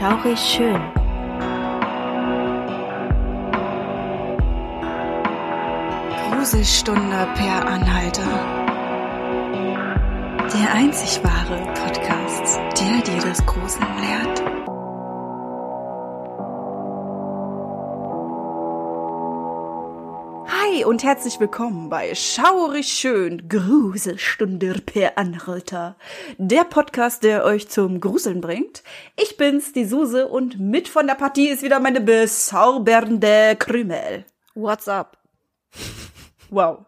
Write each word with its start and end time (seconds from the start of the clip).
Schaurig 0.00 0.40
schön. 0.40 0.80
Gruselstunde 6.30 7.28
per 7.34 7.66
Anhalter. 7.66 8.22
Der 10.54 10.72
einzig 10.72 11.22
wahre 11.22 11.62
Podcast, 11.74 12.58
der 12.80 13.02
dir 13.02 13.20
das 13.28 13.44
Gruseln 13.44 13.86
lehrt. 14.00 14.49
Hi 20.80 20.84
und 20.86 21.04
herzlich 21.04 21.38
willkommen 21.40 21.90
bei 21.90 22.14
Schaurig 22.14 22.88
Schön 22.88 23.50
Gruselstunde 23.50 24.80
per 24.80 25.18
Anhalter. 25.18 25.94
Der 26.38 26.64
Podcast, 26.64 27.22
der 27.22 27.44
euch 27.44 27.68
zum 27.68 28.00
Gruseln 28.00 28.40
bringt. 28.40 28.82
Ich 29.16 29.36
bin's, 29.36 29.72
die 29.74 29.84
Suse 29.84 30.26
und 30.26 30.58
mit 30.58 30.88
von 30.88 31.06
der 31.06 31.16
Partie 31.16 31.48
ist 31.48 31.62
wieder 31.62 31.80
meine 31.80 32.00
bezaubernde 32.00 33.56
Krümel. 33.58 34.24
What's 34.54 34.88
up? 34.88 35.18
Wow. 36.48 36.86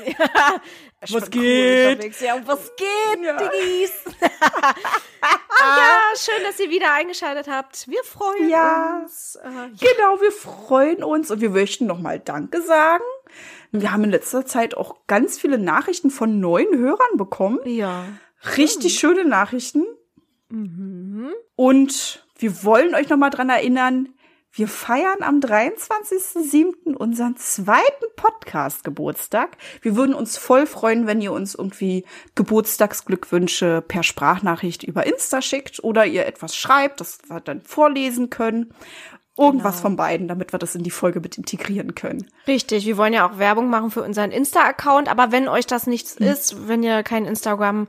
Ich 0.00 0.16
Was 1.12 1.24
cool 1.24 1.28
geht? 1.30 1.92
unterwegs. 1.96 2.20
Ja, 2.20 2.36
was 2.46 2.70
geht, 2.76 3.24
Ja. 3.24 3.36
Diggis? 3.38 3.92
ah, 4.60 4.74
ja, 5.60 5.98
schön, 6.16 6.44
dass 6.44 6.60
ihr 6.60 6.70
wieder 6.70 6.92
eingeschaltet 6.94 7.48
habt. 7.48 7.88
Wir 7.88 8.04
freuen 8.04 8.48
Ja. 8.48 9.00
uns. 9.02 9.34
Äh, 9.34 9.48
ja. 9.48 9.66
Genau, 9.66 10.20
wir 10.20 10.30
freuen 10.30 11.02
uns 11.02 11.32
und 11.32 11.40
wir 11.40 11.50
möchten 11.50 11.86
nochmal 11.86 12.20
Danke 12.20 12.62
sagen. 12.62 13.02
Wir 13.72 13.92
haben 13.92 14.04
in 14.04 14.10
letzter 14.10 14.44
Zeit 14.46 14.76
auch 14.76 15.06
ganz 15.06 15.38
viele 15.38 15.58
Nachrichten 15.58 16.10
von 16.10 16.38
neuen 16.40 16.78
Hörern 16.78 17.16
bekommen. 17.16 17.58
ja. 17.64 18.04
Richtig 18.56 18.98
schöne 18.98 19.24
Nachrichten. 19.24 19.84
Mhm. 20.48 21.30
Und 21.54 22.26
wir 22.36 22.64
wollen 22.64 22.96
euch 22.96 23.08
nochmal 23.08 23.30
dran 23.30 23.48
erinnern, 23.48 24.08
wir 24.54 24.68
feiern 24.68 25.22
am 25.22 25.40
23.07. 25.40 26.94
unseren 26.94 27.36
zweiten 27.36 28.04
Podcast-Geburtstag. 28.16 29.56
Wir 29.80 29.96
würden 29.96 30.14
uns 30.14 30.36
voll 30.36 30.66
freuen, 30.66 31.06
wenn 31.06 31.22
ihr 31.22 31.32
uns 31.32 31.54
irgendwie 31.54 32.04
Geburtstagsglückwünsche 32.34 33.82
per 33.86 34.02
Sprachnachricht 34.02 34.82
über 34.82 35.06
Insta 35.06 35.40
schickt 35.40 35.82
oder 35.82 36.04
ihr 36.04 36.26
etwas 36.26 36.54
schreibt, 36.54 37.00
das 37.00 37.20
wir 37.28 37.40
dann 37.40 37.62
vorlesen 37.62 38.28
können. 38.28 38.74
Irgendwas 39.38 39.76
Genau. 39.76 39.82
von 39.82 39.96
beiden, 39.96 40.28
damit 40.28 40.52
wir 40.52 40.58
das 40.58 40.74
in 40.74 40.82
die 40.82 40.90
Folge 40.90 41.20
mit 41.20 41.38
integrieren 41.38 41.94
können. 41.94 42.26
Richtig, 42.46 42.84
wir 42.86 42.96
wollen 42.98 43.14
ja 43.14 43.26
auch 43.28 43.38
Werbung 43.38 43.70
machen 43.70 43.90
für 43.90 44.02
unseren 44.02 44.30
Insta-Account, 44.30 45.08
aber 45.08 45.32
wenn 45.32 45.48
euch 45.48 45.66
das 45.66 45.86
nichts 45.86 46.14
ist, 46.14 46.68
wenn 46.68 46.82
ihr 46.82 47.02
kein 47.02 47.24
Instagram 47.24 47.88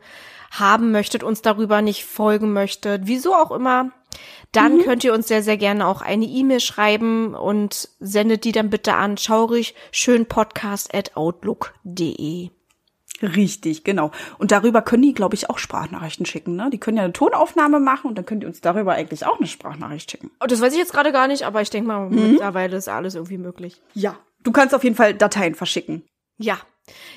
haben 0.52 0.92
möchtet, 0.92 1.24
uns 1.24 1.42
darüber 1.42 1.82
nicht 1.82 2.06
folgen 2.06 2.54
möchtet, 2.54 3.02
wieso 3.06 3.34
auch 3.34 3.52
immer, 3.52 3.92
dann 4.52 4.84
könnt 4.84 5.04
ihr 5.04 5.14
uns 5.14 5.28
sehr, 5.28 5.42
sehr 5.42 5.58
gerne 5.58 5.88
auch 5.88 6.02
eine 6.02 6.26
E-Mail 6.26 6.60
schreiben 6.60 7.34
und 7.34 7.90
sendet 8.00 8.44
die 8.46 8.52
dann 8.52 8.70
bitte 8.70 8.94
an 8.94 9.18
schaurig 9.18 9.74
schönpodcast 9.92 10.94
at 10.94 11.18
outlook.de. 11.18 12.50
Richtig, 13.24 13.86
genau. 13.86 14.12
Und 14.38 14.52
darüber 14.52 14.82
können 14.82 15.04
die, 15.04 15.14
glaube 15.14 15.36
ich, 15.36 15.50
auch 15.50 15.58
Sprachnachrichten 15.58 16.26
schicken. 16.26 16.58
Ne? 16.58 16.70
Die 16.70 16.78
können 16.78 16.98
ja 16.98 17.04
eine 17.04 17.14
Tonaufnahme 17.14 17.80
machen 17.80 18.08
und 18.08 18.18
dann 18.18 18.26
könnt 18.26 18.44
ihr 18.44 18.50
uns 18.50 18.60
darüber 18.60 18.94
eigentlich 18.94 19.26
auch 19.26 19.38
eine 19.38 19.48
Sprachnachricht 19.48 20.12
schicken. 20.12 20.30
Oh, 20.42 20.46
das 20.46 20.60
weiß 20.60 20.74
ich 20.74 20.80
jetzt 20.80 20.92
gerade 20.92 21.14
gar 21.14 21.28
nicht, 21.28 21.44
aber 21.44 21.62
ich 21.62 21.70
denke 21.70 21.88
mal, 21.88 22.10
mittlerweile 22.10 22.76
ist 22.76 22.90
alles 22.90 23.16
irgendwie 23.16 23.38
möglich. 23.38 23.82
Ja. 23.94 24.18
Du 24.44 24.52
kannst 24.52 24.76
auf 24.76 24.84
jeden 24.84 24.98
Fall 24.98 25.14
Dateien 25.14 25.56
verschicken. 25.56 26.04
Ja. 26.38 26.58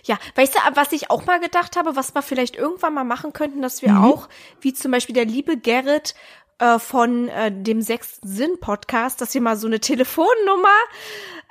Ja, 0.04 0.16
weißt 0.36 0.54
du, 0.54 0.58
was 0.74 0.92
ich 0.92 1.10
auch 1.10 1.26
mal 1.26 1.40
gedacht 1.40 1.76
habe, 1.76 1.96
was 1.96 2.14
wir 2.14 2.22
vielleicht 2.22 2.54
irgendwann 2.54 2.94
mal 2.94 3.02
machen 3.02 3.32
könnten, 3.32 3.62
dass 3.62 3.82
wir 3.82 3.98
auch, 3.98 4.28
wie 4.60 4.72
zum 4.72 4.92
Beispiel 4.92 5.14
der 5.16 5.24
liebe 5.24 5.56
Gerrit 5.56 6.14
äh, 6.58 6.78
von 6.78 7.28
äh, 7.28 7.52
dem 7.52 7.82
Sechsten 7.82 8.26
Sinn 8.26 8.58
Podcast, 8.60 9.20
dass 9.20 9.34
wir 9.34 9.40
mal 9.40 9.56
so 9.56 9.66
eine 9.66 9.80
Telefonnummer 9.80 10.68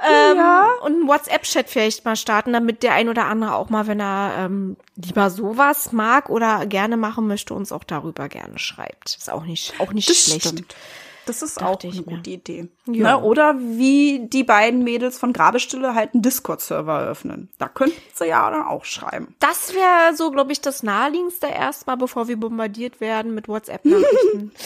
ähm, 0.03 0.37
Ja. 0.37 0.69
und 0.83 0.93
einen 0.93 1.07
WhatsApp-Chat 1.07 1.69
vielleicht 1.69 2.05
mal 2.05 2.15
starten, 2.15 2.53
damit 2.53 2.83
der 2.83 2.93
ein 2.93 3.07
oder 3.09 3.25
andere 3.25 3.55
auch 3.55 3.69
mal, 3.69 3.87
wenn 3.87 3.99
er 4.01 4.33
ähm, 4.39 4.77
lieber 4.95 5.29
sowas 5.29 5.91
mag 5.91 6.29
oder 6.29 6.65
gerne 6.65 6.97
machen 6.97 7.27
möchte, 7.27 7.53
uns 7.53 7.71
auch 7.71 7.83
darüber 7.83 8.27
gerne 8.29 8.59
schreibt. 8.59 9.15
Ist 9.17 9.29
auch 9.31 9.43
nicht, 9.45 9.79
auch 9.79 9.93
nicht 9.93 10.13
schlecht. 10.15 10.75
Das 11.25 11.41
ist 11.41 11.61
auch 11.61 11.79
eine 11.81 11.93
mir. 11.93 12.03
gute 12.03 12.29
Idee. 12.29 12.69
Ja. 12.85 13.17
Ne? 13.17 13.23
Oder 13.23 13.55
wie 13.57 14.27
die 14.27 14.43
beiden 14.43 14.83
Mädels 14.83 15.17
von 15.17 15.33
Grabestille 15.33 15.95
halt 15.95 16.13
einen 16.13 16.21
Discord-Server 16.21 17.01
eröffnen. 17.01 17.49
Da 17.57 17.67
könnten 17.67 17.99
sie 18.13 18.27
ja 18.27 18.49
dann 18.49 18.63
auch 18.63 18.85
schreiben. 18.85 19.35
Das 19.39 19.73
wäre 19.73 20.15
so, 20.15 20.31
glaube 20.31 20.51
ich, 20.51 20.61
das 20.61 20.83
naheliegendste 20.83 21.47
erstmal, 21.47 21.97
bevor 21.97 22.27
wir 22.27 22.37
bombardiert 22.37 23.01
werden 23.01 23.33
mit 23.33 23.47
WhatsApp-Nachrichten. 23.47 24.51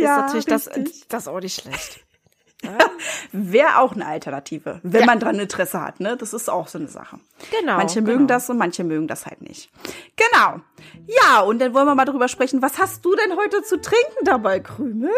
Ja, 0.00 0.18
ist 0.18 0.22
natürlich 0.22 0.46
das, 0.46 0.68
richtig. 0.68 1.08
das 1.08 1.26
auch 1.26 1.40
nicht 1.40 1.60
schlecht. 1.60 2.00
Wäre 3.32 3.78
auch 3.78 3.92
eine 3.92 4.06
Alternative, 4.06 4.80
wenn 4.82 5.06
man 5.06 5.18
dran 5.18 5.38
Interesse 5.38 5.80
hat. 5.80 6.00
Ne? 6.00 6.16
Das 6.16 6.32
ist 6.32 6.48
auch 6.48 6.68
so 6.68 6.78
eine 6.78 6.88
Sache. 6.88 7.18
Genau. 7.58 7.76
Manche 7.76 8.00
genau. 8.00 8.12
mögen 8.12 8.26
das 8.26 8.48
und 8.50 8.58
manche 8.58 8.84
mögen 8.84 9.08
das 9.08 9.26
halt 9.26 9.42
nicht. 9.42 9.70
Genau. 10.16 10.60
Ja, 11.06 11.40
und 11.40 11.58
dann 11.58 11.74
wollen 11.74 11.86
wir 11.86 11.94
mal 11.94 12.04
drüber 12.04 12.28
sprechen. 12.28 12.62
Was 12.62 12.78
hast 12.78 13.04
du 13.04 13.14
denn 13.14 13.36
heute 13.36 13.62
zu 13.62 13.80
trinken 13.80 14.24
dabei, 14.24 14.60
Krümel? 14.60 15.10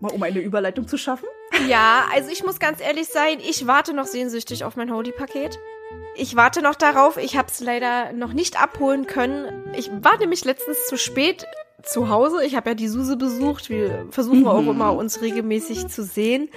Mal 0.00 0.12
um 0.12 0.22
eine 0.22 0.40
Überleitung 0.40 0.86
zu 0.88 0.96
schaffen. 0.96 1.26
Ja, 1.68 2.06
also 2.14 2.30
ich 2.30 2.44
muss 2.44 2.58
ganz 2.58 2.80
ehrlich 2.80 3.08
sein, 3.08 3.38
ich 3.40 3.66
warte 3.66 3.94
noch 3.94 4.06
sehnsüchtig 4.06 4.64
auf 4.64 4.76
mein 4.76 4.92
Holy-Paket. 4.92 5.58
Ich 6.14 6.36
warte 6.36 6.62
noch 6.62 6.74
darauf. 6.74 7.16
Ich 7.16 7.36
habe 7.36 7.48
es 7.48 7.60
leider 7.60 8.12
noch 8.12 8.32
nicht 8.32 8.60
abholen 8.60 9.06
können. 9.06 9.72
Ich 9.76 9.90
war 10.02 10.18
nämlich 10.18 10.44
letztens 10.44 10.86
zu 10.86 10.98
spät 10.98 11.46
zu 11.82 12.08
Hause. 12.08 12.44
Ich 12.44 12.56
habe 12.56 12.70
ja 12.70 12.74
die 12.74 12.88
Suse 12.88 13.16
besucht. 13.16 13.70
Wir 13.70 14.06
versuchen 14.10 14.46
auch 14.46 14.58
immer, 14.66 14.94
uns 14.94 15.20
regelmäßig 15.22 15.88
zu 15.88 16.02
sehen. 16.02 16.48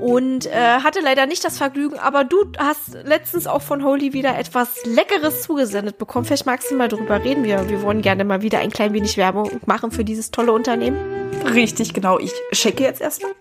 Und 0.00 0.46
äh, 0.46 0.50
hatte 0.52 1.00
leider 1.00 1.26
nicht 1.26 1.44
das 1.44 1.58
Vergnügen. 1.58 1.98
Aber 1.98 2.24
du 2.24 2.36
hast 2.58 2.94
letztens 3.04 3.46
auch 3.46 3.62
von 3.62 3.84
Holy 3.84 4.12
wieder 4.12 4.38
etwas 4.38 4.84
Leckeres 4.84 5.42
zugesendet 5.42 5.98
bekommen. 5.98 6.24
Vielleicht 6.24 6.46
magst 6.46 6.70
du 6.70 6.76
mal 6.76 6.88
drüber 6.88 7.22
reden. 7.24 7.44
Wir, 7.44 7.68
wir 7.68 7.82
wollen 7.82 8.02
gerne 8.02 8.24
mal 8.24 8.42
wieder 8.42 8.58
ein 8.60 8.70
klein 8.70 8.92
wenig 8.92 9.16
Werbung 9.16 9.50
machen 9.66 9.90
für 9.90 10.04
dieses 10.04 10.30
tolle 10.30 10.52
Unternehmen. 10.52 10.98
Richtig, 11.52 11.92
genau. 11.92 12.18
Ich 12.18 12.32
checke 12.52 12.84
jetzt 12.84 13.00
erstmal. 13.00 13.32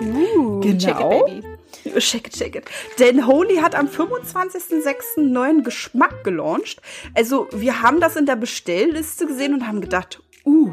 Uh, 0.00 0.60
Genau. 0.60 0.78
check 0.78 1.00
it, 1.00 1.10
baby. 1.10 1.53
Check 1.98 2.28
it, 2.28 2.34
check 2.34 2.56
it. 2.56 2.64
Denn 2.98 3.26
Holy 3.26 3.56
hat 3.56 3.74
am 3.74 3.86
25.06. 3.88 5.18
einen 5.18 5.32
neuen 5.32 5.64
Geschmack 5.64 6.24
gelauncht. 6.24 6.80
Also, 7.14 7.48
wir 7.52 7.82
haben 7.82 8.00
das 8.00 8.16
in 8.16 8.26
der 8.26 8.36
Bestellliste 8.36 9.26
gesehen 9.26 9.54
und 9.54 9.66
haben 9.66 9.80
gedacht, 9.80 10.22
uh, 10.44 10.72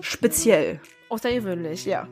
speziell. 0.00 0.80
Außergewöhnlich, 1.10 1.84
ja. 1.84 2.08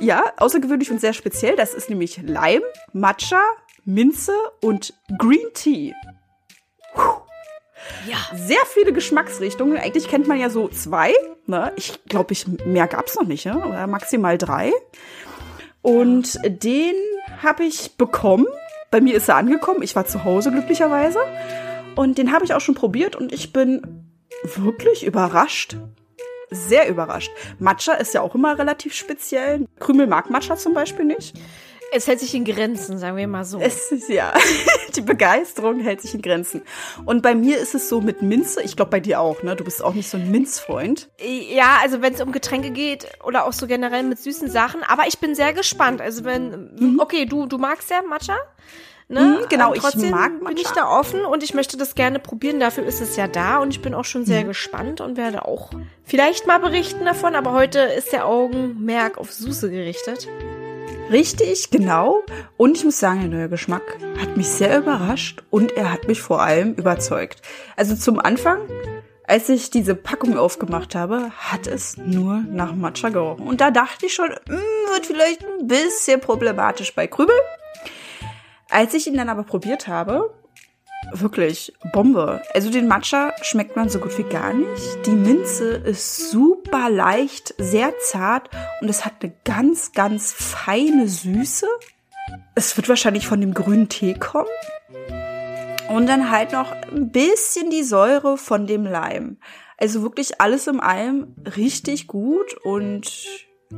Ja, 0.00 0.24
außergewöhnlich 0.36 0.90
und 0.90 1.00
sehr 1.00 1.12
speziell. 1.12 1.56
Das 1.56 1.74
ist 1.74 1.88
nämlich 1.88 2.18
Lime, 2.18 2.62
Matcha, 2.92 3.42
Minze 3.84 4.32
und 4.60 4.94
Green 5.18 5.52
Tea. 5.54 5.94
Ja. 8.06 8.18
Sehr 8.34 8.64
viele 8.66 8.92
Geschmacksrichtungen. 8.92 9.78
Eigentlich 9.78 10.08
kennt 10.08 10.26
man 10.26 10.38
ja 10.38 10.50
so 10.50 10.68
zwei. 10.68 11.12
Ne? 11.46 11.72
Ich 11.76 12.04
glaube, 12.04 12.32
ich, 12.32 12.46
mehr 12.64 12.86
gab's 12.86 13.16
noch 13.16 13.26
nicht. 13.26 13.46
Ne? 13.46 13.56
Oder 13.66 13.86
maximal 13.86 14.38
drei. 14.38 14.72
Und 15.82 16.38
den 16.44 16.94
habe 17.42 17.64
ich 17.64 17.96
bekommen. 17.96 18.46
Bei 18.90 19.00
mir 19.00 19.14
ist 19.14 19.28
er 19.28 19.36
angekommen. 19.36 19.82
Ich 19.82 19.96
war 19.96 20.06
zu 20.06 20.24
Hause 20.24 20.50
glücklicherweise. 20.50 21.20
Und 21.96 22.18
den 22.18 22.32
habe 22.32 22.44
ich 22.44 22.54
auch 22.54 22.60
schon 22.60 22.74
probiert 22.74 23.16
und 23.16 23.32
ich 23.32 23.52
bin 23.52 24.06
wirklich 24.44 25.04
überrascht. 25.04 25.76
Sehr 26.50 26.88
überrascht. 26.88 27.30
Matcha 27.58 27.94
ist 27.94 28.14
ja 28.14 28.22
auch 28.22 28.34
immer 28.34 28.58
relativ 28.58 28.94
speziell. 28.94 29.66
Krümel 29.78 30.06
mag 30.06 30.30
Matcha 30.30 30.56
zum 30.56 30.74
Beispiel 30.74 31.04
nicht. 31.04 31.36
Es 31.92 32.06
hält 32.06 32.20
sich 32.20 32.34
in 32.34 32.44
Grenzen, 32.44 32.98
sagen 32.98 33.16
wir 33.16 33.26
mal 33.26 33.44
so. 33.44 33.58
Es 33.58 33.90
ist 33.90 34.08
ja, 34.08 34.32
die 34.96 35.00
Begeisterung 35.00 35.80
hält 35.80 36.00
sich 36.00 36.14
in 36.14 36.22
Grenzen. 36.22 36.62
Und 37.04 37.22
bei 37.22 37.34
mir 37.34 37.58
ist 37.58 37.74
es 37.74 37.88
so 37.88 38.00
mit 38.00 38.22
Minze, 38.22 38.62
ich 38.62 38.76
glaube 38.76 38.90
bei 38.92 39.00
dir 39.00 39.20
auch, 39.20 39.42
ne? 39.42 39.56
Du 39.56 39.64
bist 39.64 39.82
auch 39.82 39.94
nicht 39.94 40.08
so 40.08 40.16
ein 40.16 40.30
Minzfreund. 40.30 41.08
ja, 41.20 41.78
also 41.82 42.00
wenn 42.00 42.14
es 42.14 42.20
um 42.20 42.30
Getränke 42.32 42.70
geht 42.70 43.06
oder 43.24 43.44
auch 43.44 43.52
so 43.52 43.66
generell 43.66 44.04
mit 44.04 44.18
süßen 44.18 44.50
Sachen. 44.50 44.82
Aber 44.84 45.08
ich 45.08 45.18
bin 45.18 45.34
sehr 45.34 45.52
gespannt. 45.52 46.00
Also 46.00 46.24
wenn, 46.24 46.96
okay, 47.00 47.26
du, 47.26 47.46
du 47.46 47.58
magst 47.58 47.90
ja 47.90 48.02
Matcha. 48.02 48.36
Ne? 49.08 49.40
Mhm, 49.40 49.48
genau, 49.48 49.66
Aber 49.74 49.76
ich 49.76 49.82
mag 49.82 50.38
bin 50.38 50.56
ich 50.56 50.64
Matcha. 50.68 50.74
da 50.82 50.98
offen 51.00 51.24
und 51.24 51.42
ich 51.42 51.52
möchte 51.54 51.76
das 51.76 51.96
gerne 51.96 52.20
probieren. 52.20 52.60
Dafür 52.60 52.84
ist 52.86 53.00
es 53.00 53.16
ja 53.16 53.26
da 53.26 53.58
und 53.58 53.70
ich 53.70 53.82
bin 53.82 53.92
auch 53.94 54.04
schon 54.04 54.20
Mhm. 54.20 54.26
sehr 54.26 54.44
gespannt 54.44 55.00
und 55.00 55.16
werde 55.16 55.44
auch 55.46 55.70
vielleicht 56.04 56.46
mal 56.46 56.58
berichten 56.60 57.04
davon. 57.04 57.34
Aber 57.34 57.52
heute 57.52 57.80
ist 57.80 58.12
der 58.12 58.26
Augenmerk 58.26 59.18
auf 59.18 59.32
Suse 59.32 59.68
gerichtet. 59.68 60.28
Richtig, 61.10 61.70
genau. 61.70 62.22
Und 62.56 62.76
ich 62.76 62.84
muss 62.84 63.00
sagen, 63.00 63.20
der 63.22 63.30
neue 63.30 63.48
Geschmack 63.48 63.82
hat 64.20 64.36
mich 64.36 64.48
sehr 64.48 64.78
überrascht 64.78 65.42
und 65.50 65.72
er 65.72 65.92
hat 65.92 66.06
mich 66.06 66.22
vor 66.22 66.40
allem 66.40 66.74
überzeugt. 66.74 67.42
Also 67.76 67.96
zum 67.96 68.20
Anfang, 68.20 68.60
als 69.24 69.48
ich 69.48 69.70
diese 69.70 69.96
Packung 69.96 70.38
aufgemacht 70.38 70.94
habe, 70.94 71.30
hat 71.36 71.66
es 71.66 71.96
nur 71.96 72.44
nach 72.48 72.74
Matcha 72.74 73.08
gerochen. 73.08 73.46
Und 73.48 73.60
da 73.60 73.72
dachte 73.72 74.06
ich 74.06 74.14
schon, 74.14 74.28
"Mm, 74.28 74.92
wird 74.92 75.06
vielleicht 75.06 75.44
ein 75.44 75.66
bisschen 75.66 76.20
problematisch 76.20 76.94
bei 76.94 77.08
Krübel. 77.08 77.34
Als 78.68 78.94
ich 78.94 79.08
ihn 79.08 79.16
dann 79.16 79.28
aber 79.28 79.42
probiert 79.42 79.88
habe, 79.88 80.32
wirklich 81.12 81.72
Bombe. 81.92 82.42
Also 82.54 82.70
den 82.70 82.88
Matcha 82.88 83.32
schmeckt 83.42 83.76
man 83.76 83.88
so 83.88 83.98
gut 83.98 84.16
wie 84.18 84.24
gar 84.24 84.52
nicht. 84.52 85.06
Die 85.06 85.10
Minze 85.10 85.72
ist 85.72 86.30
super 86.30 86.90
leicht, 86.90 87.54
sehr 87.58 87.92
zart 87.98 88.50
und 88.80 88.88
es 88.88 89.04
hat 89.04 89.14
eine 89.22 89.32
ganz, 89.44 89.92
ganz 89.92 90.32
feine 90.32 91.08
Süße. 91.08 91.66
Es 92.54 92.76
wird 92.76 92.88
wahrscheinlich 92.88 93.26
von 93.26 93.40
dem 93.40 93.54
grünen 93.54 93.88
Tee 93.88 94.14
kommen. 94.14 94.48
Und 95.88 96.08
dann 96.08 96.30
halt 96.30 96.52
noch 96.52 96.70
ein 96.72 97.10
bisschen 97.10 97.70
die 97.70 97.82
Säure 97.82 98.36
von 98.36 98.66
dem 98.66 98.84
Leim. 98.84 99.38
Also 99.76 100.02
wirklich 100.02 100.40
alles 100.40 100.66
im 100.66 100.80
allem 100.80 101.34
richtig 101.56 102.06
gut 102.06 102.54
und 102.62 103.26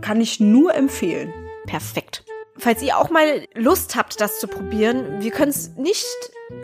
kann 0.00 0.20
ich 0.20 0.40
nur 0.40 0.74
empfehlen. 0.74 1.32
Perfekt. 1.66 2.24
Falls 2.62 2.80
ihr 2.80 2.96
auch 2.96 3.10
mal 3.10 3.48
Lust 3.54 3.96
habt, 3.96 4.20
das 4.20 4.38
zu 4.38 4.46
probieren, 4.46 5.20
wir 5.20 5.32
können 5.32 5.50
es 5.50 5.74
nicht 5.76 6.06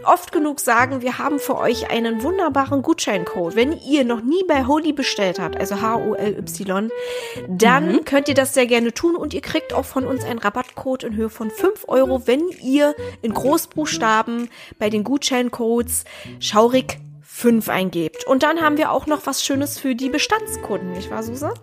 oft 0.04 0.30
genug 0.30 0.60
sagen, 0.60 1.02
wir 1.02 1.18
haben 1.18 1.40
für 1.40 1.58
euch 1.58 1.90
einen 1.90 2.22
wunderbaren 2.22 2.82
Gutscheincode. 2.82 3.56
Wenn 3.56 3.72
ihr 3.72 4.04
noch 4.04 4.20
nie 4.20 4.44
bei 4.46 4.64
Holy 4.64 4.92
bestellt 4.92 5.40
habt, 5.40 5.56
also 5.56 5.82
H-O-L-Y, 5.82 6.90
dann 7.48 7.92
mhm. 7.92 8.04
könnt 8.04 8.28
ihr 8.28 8.34
das 8.34 8.54
sehr 8.54 8.66
gerne 8.66 8.94
tun 8.94 9.16
und 9.16 9.34
ihr 9.34 9.40
kriegt 9.40 9.72
auch 9.72 9.84
von 9.84 10.06
uns 10.06 10.22
einen 10.22 10.38
Rabattcode 10.38 11.02
in 11.02 11.16
Höhe 11.16 11.30
von 11.30 11.50
5 11.50 11.86
Euro, 11.88 12.28
wenn 12.28 12.48
ihr 12.62 12.94
in 13.20 13.34
Großbuchstaben 13.34 14.50
bei 14.78 14.90
den 14.90 15.02
Gutscheincodes 15.02 16.04
schaurig 16.38 17.00
5 17.38 17.68
eingebt. 17.68 18.26
Und 18.26 18.42
dann 18.42 18.60
haben 18.60 18.78
wir 18.78 18.90
auch 18.90 19.06
noch 19.06 19.24
was 19.24 19.44
Schönes 19.44 19.78
für 19.78 19.94
die 19.94 20.08
Bestandskunden, 20.08 20.90
nicht 20.90 21.08
wahr, 21.08 21.22
Susa? 21.22 21.54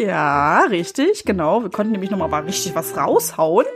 Ja, 0.00 0.62
richtig, 0.70 1.24
genau. 1.24 1.64
Wir 1.64 1.70
konnten 1.70 1.90
nämlich 1.90 2.12
nochmal 2.12 2.28
mal 2.28 2.44
richtig 2.44 2.76
was 2.76 2.96
raushauen. 2.96 3.66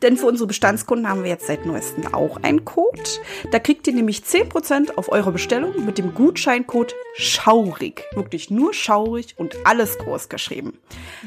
Denn 0.00 0.16
für 0.16 0.24
unsere 0.24 0.46
Bestandskunden 0.46 1.06
haben 1.06 1.22
wir 1.22 1.28
jetzt 1.28 1.48
seit 1.48 1.66
neuestem 1.66 2.14
auch 2.14 2.42
einen 2.42 2.64
Code. 2.64 3.02
Da 3.50 3.58
kriegt 3.58 3.86
ihr 3.86 3.92
nämlich 3.92 4.20
10% 4.20 4.96
auf 4.96 5.12
eure 5.12 5.32
Bestellung 5.32 5.84
mit 5.84 5.98
dem 5.98 6.14
Gutscheincode 6.14 6.94
SCHAURIG. 7.18 8.04
Wirklich 8.14 8.50
nur 8.50 8.72
schaurig 8.72 9.34
und 9.36 9.54
alles 9.66 9.98
groß 9.98 10.30
geschrieben. 10.30 10.78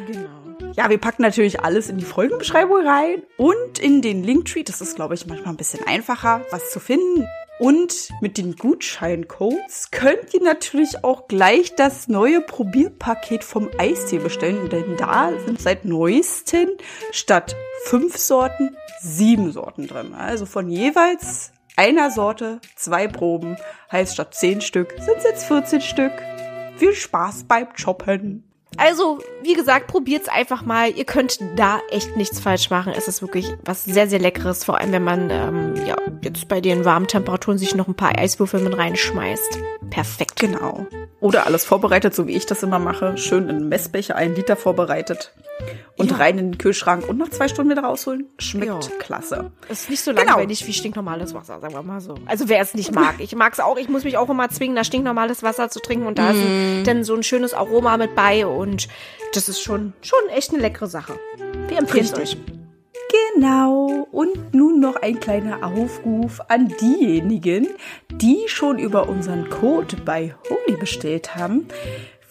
Genau. 0.08 0.74
Ja, 0.78 0.90
wir 0.90 0.98
packen 0.98 1.22
natürlich 1.22 1.62
alles 1.62 1.90
in 1.90 2.00
die 2.00 2.06
Folgenbeschreibung 2.06 2.88
rein 2.88 3.22
und 3.38 3.78
in 3.78 4.02
den 4.02 4.24
Linktree. 4.24 4.64
Das 4.64 4.82
ist, 4.82 4.96
glaube 4.96 5.14
ich, 5.14 5.28
manchmal 5.28 5.54
ein 5.54 5.58
bisschen 5.58 5.86
einfacher, 5.86 6.42
was 6.50 6.72
zu 6.72 6.80
finden. 6.80 7.28
Und 7.60 8.10
mit 8.22 8.38
den 8.38 8.56
Gutscheincodes 8.56 9.92
könnt 9.92 10.34
ihr 10.34 10.42
natürlich 10.42 11.04
auch 11.04 11.28
gleich 11.28 11.76
das 11.76 12.08
neue 12.08 12.40
Probierpaket 12.40 13.44
vom 13.44 13.70
Eistee 13.78 14.20
bestellen, 14.20 14.70
denn 14.70 14.96
da 14.96 15.32
sind 15.46 15.60
seit 15.60 15.84
neuestem 15.84 16.70
statt 17.12 17.58
fünf 17.84 18.18
Sorten 18.18 18.78
sieben 19.02 19.52
Sorten 19.52 19.88
drin. 19.88 20.14
Also 20.14 20.46
von 20.46 20.70
jeweils 20.70 21.52
einer 21.76 22.12
Sorte 22.12 22.62
zwei 22.76 23.08
Proben, 23.08 23.58
heißt 23.92 24.14
statt 24.14 24.34
zehn 24.34 24.62
Stück 24.62 24.94
sind 25.00 25.18
es 25.18 25.24
jetzt 25.24 25.46
14 25.46 25.82
Stück. 25.82 26.14
Viel 26.78 26.94
Spaß 26.94 27.44
beim 27.44 27.68
Shoppen! 27.76 28.49
Also, 28.78 29.20
wie 29.42 29.56
gesagt, 29.56 29.88
probiert's 29.88 30.30
einfach 30.30 30.64
mal. 30.64 30.92
Ihr 30.92 31.06
könnt 31.06 31.40
da 31.56 31.80
echt 31.90 32.16
nichts 32.16 32.40
falsch 32.40 32.70
machen. 32.70 32.94
Es 32.96 33.08
ist 33.08 33.22
wirklich 33.22 33.52
was 33.66 33.84
sehr, 33.84 34.08
sehr 34.08 34.20
Leckeres. 34.20 34.64
Vor 34.64 34.80
allem, 34.80 34.92
wenn 34.92 35.04
man 35.04 35.30
ähm, 35.30 35.76
ja 35.86 35.96
jetzt 36.22 36.48
bei 36.48 36.62
den 36.62 36.86
warmen 36.86 37.08
Temperaturen 37.08 37.58
sich 37.58 37.76
noch 37.76 37.88
ein 37.88 37.96
paar 37.96 38.18
Eiswürfel 38.18 38.62
mit 38.62 38.78
reinschmeißt. 38.78 39.60
Perfekt. 39.90 40.40
Genau. 40.40 40.86
Oder 41.20 41.46
alles 41.46 41.66
vorbereitet, 41.66 42.16
so 42.16 42.28
wie 42.28 42.36
ich 42.36 42.46
das 42.46 42.64
immer 42.64 42.80
mache. 42.80 43.18
Schön 43.18 43.50
in 43.50 43.58
einen 43.58 43.70
Messbecher, 43.70 44.16
einen 44.16 44.36
Liter 44.36 44.56
vorbereitet. 44.56 45.34
Und 45.98 46.12
ja. 46.12 46.18
rein 46.18 46.38
in 46.38 46.52
den 46.52 46.58
Kühlschrank 46.58 47.06
und 47.10 47.18
nach 47.18 47.28
zwei 47.30 47.50
Stunden 47.50 47.72
wieder 47.72 47.84
rausholen. 47.84 48.30
Schmeckt 48.38 48.68
ja. 48.68 48.80
klasse. 49.00 49.52
Ist 49.68 49.90
nicht 49.90 50.02
so 50.02 50.12
langweilig 50.12 50.60
genau. 50.60 50.70
wie 50.70 50.74
stinknormales 50.74 51.34
Wasser, 51.34 51.60
sagen 51.60 51.74
wir 51.74 51.84
mal 51.84 52.00
so. 52.00 52.16
Also 52.26 52.48
wer 52.48 52.62
es 52.62 52.74
nicht 52.74 52.94
mag. 52.94 53.16
Ich 53.18 53.36
mag's 53.36 53.60
auch. 53.60 53.78
Ich 53.78 53.90
muss 53.90 54.06
mich 54.06 54.16
auch 54.16 54.30
immer 54.30 54.48
zwingen, 54.50 54.78
da 54.78 54.86
stinknormales 54.86 55.44
Wasser 55.44 55.70
zu 55.70 55.82
trinken. 55.82 56.08
Und 56.08 56.18
da 56.18 56.32
mm. 56.32 56.80
ist 56.80 56.88
dann 56.88 57.04
so 57.04 57.16
ein 57.16 57.24
schönes 57.24 57.54
Aroma 57.54 57.98
mit 57.98 58.16
bei. 58.16 58.46
Und 58.60 58.88
das 59.34 59.48
ist 59.48 59.62
schon, 59.62 59.94
schon 60.02 60.20
echt 60.36 60.52
eine 60.52 60.62
leckere 60.62 60.88
Sache. 60.88 61.18
Wir 61.68 61.78
empfehlen 61.78 62.06
es 62.06 62.14
euch. 62.14 62.38
Genau. 63.36 64.08
Und 64.12 64.54
nun 64.54 64.80
noch 64.80 64.98
ein 64.98 65.20
kleiner 65.20 65.64
Aufruf 65.64 66.42
an 66.50 66.68
diejenigen, 66.82 67.68
die 68.12 68.44
schon 68.48 68.78
über 68.78 69.08
unseren 69.08 69.50
Code 69.50 69.96
bei 70.04 70.36
Holy 70.50 70.78
bestellt 70.78 71.36
haben. 71.36 71.68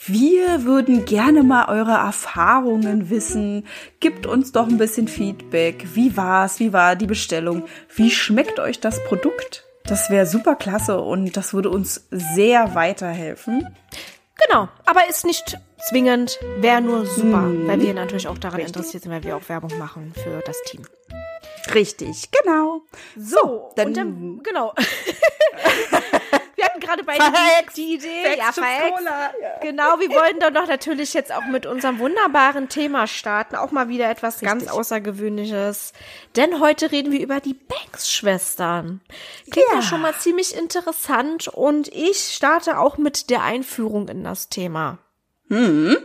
Wir 0.06 0.64
würden 0.64 1.04
gerne 1.04 1.42
mal 1.42 1.66
eure 1.68 1.92
Erfahrungen 1.92 3.10
wissen. 3.10 3.66
Gebt 4.00 4.26
uns 4.26 4.52
doch 4.52 4.68
ein 4.68 4.78
bisschen 4.78 5.08
Feedback. 5.08 5.86
Wie 5.94 6.16
war's? 6.16 6.60
Wie 6.60 6.72
war 6.72 6.94
die 6.94 7.06
Bestellung? 7.06 7.64
Wie 7.94 8.10
schmeckt 8.10 8.60
euch 8.60 8.80
das 8.80 9.02
Produkt? 9.04 9.64
Das 9.84 10.10
wäre 10.10 10.26
super 10.26 10.54
klasse 10.54 11.00
und 11.00 11.36
das 11.36 11.54
würde 11.54 11.70
uns 11.70 12.06
sehr 12.10 12.74
weiterhelfen. 12.74 13.66
Genau, 14.46 14.68
aber 14.86 15.08
ist 15.08 15.24
nicht 15.24 15.58
zwingend, 15.88 16.38
wäre 16.58 16.80
nur 16.80 17.06
super, 17.06 17.42
hm. 17.42 17.66
weil 17.66 17.80
wir 17.80 17.94
natürlich 17.94 18.28
auch 18.28 18.38
daran 18.38 18.60
Richtig. 18.60 18.76
interessiert 18.76 19.02
sind, 19.02 19.12
weil 19.12 19.24
wir 19.24 19.36
auch 19.36 19.48
Werbung 19.48 19.76
machen 19.78 20.12
für 20.14 20.40
das 20.44 20.62
Team. 20.62 20.86
Richtig, 21.74 22.30
genau. 22.30 22.82
So, 23.16 23.72
dann, 23.76 23.92
dann 23.94 24.40
genau. 24.42 24.74
hatten 26.78 26.86
gerade 26.86 27.04
bei 27.04 27.14
verhext, 27.14 27.76
die 27.76 27.94
Idee, 27.94 28.36
ja, 28.38 28.52
verhext. 28.52 29.04
Ja. 29.04 29.58
Genau, 29.62 29.98
wir 29.98 30.10
wollten 30.10 30.40
doch 30.40 30.50
noch 30.50 30.66
natürlich 30.66 31.14
jetzt 31.14 31.32
auch 31.32 31.44
mit 31.46 31.66
unserem 31.66 31.98
wunderbaren 31.98 32.68
Thema 32.68 33.06
starten, 33.06 33.56
auch 33.56 33.70
mal 33.70 33.88
wieder 33.88 34.10
etwas 34.10 34.36
Richtig. 34.36 34.48
ganz 34.48 34.68
Außergewöhnliches. 34.68 35.92
Denn 36.36 36.60
heute 36.60 36.92
reden 36.92 37.12
wir 37.12 37.20
über 37.20 37.40
die 37.40 37.54
Banks-Schwestern. 37.54 39.00
Klingt 39.50 39.68
ja. 39.70 39.76
ja 39.76 39.82
schon 39.82 40.00
mal 40.00 40.14
ziemlich 40.14 40.56
interessant 40.56 41.48
und 41.48 41.88
ich 41.88 42.18
starte 42.18 42.78
auch 42.78 42.98
mit 42.98 43.30
der 43.30 43.42
Einführung 43.42 44.08
in 44.08 44.24
das 44.24 44.48
Thema. 44.48 44.98
Hm. 45.48 45.96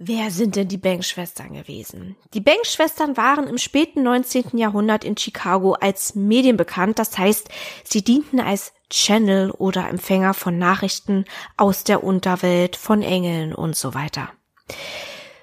Wer 0.00 0.30
sind 0.30 0.54
denn 0.54 0.68
die 0.68 0.76
Banks-Schwestern 0.78 1.54
gewesen? 1.54 2.14
Die 2.32 2.40
Banks-Schwestern 2.40 3.16
waren 3.16 3.48
im 3.48 3.58
späten 3.58 4.04
19. 4.04 4.56
Jahrhundert 4.56 5.02
in 5.02 5.16
Chicago 5.16 5.72
als 5.72 6.14
Medien 6.14 6.56
bekannt. 6.56 7.00
Das 7.00 7.18
heißt, 7.18 7.48
sie 7.82 8.04
dienten 8.04 8.38
als 8.38 8.72
Channel 8.90 9.50
oder 9.50 9.88
Empfänger 9.88 10.34
von 10.34 10.56
Nachrichten 10.56 11.24
aus 11.56 11.82
der 11.82 12.04
Unterwelt, 12.04 12.76
von 12.76 13.02
Engeln 13.02 13.52
und 13.52 13.74
so 13.74 13.92
weiter. 13.92 14.30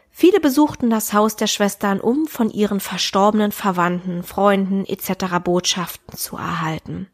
Viele 0.09 0.39
besuchten 0.39 0.89
das 0.89 1.11
Haus 1.11 1.35
der 1.35 1.47
Schwestern, 1.47 1.99
um 1.99 2.25
von 2.25 2.49
ihren 2.49 2.79
verstorbenen 2.79 3.51
Verwandten, 3.51 4.23
Freunden 4.23 4.85
etc. 4.85 5.39
Botschaften 5.43 6.17
zu 6.17 6.37
erhalten. 6.37 7.09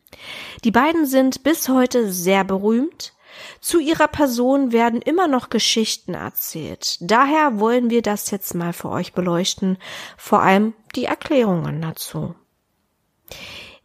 Die 0.63 0.69
beiden 0.69 1.07
sind 1.07 1.41
bis 1.41 1.67
heute 1.69 2.11
sehr 2.11 2.43
berühmt. 2.43 3.13
Zu 3.59 3.79
ihrer 3.79 4.07
Person 4.07 4.71
werden 4.71 5.01
immer 5.01 5.27
noch 5.27 5.49
Geschichten 5.49 6.13
erzählt. 6.13 6.97
Daher 7.01 7.59
wollen 7.59 7.89
wir 7.89 8.01
das 8.01 8.31
jetzt 8.31 8.55
mal 8.55 8.73
für 8.73 8.89
euch 8.89 9.13
beleuchten, 9.13 9.77
vor 10.17 10.41
allem 10.41 10.73
die 10.95 11.05
Erklärungen 11.05 11.81
dazu. 11.81 12.35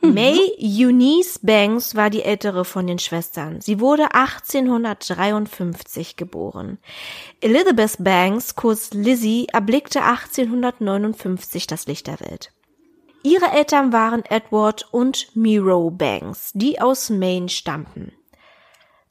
Mhm. 0.01 0.15
May 0.15 0.39
Eunice 0.59 1.41
Banks 1.43 1.95
war 1.95 2.11
die 2.11 2.23
ältere 2.23 2.65
von 2.65 2.87
den 2.87 2.99
Schwestern. 2.99 3.61
Sie 3.61 3.81
wurde 3.81 4.15
1853 4.15 6.17
geboren. 6.17 6.79
Elizabeth 7.41 7.97
Banks, 7.99 8.57
kurz 8.57 8.93
Lizzie, 8.93 9.47
erblickte 9.53 10.03
1859 10.03 11.67
das 11.67 11.87
Licht 11.87 12.07
der 12.07 12.21
Welt. 12.21 12.53
Ihre 13.23 13.47
Eltern 13.47 13.93
waren 13.93 14.25
Edward 14.25 14.87
und 14.93 15.35
Miro 15.35 15.91
Banks, 15.91 16.53
die 16.55 16.81
aus 16.81 17.11
Maine 17.11 17.49
stammten. 17.49 18.13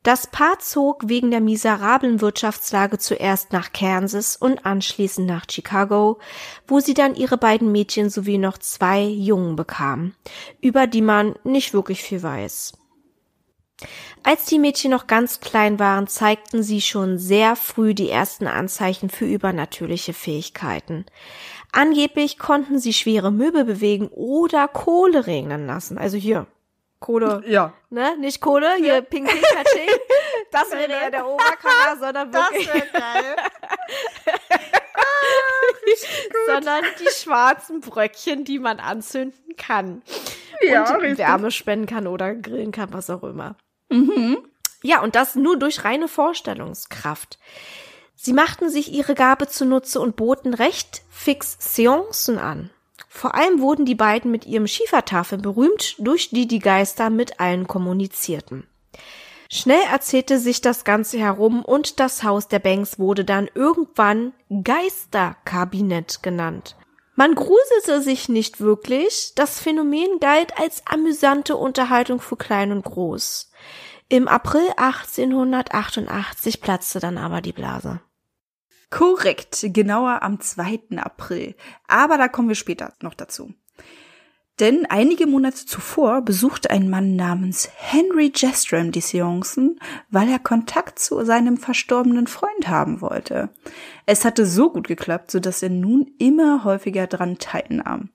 Das 0.05 0.27
Paar 0.27 0.59
zog 0.59 1.09
wegen 1.09 1.31
der 1.31 1.41
miserablen 1.41 2.21
Wirtschaftslage 2.21 2.99
zuerst 2.99 3.51
nach 3.53 3.73
Kansas 3.73 4.35
und 4.35 4.63
anschließend 4.63 5.25
nach 5.25 5.45
Chicago, 5.49 6.19
wo 6.67 6.79
sie 6.79 6.93
dann 6.93 7.15
ihre 7.15 7.39
beiden 7.39 7.71
Mädchen 7.71 8.11
sowie 8.11 8.37
noch 8.37 8.59
zwei 8.59 9.01
Jungen 9.01 9.55
bekam, 9.55 10.13
über 10.61 10.85
die 10.85 11.01
man 11.01 11.33
nicht 11.43 11.73
wirklich 11.73 12.03
viel 12.03 12.21
weiß. 12.21 12.73
Als 14.21 14.45
die 14.45 14.59
Mädchen 14.59 14.91
noch 14.91 15.07
ganz 15.07 15.39
klein 15.39 15.79
waren, 15.79 16.05
zeigten 16.05 16.61
sie 16.61 16.81
schon 16.81 17.17
sehr 17.17 17.55
früh 17.55 17.95
die 17.95 18.11
ersten 18.11 18.45
Anzeichen 18.45 19.09
für 19.09 19.25
übernatürliche 19.25 20.13
Fähigkeiten. 20.13 21.07
Angeblich 21.71 22.37
konnten 22.37 22.77
sie 22.77 22.93
schwere 22.93 23.31
Möbel 23.31 23.65
bewegen 23.65 24.09
oder 24.09 24.67
Kohle 24.67 25.25
regnen 25.25 25.65
lassen. 25.65 25.97
Also 25.97 26.15
hier, 26.17 26.45
Kohle. 27.05 27.43
Ja. 27.45 27.71
Ne? 27.91 28.17
Nicht 28.17 28.41
Kohle, 28.41 28.73
hier 28.77 28.95
ja. 28.95 29.01
Ping 29.01 29.25
Ping 29.25 29.41
Katsching. 29.41 29.89
Das 30.51 30.71
wäre 30.71 30.91
ja 30.91 31.09
der 31.09 31.27
Oberkammer, 31.27 31.97
sondern 31.99 32.33
wirklich. 32.33 32.65
Das 32.65 32.75
wäre 32.75 32.87
geil. 32.93 33.35
ah, 34.95 36.53
sondern 36.53 36.83
die 36.99 37.09
schwarzen 37.09 37.81
Bröckchen, 37.81 38.45
die 38.45 38.57
man 38.57 38.79
anzünden 38.79 39.55
kann. 39.57 40.01
Ja, 40.61 40.95
und 40.95 41.01
richtig. 41.01 41.19
Wärme 41.19 41.51
spenden 41.51 41.87
kann 41.87 42.07
oder 42.07 42.33
grillen 42.33 42.71
kann, 42.71 42.93
was 42.93 43.09
auch 43.09 43.23
immer. 43.23 43.55
Mhm. 43.89 44.37
Ja, 44.81 45.01
und 45.01 45.15
das 45.15 45.35
nur 45.35 45.59
durch 45.59 45.83
reine 45.83 46.07
Vorstellungskraft. 46.07 47.37
Sie 48.15 48.33
machten 48.33 48.69
sich 48.69 48.93
ihre 48.93 49.13
Gabe 49.13 49.47
zunutze 49.47 49.99
und 49.99 50.15
boten 50.15 50.53
recht 50.53 51.03
fix 51.09 51.57
Seancen 51.59 52.39
an. 52.39 52.71
Vor 53.15 53.33
allem 53.33 53.61
wurden 53.61 53.85
die 53.85 53.95
beiden 53.95 54.29
mit 54.29 54.45
ihrem 54.45 54.67
Schiefertafel 54.67 55.37
berühmt, 55.37 55.95
durch 55.99 56.31
die 56.31 56.49
die 56.49 56.59
Geister 56.59 57.09
mit 57.09 57.39
allen 57.39 57.65
kommunizierten. 57.65 58.67
Schnell 59.49 59.83
erzählte 59.89 60.37
sich 60.37 60.59
das 60.59 60.83
Ganze 60.83 61.17
herum 61.17 61.63
und 61.63 62.01
das 62.01 62.23
Haus 62.23 62.49
der 62.49 62.59
Banks 62.59 62.99
wurde 62.99 63.23
dann 63.23 63.49
irgendwann 63.55 64.33
Geisterkabinett 64.49 66.23
genannt. 66.23 66.75
Man 67.15 67.35
gruselte 67.35 68.01
sich 68.01 68.27
nicht 68.27 68.59
wirklich, 68.59 69.31
das 69.35 69.61
Phänomen 69.61 70.19
galt 70.19 70.59
als 70.59 70.85
amüsante 70.85 71.55
Unterhaltung 71.55 72.19
für 72.19 72.35
klein 72.35 72.73
und 72.73 72.83
groß. 72.83 73.49
Im 74.09 74.27
April 74.27 74.67
1888 74.75 76.59
platzte 76.59 76.99
dann 76.99 77.17
aber 77.17 77.39
die 77.39 77.53
Blase. 77.53 78.01
Korrekt, 78.89 79.65
genauer 79.69 80.21
am 80.23 80.39
2. 80.39 80.97
April. 80.97 81.55
Aber 81.87 82.17
da 82.17 82.27
kommen 82.27 82.47
wir 82.47 82.55
später 82.55 82.93
noch 83.01 83.13
dazu. 83.13 83.53
Denn 84.61 84.85
einige 84.85 85.27
Monate 85.27 85.65
zuvor 85.65 86.21
besuchte 86.21 86.69
ein 86.69 86.89
Mann 86.89 87.17
namens 87.17 87.69
Henry 87.75 88.31
Jestram 88.33 88.93
die 88.93 89.01
Seancen, 89.01 89.79
weil 90.09 90.29
er 90.29 90.39
Kontakt 90.39 90.97
zu 90.97 91.25
seinem 91.25 91.57
verstorbenen 91.57 92.27
Freund 92.27 92.69
haben 92.69 93.01
wollte. 93.01 93.49
Es 94.05 94.23
hatte 94.23 94.45
so 94.45 94.71
gut 94.71 94.87
geklappt, 94.87 95.31
so 95.31 95.41
dass 95.41 95.61
er 95.61 95.71
nun 95.71 96.09
immer 96.19 96.63
häufiger 96.63 97.05
dran 97.05 97.37
teilnahm. 97.37 98.11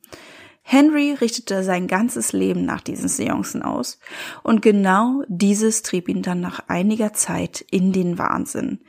Henry 0.62 1.12
richtete 1.12 1.62
sein 1.62 1.88
ganzes 1.88 2.32
Leben 2.32 2.64
nach 2.64 2.80
diesen 2.80 3.08
Seancen 3.08 3.62
aus, 3.62 3.98
und 4.42 4.62
genau 4.62 5.22
dieses 5.28 5.82
trieb 5.82 6.08
ihn 6.08 6.22
dann 6.22 6.40
nach 6.40 6.68
einiger 6.68 7.12
Zeit 7.12 7.60
in 7.70 7.92
den 7.92 8.18
Wahnsinn. 8.18 8.80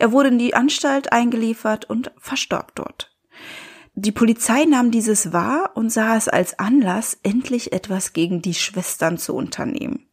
Er 0.00 0.12
wurde 0.12 0.30
in 0.30 0.38
die 0.38 0.54
Anstalt 0.54 1.12
eingeliefert 1.12 1.84
und 1.84 2.10
verstarb 2.16 2.74
dort. 2.74 3.14
Die 3.94 4.12
Polizei 4.12 4.64
nahm 4.64 4.90
dieses 4.90 5.34
wahr 5.34 5.72
und 5.74 5.92
sah 5.92 6.16
es 6.16 6.26
als 6.26 6.58
Anlass, 6.58 7.18
endlich 7.22 7.74
etwas 7.74 8.14
gegen 8.14 8.40
die 8.40 8.54
Schwestern 8.54 9.18
zu 9.18 9.34
unternehmen. 9.34 10.08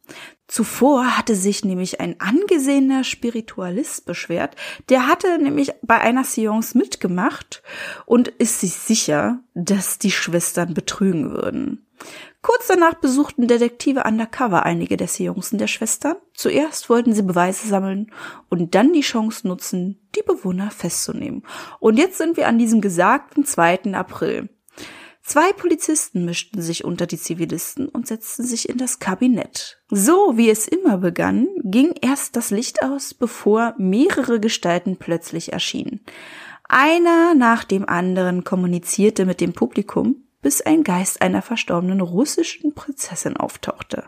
Zuvor 0.46 1.16
hatte 1.16 1.34
sich 1.34 1.64
nämlich 1.64 2.00
ein 2.00 2.20
angesehener 2.20 3.02
Spiritualist 3.02 4.04
beschwert, 4.04 4.56
der 4.90 5.06
hatte 5.06 5.38
nämlich 5.38 5.72
bei 5.80 5.98
einer 5.98 6.24
Seance 6.24 6.76
mitgemacht 6.76 7.62
und 8.04 8.28
ist 8.28 8.60
sich 8.60 8.74
sicher, 8.74 9.40
dass 9.54 9.98
die 9.98 10.10
Schwestern 10.10 10.74
betrügen 10.74 11.30
würden. 11.30 11.87
Kurz 12.40 12.68
danach 12.68 12.94
besuchten 12.94 13.48
Detektive 13.48 14.04
undercover 14.04 14.64
einige 14.64 14.96
der 14.96 15.08
Seancen 15.08 15.58
der 15.58 15.66
Schwestern. 15.66 16.16
Zuerst 16.34 16.88
wollten 16.88 17.12
sie 17.12 17.22
Beweise 17.22 17.66
sammeln 17.66 18.12
und 18.48 18.74
dann 18.74 18.92
die 18.92 19.00
Chance 19.00 19.46
nutzen, 19.46 20.08
die 20.14 20.22
Bewohner 20.22 20.70
festzunehmen. 20.70 21.44
Und 21.80 21.98
jetzt 21.98 22.18
sind 22.18 22.36
wir 22.36 22.46
an 22.48 22.58
diesem 22.58 22.80
gesagten 22.80 23.44
2. 23.44 23.94
April. 23.94 24.48
Zwei 25.28 25.52
Polizisten 25.52 26.24
mischten 26.24 26.62
sich 26.62 26.84
unter 26.84 27.06
die 27.06 27.18
Zivilisten 27.18 27.86
und 27.86 28.06
setzten 28.06 28.44
sich 28.44 28.66
in 28.66 28.78
das 28.78 28.98
Kabinett. 28.98 29.78
So 29.90 30.38
wie 30.38 30.48
es 30.48 30.66
immer 30.66 30.96
begann, 30.96 31.48
ging 31.64 31.92
erst 32.00 32.34
das 32.34 32.50
Licht 32.50 32.82
aus, 32.82 33.12
bevor 33.12 33.74
mehrere 33.76 34.40
Gestalten 34.40 34.96
plötzlich 34.96 35.52
erschienen. 35.52 36.00
Einer 36.66 37.34
nach 37.34 37.64
dem 37.64 37.86
anderen 37.86 38.42
kommunizierte 38.42 39.26
mit 39.26 39.42
dem 39.42 39.52
Publikum, 39.52 40.27
bis 40.42 40.60
ein 40.60 40.84
Geist 40.84 41.22
einer 41.22 41.42
verstorbenen 41.42 42.00
russischen 42.00 42.74
Prinzessin 42.74 43.36
auftauchte. 43.36 44.04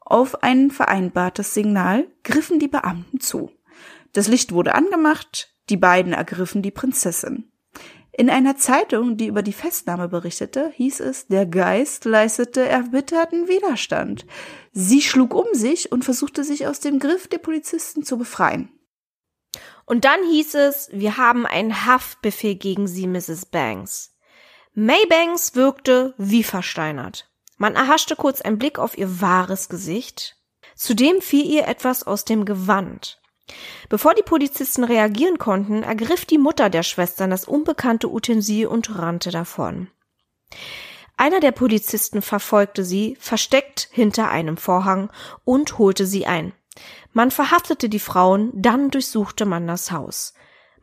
Auf 0.00 0.42
ein 0.42 0.70
vereinbartes 0.70 1.54
Signal 1.54 2.06
griffen 2.22 2.58
die 2.58 2.68
Beamten 2.68 3.20
zu. 3.20 3.50
Das 4.12 4.28
Licht 4.28 4.52
wurde 4.52 4.74
angemacht, 4.74 5.54
die 5.70 5.76
beiden 5.76 6.12
ergriffen 6.12 6.62
die 6.62 6.70
Prinzessin. 6.70 7.50
In 8.16 8.30
einer 8.30 8.56
Zeitung, 8.56 9.16
die 9.16 9.26
über 9.26 9.42
die 9.42 9.52
Festnahme 9.52 10.08
berichtete, 10.08 10.70
hieß 10.76 11.00
es, 11.00 11.26
der 11.26 11.46
Geist 11.46 12.04
leistete 12.04 12.64
erbitterten 12.64 13.48
Widerstand. 13.48 14.24
Sie 14.70 15.02
schlug 15.02 15.34
um 15.34 15.46
sich 15.52 15.90
und 15.90 16.04
versuchte 16.04 16.44
sich 16.44 16.68
aus 16.68 16.78
dem 16.78 17.00
Griff 17.00 17.26
der 17.26 17.38
Polizisten 17.38 18.04
zu 18.04 18.16
befreien. 18.16 18.68
Und 19.84 20.04
dann 20.04 20.22
hieß 20.30 20.54
es, 20.54 20.88
wir 20.92 21.16
haben 21.16 21.44
einen 21.44 21.86
Haftbefehl 21.86 22.54
gegen 22.54 22.86
Sie, 22.86 23.08
Mrs. 23.08 23.46
Banks. 23.46 24.13
Maybanks 24.74 25.54
wirkte 25.54 26.14
wie 26.18 26.42
versteinert. 26.42 27.30
Man 27.58 27.76
erhaschte 27.76 28.16
kurz 28.16 28.40
einen 28.40 28.58
Blick 28.58 28.80
auf 28.80 28.98
ihr 28.98 29.20
wahres 29.20 29.68
Gesicht. 29.68 30.36
Zudem 30.74 31.20
fiel 31.20 31.46
ihr 31.46 31.68
etwas 31.68 32.02
aus 32.02 32.24
dem 32.24 32.44
Gewand. 32.44 33.20
Bevor 33.88 34.14
die 34.14 34.22
Polizisten 34.22 34.82
reagieren 34.82 35.38
konnten, 35.38 35.84
ergriff 35.84 36.24
die 36.24 36.38
Mutter 36.38 36.70
der 36.70 36.82
Schwestern 36.82 37.30
das 37.30 37.44
unbekannte 37.44 38.08
Utensil 38.10 38.66
und 38.66 38.98
rannte 38.98 39.30
davon. 39.30 39.88
Einer 41.16 41.38
der 41.38 41.52
Polizisten 41.52 42.22
verfolgte 42.22 42.84
sie, 42.84 43.16
versteckt 43.20 43.88
hinter 43.92 44.28
einem 44.30 44.56
Vorhang, 44.56 45.10
und 45.44 45.78
holte 45.78 46.06
sie 46.06 46.26
ein. 46.26 46.52
Man 47.12 47.30
verhaftete 47.30 47.88
die 47.88 48.00
Frauen, 48.00 48.50
dann 48.52 48.90
durchsuchte 48.90 49.44
man 49.44 49.68
das 49.68 49.92
Haus. 49.92 50.34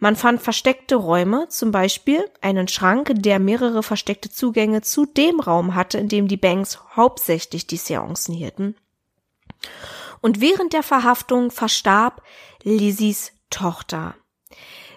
Man 0.01 0.15
fand 0.15 0.41
versteckte 0.41 0.95
Räume, 0.95 1.47
zum 1.49 1.71
Beispiel 1.71 2.27
einen 2.41 2.67
Schrank, 2.67 3.11
der 3.13 3.37
mehrere 3.37 3.83
versteckte 3.83 4.31
Zugänge 4.31 4.81
zu 4.81 5.05
dem 5.05 5.39
Raum 5.39 5.75
hatte, 5.75 5.99
in 5.99 6.09
dem 6.09 6.27
die 6.27 6.37
Banks 6.37 6.79
hauptsächlich 6.95 7.67
die 7.67 7.77
Seancen 7.77 8.33
hielten. 8.33 8.75
Und 10.19 10.41
während 10.41 10.73
der 10.73 10.81
Verhaftung 10.81 11.51
verstarb 11.51 12.23
Lizzys 12.63 13.33
Tochter. 13.51 14.15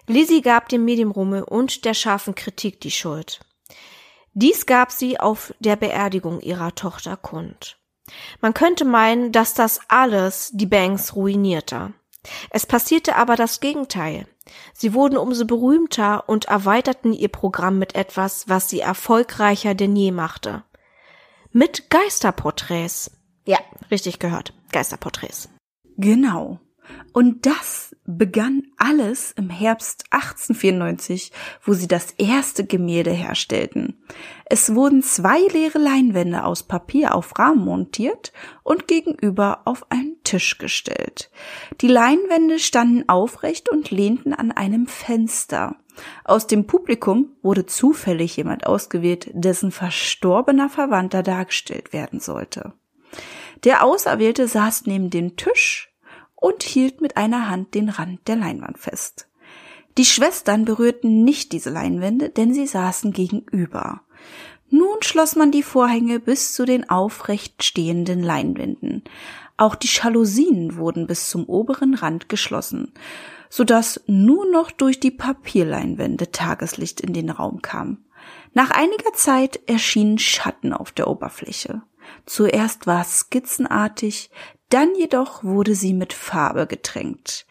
Lizzie 0.06 0.40
gab 0.40 0.70
dem 0.70 0.86
Medienrummel 0.86 1.42
und 1.42 1.84
der 1.84 1.92
scharfen 1.92 2.34
Kritik 2.34 2.80
die 2.80 2.90
Schuld. 2.90 3.40
Dies 4.32 4.64
gab 4.64 4.90
sie 4.90 5.20
auf 5.20 5.52
der 5.58 5.76
Beerdigung 5.76 6.40
ihrer 6.40 6.74
Tochter 6.74 7.18
kund. 7.18 7.76
Man 8.40 8.54
könnte 8.54 8.86
meinen, 8.86 9.32
dass 9.32 9.52
das 9.52 9.80
alles 9.88 10.50
die 10.54 10.66
Banks 10.66 11.14
ruinierte. 11.14 11.92
Es 12.50 12.66
passierte 12.66 13.16
aber 13.16 13.36
das 13.36 13.60
Gegenteil. 13.60 14.26
Sie 14.72 14.94
wurden 14.94 15.16
umso 15.16 15.46
berühmter 15.46 16.28
und 16.28 16.46
erweiterten 16.46 17.12
ihr 17.12 17.28
Programm 17.28 17.78
mit 17.78 17.94
etwas, 17.94 18.48
was 18.48 18.68
sie 18.68 18.80
erfolgreicher 18.80 19.74
denn 19.74 19.96
je 19.96 20.12
machte. 20.12 20.64
Mit 21.52 21.90
Geisterporträts. 21.90 23.10
Ja, 23.46 23.58
richtig 23.90 24.18
gehört. 24.18 24.54
Geisterporträts. 24.72 25.48
Genau. 25.96 26.60
Und 27.12 27.46
das 27.46 27.96
begann 28.04 28.64
alles 28.76 29.32
im 29.32 29.48
Herbst 29.48 30.04
1894, 30.10 31.32
wo 31.62 31.72
sie 31.72 31.88
das 31.88 32.10
erste 32.12 32.66
Gemälde 32.66 33.12
herstellten. 33.12 34.02
Es 34.44 34.74
wurden 34.74 35.02
zwei 35.02 35.40
leere 35.52 35.78
Leinwände 35.78 36.44
aus 36.44 36.64
Papier 36.64 37.14
auf 37.14 37.38
Rahmen 37.38 37.64
montiert 37.64 38.32
und 38.62 38.88
gegenüber 38.88 39.62
auf 39.64 39.90
einen 39.90 40.13
Tisch 40.34 40.58
gestellt. 40.58 41.30
Die 41.80 41.86
Leinwände 41.86 42.58
standen 42.58 43.08
aufrecht 43.08 43.68
und 43.68 43.92
lehnten 43.92 44.34
an 44.34 44.50
einem 44.50 44.88
Fenster. 44.88 45.76
Aus 46.24 46.48
dem 46.48 46.66
Publikum 46.66 47.28
wurde 47.40 47.66
zufällig 47.66 48.36
jemand 48.36 48.66
ausgewählt, 48.66 49.30
dessen 49.32 49.70
verstorbener 49.70 50.68
Verwandter 50.68 51.22
dargestellt 51.22 51.92
werden 51.92 52.18
sollte. 52.18 52.72
Der 53.62 53.84
Auserwählte 53.84 54.48
saß 54.48 54.86
neben 54.86 55.08
dem 55.08 55.36
Tisch 55.36 55.94
und 56.34 56.64
hielt 56.64 57.00
mit 57.00 57.16
einer 57.16 57.48
Hand 57.48 57.74
den 57.74 57.88
Rand 57.88 58.26
der 58.26 58.34
Leinwand 58.34 58.78
fest. 58.78 59.28
Die 59.98 60.04
Schwestern 60.04 60.64
berührten 60.64 61.22
nicht 61.22 61.52
diese 61.52 61.70
Leinwände, 61.70 62.28
denn 62.28 62.52
sie 62.52 62.66
saßen 62.66 63.12
gegenüber. 63.12 64.00
Nun 64.68 65.00
schloss 65.02 65.36
man 65.36 65.52
die 65.52 65.62
Vorhänge 65.62 66.18
bis 66.18 66.52
zu 66.52 66.64
den 66.64 66.90
aufrecht 66.90 67.62
stehenden 67.62 68.20
Leinwänden. 68.20 69.04
Auch 69.56 69.74
die 69.74 69.88
Jalousien 69.88 70.76
wurden 70.76 71.06
bis 71.06 71.28
zum 71.28 71.44
oberen 71.44 71.94
Rand 71.94 72.28
geschlossen, 72.28 72.92
so 73.48 73.62
dass 73.64 74.00
nur 74.06 74.50
noch 74.50 74.70
durch 74.70 74.98
die 74.98 75.12
Papierleinwände 75.12 76.32
Tageslicht 76.32 77.00
in 77.00 77.12
den 77.12 77.30
Raum 77.30 77.62
kam. 77.62 78.04
Nach 78.52 78.70
einiger 78.70 79.12
Zeit 79.12 79.60
erschienen 79.66 80.18
Schatten 80.18 80.72
auf 80.72 80.90
der 80.92 81.08
Oberfläche. 81.08 81.82
Zuerst 82.26 82.86
war 82.86 83.02
es 83.02 83.18
skizzenartig, 83.18 84.30
dann 84.70 84.94
jedoch 84.96 85.44
wurde 85.44 85.74
sie 85.74 85.92
mit 85.92 86.12
Farbe 86.12 86.66
getränkt. 86.66 87.46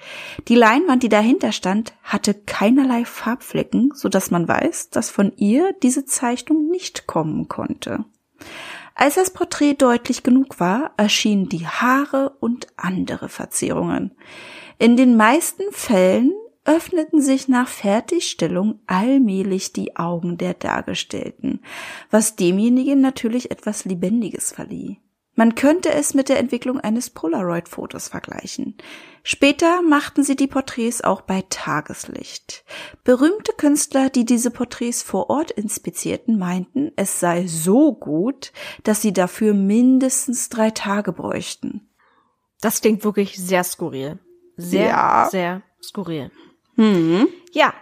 Die 0.47 0.55
Leinwand, 0.55 1.03
die 1.03 1.09
dahinter 1.09 1.51
stand, 1.51 1.93
hatte 2.03 2.33
keinerlei 2.33 3.05
Farbflecken, 3.05 3.91
so 3.95 4.09
dass 4.09 4.29
man 4.29 4.47
weiß, 4.47 4.89
dass 4.89 5.09
von 5.09 5.31
ihr 5.37 5.73
diese 5.81 6.05
Zeichnung 6.05 6.69
nicht 6.69 7.07
kommen 7.07 7.47
konnte. 7.47 8.03
Als 8.95 9.15
das 9.15 9.31
Porträt 9.31 9.75
deutlich 9.75 10.23
genug 10.23 10.59
war, 10.59 10.93
erschienen 10.97 11.49
die 11.49 11.65
Haare 11.65 12.35
und 12.39 12.67
andere 12.77 13.27
Verzierungen. 13.27 14.11
In 14.77 14.97
den 14.97 15.17
meisten 15.17 15.63
Fällen 15.71 16.31
öffneten 16.65 17.21
sich 17.21 17.47
nach 17.47 17.67
Fertigstellung 17.67 18.79
allmählich 18.87 19.73
die 19.73 19.95
Augen 19.97 20.37
der 20.37 20.53
Dargestellten, 20.53 21.59
was 22.09 22.35
demjenigen 22.35 23.01
natürlich 23.01 23.51
etwas 23.51 23.85
Lebendiges 23.85 24.51
verlieh. 24.51 24.99
Man 25.35 25.55
könnte 25.55 25.91
es 25.91 26.13
mit 26.13 26.29
der 26.29 26.37
Entwicklung 26.39 26.79
eines 26.79 27.09
Polaroid-Fotos 27.09 28.07
vergleichen. 28.07 28.77
Später 29.23 29.81
machten 29.81 30.23
sie 30.23 30.35
die 30.35 30.47
Porträts 30.47 31.01
auch 31.03 31.21
bei 31.21 31.43
Tageslicht. 31.49 32.63
Berühmte 33.03 33.53
Künstler, 33.53 34.09
die 34.09 34.25
diese 34.25 34.51
Porträts 34.51 35.01
vor 35.01 35.29
Ort 35.29 35.49
inspizierten, 35.51 36.37
meinten, 36.37 36.91
es 36.97 37.19
sei 37.19 37.47
so 37.47 37.93
gut, 37.93 38.51
dass 38.83 39.01
sie 39.01 39.13
dafür 39.13 39.53
mindestens 39.53 40.49
drei 40.49 40.69
Tage 40.69 41.13
bräuchten. 41.13 41.89
Das 42.61 42.81
klingt 42.81 43.03
wirklich 43.03 43.37
sehr 43.37 43.63
skurril. 43.63 44.19
Sehr, 44.55 44.87
Ja. 44.87 45.27
sehr 45.31 45.63
skurril. 45.81 46.31
Hm. 46.75 47.27
Ja. 47.53 47.73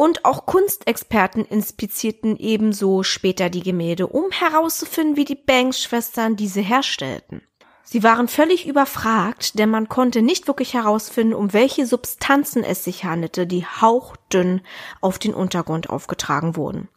Und 0.00 0.24
auch 0.24 0.46
Kunstexperten 0.46 1.44
inspizierten 1.44 2.36
ebenso 2.36 3.02
später 3.02 3.50
die 3.50 3.64
Gemälde, 3.64 4.06
um 4.06 4.30
herauszufinden, 4.30 5.16
wie 5.16 5.24
die 5.24 5.34
Banks-Schwestern 5.34 6.36
diese 6.36 6.60
herstellten. 6.60 7.42
Sie 7.82 8.04
waren 8.04 8.28
völlig 8.28 8.68
überfragt, 8.68 9.58
denn 9.58 9.70
man 9.70 9.88
konnte 9.88 10.22
nicht 10.22 10.46
wirklich 10.46 10.74
herausfinden, 10.74 11.34
um 11.34 11.52
welche 11.52 11.84
Substanzen 11.84 12.62
es 12.62 12.84
sich 12.84 13.02
handelte, 13.02 13.48
die 13.48 13.66
hauchdünn 13.66 14.60
auf 15.00 15.18
den 15.18 15.34
Untergrund 15.34 15.90
aufgetragen 15.90 16.54
wurden. 16.54 16.88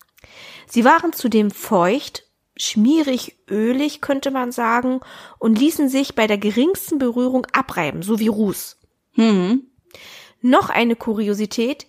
Sie 0.67 0.86
waren 0.86 1.12
zudem 1.12 1.50
feucht, 1.50 2.27
schmierig, 2.55 3.39
ölig, 3.50 4.01
könnte 4.01 4.29
man 4.29 4.51
sagen, 4.51 5.00
und 5.39 5.58
ließen 5.58 5.89
sich 5.89 6.13
bei 6.13 6.27
der 6.27 6.38
geringsten 6.38 7.00
Berührung 7.00 7.48
abreiben, 7.51 8.03
so 8.03 8.20
wie 8.20 8.27
Ruß. 8.27 8.77
Hm. 9.13 9.72
Noch 10.41 10.70
eine 10.70 10.96
Kuriosität. 10.96 11.88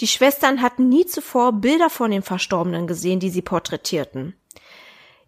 Die 0.00 0.06
Schwestern 0.06 0.62
hatten 0.62 0.88
nie 0.88 1.06
zuvor 1.06 1.52
Bilder 1.52 1.90
von 1.90 2.10
den 2.10 2.22
Verstorbenen 2.22 2.86
gesehen, 2.86 3.20
die 3.20 3.30
sie 3.30 3.42
porträtierten. 3.42 4.34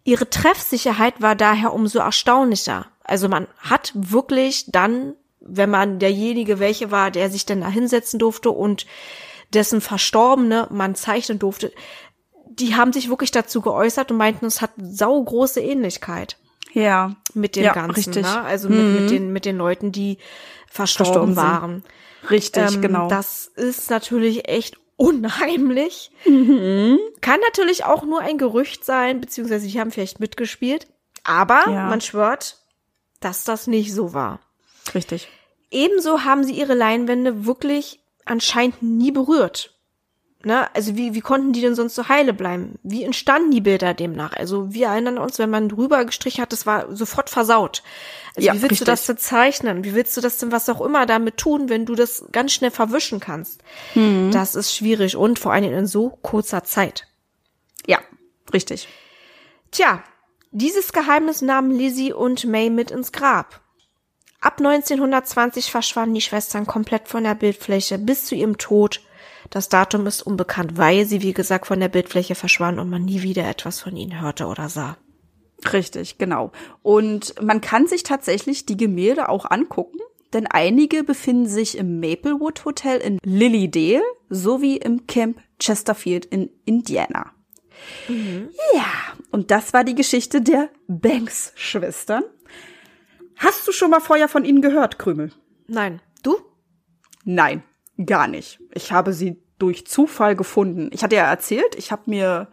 Ihre 0.03 0.29
Treffsicherheit 0.29 1.21
war 1.21 1.35
daher 1.35 1.73
umso 1.73 1.99
erstaunlicher. 1.99 2.87
Also 3.03 3.27
man 3.29 3.47
hat 3.59 3.91
wirklich 3.95 4.65
dann, 4.71 5.13
wenn 5.41 5.69
man 5.69 5.99
derjenige 5.99 6.59
welche 6.59 6.89
war, 6.91 7.11
der 7.11 7.29
sich 7.29 7.45
dann 7.45 7.61
da 7.61 7.67
hinsetzen 7.69 8.17
durfte 8.17 8.49
und 8.51 8.85
dessen 9.53 9.81
Verstorbene 9.81 10.67
man 10.71 10.95
zeichnen 10.95 11.37
durfte, 11.37 11.71
die 12.49 12.75
haben 12.75 12.93
sich 12.93 13.09
wirklich 13.09 13.31
dazu 13.31 13.61
geäußert 13.61 14.11
und 14.11 14.17
meinten, 14.17 14.45
es 14.45 14.61
hat 14.61 14.71
saugroße 14.77 15.59
Ähnlichkeit 15.61 16.37
Ja. 16.73 17.15
mit 17.33 17.55
dem 17.55 17.63
Ja, 17.65 17.73
Ganzen. 17.73 17.95
richtig. 17.95 18.23
Ne? 18.23 18.41
Also 18.41 18.69
mit, 18.69 19.01
mit, 19.01 19.11
den, 19.11 19.31
mit 19.33 19.45
den 19.45 19.57
Leuten, 19.57 19.91
die 19.91 20.17
verstorben, 20.69 21.33
Verstorben 21.33 21.73
sind. 21.73 21.83
Richtig, 22.29 22.75
Ähm, 22.75 22.81
genau. 22.81 23.07
Das 23.07 23.47
ist 23.47 23.89
natürlich 23.89 24.47
echt 24.47 24.77
unheimlich. 24.97 26.11
Mhm. 26.25 26.99
Kann 27.21 27.39
natürlich 27.41 27.85
auch 27.85 28.03
nur 28.03 28.21
ein 28.21 28.37
Gerücht 28.37 28.85
sein, 28.85 29.19
beziehungsweise 29.21 29.67
die 29.67 29.79
haben 29.79 29.91
vielleicht 29.91 30.19
mitgespielt. 30.19 30.87
Aber 31.23 31.63
Ja. 31.67 31.87
man 31.87 32.01
schwört, 32.01 32.57
dass 33.19 33.43
das 33.43 33.67
nicht 33.67 33.93
so 33.93 34.13
war. 34.13 34.39
Richtig. 34.93 35.27
Ebenso 35.71 36.23
haben 36.23 36.43
sie 36.43 36.53
ihre 36.53 36.73
Leinwände 36.73 37.45
wirklich 37.45 37.99
anscheinend 38.25 38.81
nie 38.83 39.11
berührt. 39.11 39.75
Ne? 40.45 40.73
Also 40.75 40.95
wie, 40.95 41.13
wie 41.13 41.21
konnten 41.21 41.53
die 41.53 41.61
denn 41.61 41.75
sonst 41.75 41.95
so 41.95 42.07
heile 42.09 42.33
bleiben? 42.33 42.79
Wie 42.83 43.03
entstanden 43.03 43.51
die 43.51 43.61
Bilder 43.61 43.93
demnach? 43.93 44.33
Also 44.33 44.73
wir 44.73 44.87
erinnern 44.87 45.17
uns, 45.17 45.39
wenn 45.39 45.49
man 45.49 45.69
drüber 45.69 46.03
gestrichen 46.05 46.41
hat, 46.41 46.51
das 46.51 46.65
war 46.65 46.95
sofort 46.95 47.29
versaut. 47.29 47.83
Also 48.35 48.47
Ja, 48.47 48.53
wie 48.53 48.61
willst 48.61 48.71
richtig. 48.71 48.79
du 48.79 48.91
das 48.91 49.05
denn 49.05 49.17
zeichnen? 49.17 49.83
Wie 49.83 49.93
willst 49.93 50.15
du 50.17 50.21
das 50.21 50.37
denn 50.37 50.51
was 50.51 50.69
auch 50.69 50.81
immer 50.81 51.05
damit 51.05 51.37
tun, 51.37 51.69
wenn 51.69 51.85
du 51.85 51.95
das 51.95 52.25
ganz 52.31 52.53
schnell 52.53 52.71
verwischen 52.71 53.19
kannst? 53.19 53.61
Mhm. 53.93 54.31
Das 54.31 54.55
ist 54.55 54.73
schwierig 54.75 55.15
und 55.15 55.37
vor 55.37 55.53
allem 55.53 55.73
in 55.73 55.87
so 55.87 56.09
kurzer 56.09 56.63
Zeit. 56.63 57.07
Ja, 57.85 57.99
richtig. 58.53 58.87
Tja, 59.71 60.03
dieses 60.51 60.91
Geheimnis 60.91 61.41
nahmen 61.41 61.71
Lizzie 61.71 62.13
und 62.13 62.45
May 62.45 62.69
mit 62.69 62.91
ins 62.91 63.11
Grab. 63.11 63.61
Ab 64.41 64.55
1920 64.57 65.69
verschwanden 65.69 66.15
die 66.15 66.21
Schwestern 66.21 66.65
komplett 66.65 67.07
von 67.07 67.23
der 67.23 67.35
Bildfläche 67.35 67.99
bis 67.99 68.25
zu 68.25 68.35
ihrem 68.35 68.57
Tod. 68.57 69.01
Das 69.51 69.69
Datum 69.69 70.07
ist 70.07 70.21
unbekannt, 70.21 70.77
weil 70.77 71.05
sie, 71.05 71.21
wie 71.21 71.33
gesagt, 71.33 71.67
von 71.67 71.79
der 71.79 71.89
Bildfläche 71.89 72.35
verschwanden 72.35 72.79
und 72.79 72.89
man 72.89 73.03
nie 73.03 73.21
wieder 73.21 73.47
etwas 73.47 73.81
von 73.81 73.95
ihnen 73.95 74.21
hörte 74.21 74.47
oder 74.47 74.69
sah. 74.69 74.97
Richtig, 75.73 76.17
genau. 76.17 76.51
Und 76.81 77.35
man 77.41 77.61
kann 77.61 77.85
sich 77.85 78.03
tatsächlich 78.03 78.65
die 78.65 78.77
Gemälde 78.77 79.29
auch 79.29 79.51
angucken, 79.51 79.99
denn 80.33 80.47
einige 80.47 81.03
befinden 81.03 81.47
sich 81.47 81.77
im 81.77 81.99
Maplewood 81.99 82.63
Hotel 82.63 82.99
in 82.99 83.19
Lilydale 83.23 84.01
sowie 84.29 84.77
im 84.77 85.05
Camp 85.05 85.39
Chesterfield 85.59 86.25
in 86.25 86.49
Indiana. 86.65 87.31
Ja, 88.73 88.85
und 89.31 89.51
das 89.51 89.73
war 89.73 89.83
die 89.83 89.95
Geschichte 89.95 90.41
der 90.41 90.69
Banks-Schwestern. 90.87 92.23
Hast 93.37 93.67
du 93.67 93.71
schon 93.71 93.91
mal 93.91 93.99
vorher 93.99 94.27
von 94.27 94.45
ihnen 94.45 94.61
gehört, 94.61 94.97
Krümel? 94.97 95.31
Nein, 95.67 96.01
du? 96.23 96.37
Nein, 97.25 97.63
gar 98.05 98.27
nicht. 98.27 98.59
Ich 98.73 98.91
habe 98.91 99.13
sie 99.13 99.41
durch 99.61 99.85
Zufall 99.87 100.35
gefunden. 100.35 100.89
Ich 100.93 101.03
hatte 101.03 101.15
ja 101.15 101.29
erzählt, 101.29 101.75
ich 101.75 101.91
habe 101.91 102.03
mir 102.05 102.47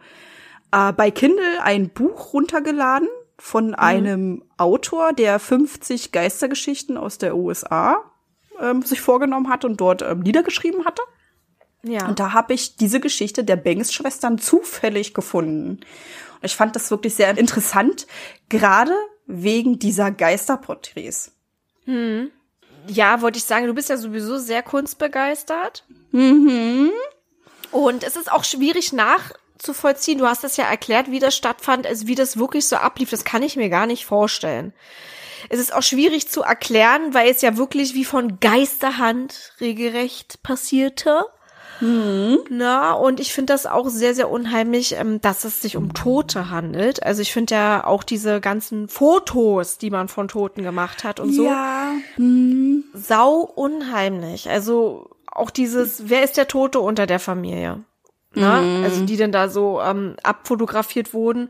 äh, 0.71 0.93
bei 0.93 1.11
Kindle 1.11 1.61
ein 1.63 1.89
Buch 1.89 2.33
runtergeladen 2.33 3.07
von 3.37 3.73
einem 3.73 4.43
Autor, 4.57 5.13
der 5.13 5.39
50 5.39 6.11
Geistergeschichten 6.11 6.97
aus 6.97 7.17
der 7.17 7.35
USA 7.35 8.03
ähm, 8.59 8.81
sich 8.81 9.01
vorgenommen 9.01 9.49
hat 9.49 9.65
und 9.65 9.79
dort 9.79 10.01
ähm, 10.01 10.19
niedergeschrieben 10.19 10.85
hatte. 10.85 11.01
Ja. 11.81 12.07
Und 12.07 12.19
da 12.19 12.33
habe 12.33 12.53
ich 12.53 12.75
diese 12.75 12.99
Geschichte 12.99 13.43
der 13.43 13.55
Banks-Schwestern 13.55 14.37
zufällig 14.37 15.13
gefunden. 15.13 15.79
Und 16.41 16.45
ich 16.45 16.55
fand 16.55 16.75
das 16.75 16.91
wirklich 16.91 17.15
sehr 17.15 17.37
interessant, 17.37 18.05
gerade 18.49 18.93
wegen 19.25 19.79
dieser 19.79 20.11
Geisterporträts. 20.11 21.31
Ja, 22.87 23.21
wollte 23.21 23.37
ich 23.37 23.45
sagen, 23.45 23.67
du 23.67 23.73
bist 23.73 23.89
ja 23.89 23.97
sowieso 23.97 24.37
sehr 24.37 24.63
kunstbegeistert. 24.63 25.85
Mhm. 26.11 26.91
Und 27.71 28.03
es 28.03 28.15
ist 28.15 28.31
auch 28.31 28.43
schwierig 28.43 28.93
nachzuvollziehen. 28.93 30.17
Du 30.17 30.25
hast 30.25 30.43
das 30.43 30.57
ja 30.57 30.65
erklärt, 30.65 31.11
wie 31.11 31.19
das 31.19 31.35
stattfand, 31.35 31.85
also 31.85 32.07
wie 32.07 32.15
das 32.15 32.37
wirklich 32.37 32.67
so 32.67 32.77
ablief. 32.77 33.09
Das 33.11 33.23
kann 33.25 33.43
ich 33.43 33.55
mir 33.55 33.69
gar 33.69 33.85
nicht 33.85 34.05
vorstellen. 34.05 34.73
Es 35.49 35.59
ist 35.59 35.73
auch 35.73 35.83
schwierig 35.83 36.27
zu 36.29 36.41
erklären, 36.41 37.13
weil 37.13 37.29
es 37.29 37.41
ja 37.41 37.57
wirklich 37.57 37.93
wie 37.93 38.05
von 38.05 38.39
Geisterhand 38.39 39.53
regelrecht 39.61 40.43
passierte. 40.43 41.25
Na, 41.81 42.91
und 42.91 43.21
ich 43.21 43.31
finde 43.31 43.53
das 43.53 43.65
auch 43.65 43.87
sehr, 43.87 44.13
sehr 44.13 44.29
unheimlich, 44.29 44.95
ähm, 44.97 45.21
dass 45.21 45.45
es 45.45 45.61
sich 45.61 45.77
um 45.77 45.93
Tote 45.93 46.49
handelt. 46.49 47.03
Also 47.03 47.21
ich 47.21 47.31
finde 47.31 47.55
ja 47.55 47.85
auch 47.85 48.03
diese 48.03 48.41
ganzen 48.41 48.89
Fotos, 48.89 49.77
die 49.77 49.89
man 49.89 50.09
von 50.09 50.27
Toten 50.27 50.61
gemacht 50.63 51.05
hat 51.05 51.21
und 51.21 51.31
so, 51.31 51.45
Ja. 51.45 51.93
sau 52.93 53.37
unheimlich. 53.39 54.49
Also 54.49 55.09
auch 55.31 55.49
dieses, 55.49 56.09
wer 56.09 56.23
ist 56.23 56.37
der 56.37 56.47
Tote 56.47 56.79
unter 56.79 57.05
der 57.05 57.19
Familie? 57.19 57.83
Ne? 58.35 58.83
Also 58.83 59.05
die 59.05 59.17
dann 59.17 59.31
da 59.31 59.49
so 59.49 59.81
ähm, 59.81 60.15
abfotografiert 60.23 61.13
wurden. 61.13 61.49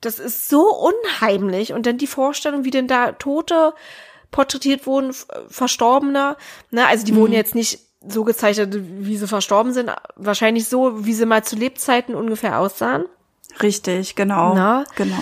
Das 0.00 0.18
ist 0.18 0.48
so 0.48 0.62
unheimlich. 0.74 1.72
Und 1.72 1.86
dann 1.86 1.98
die 1.98 2.06
Vorstellung, 2.06 2.64
wie 2.64 2.70
denn 2.70 2.88
da 2.88 3.12
Tote 3.12 3.72
porträtiert 4.30 4.86
wurden, 4.86 5.10
F- 5.10 5.26
Verstorbene. 5.48 6.36
Ne? 6.70 6.86
Also 6.86 7.04
die 7.04 7.14
wurden 7.14 7.32
jetzt 7.32 7.54
nicht 7.54 7.80
so 8.06 8.24
gezeichnet, 8.24 8.76
wie 8.76 9.16
sie 9.16 9.26
verstorben 9.26 9.72
sind. 9.72 9.90
Wahrscheinlich 10.16 10.68
so, 10.68 11.04
wie 11.04 11.14
sie 11.14 11.26
mal 11.26 11.44
zu 11.44 11.56
Lebzeiten 11.56 12.14
ungefähr 12.14 12.58
aussahen. 12.58 13.04
Richtig, 13.62 14.14
genau. 14.14 14.54
Na? 14.54 14.84
Genau. 14.96 15.18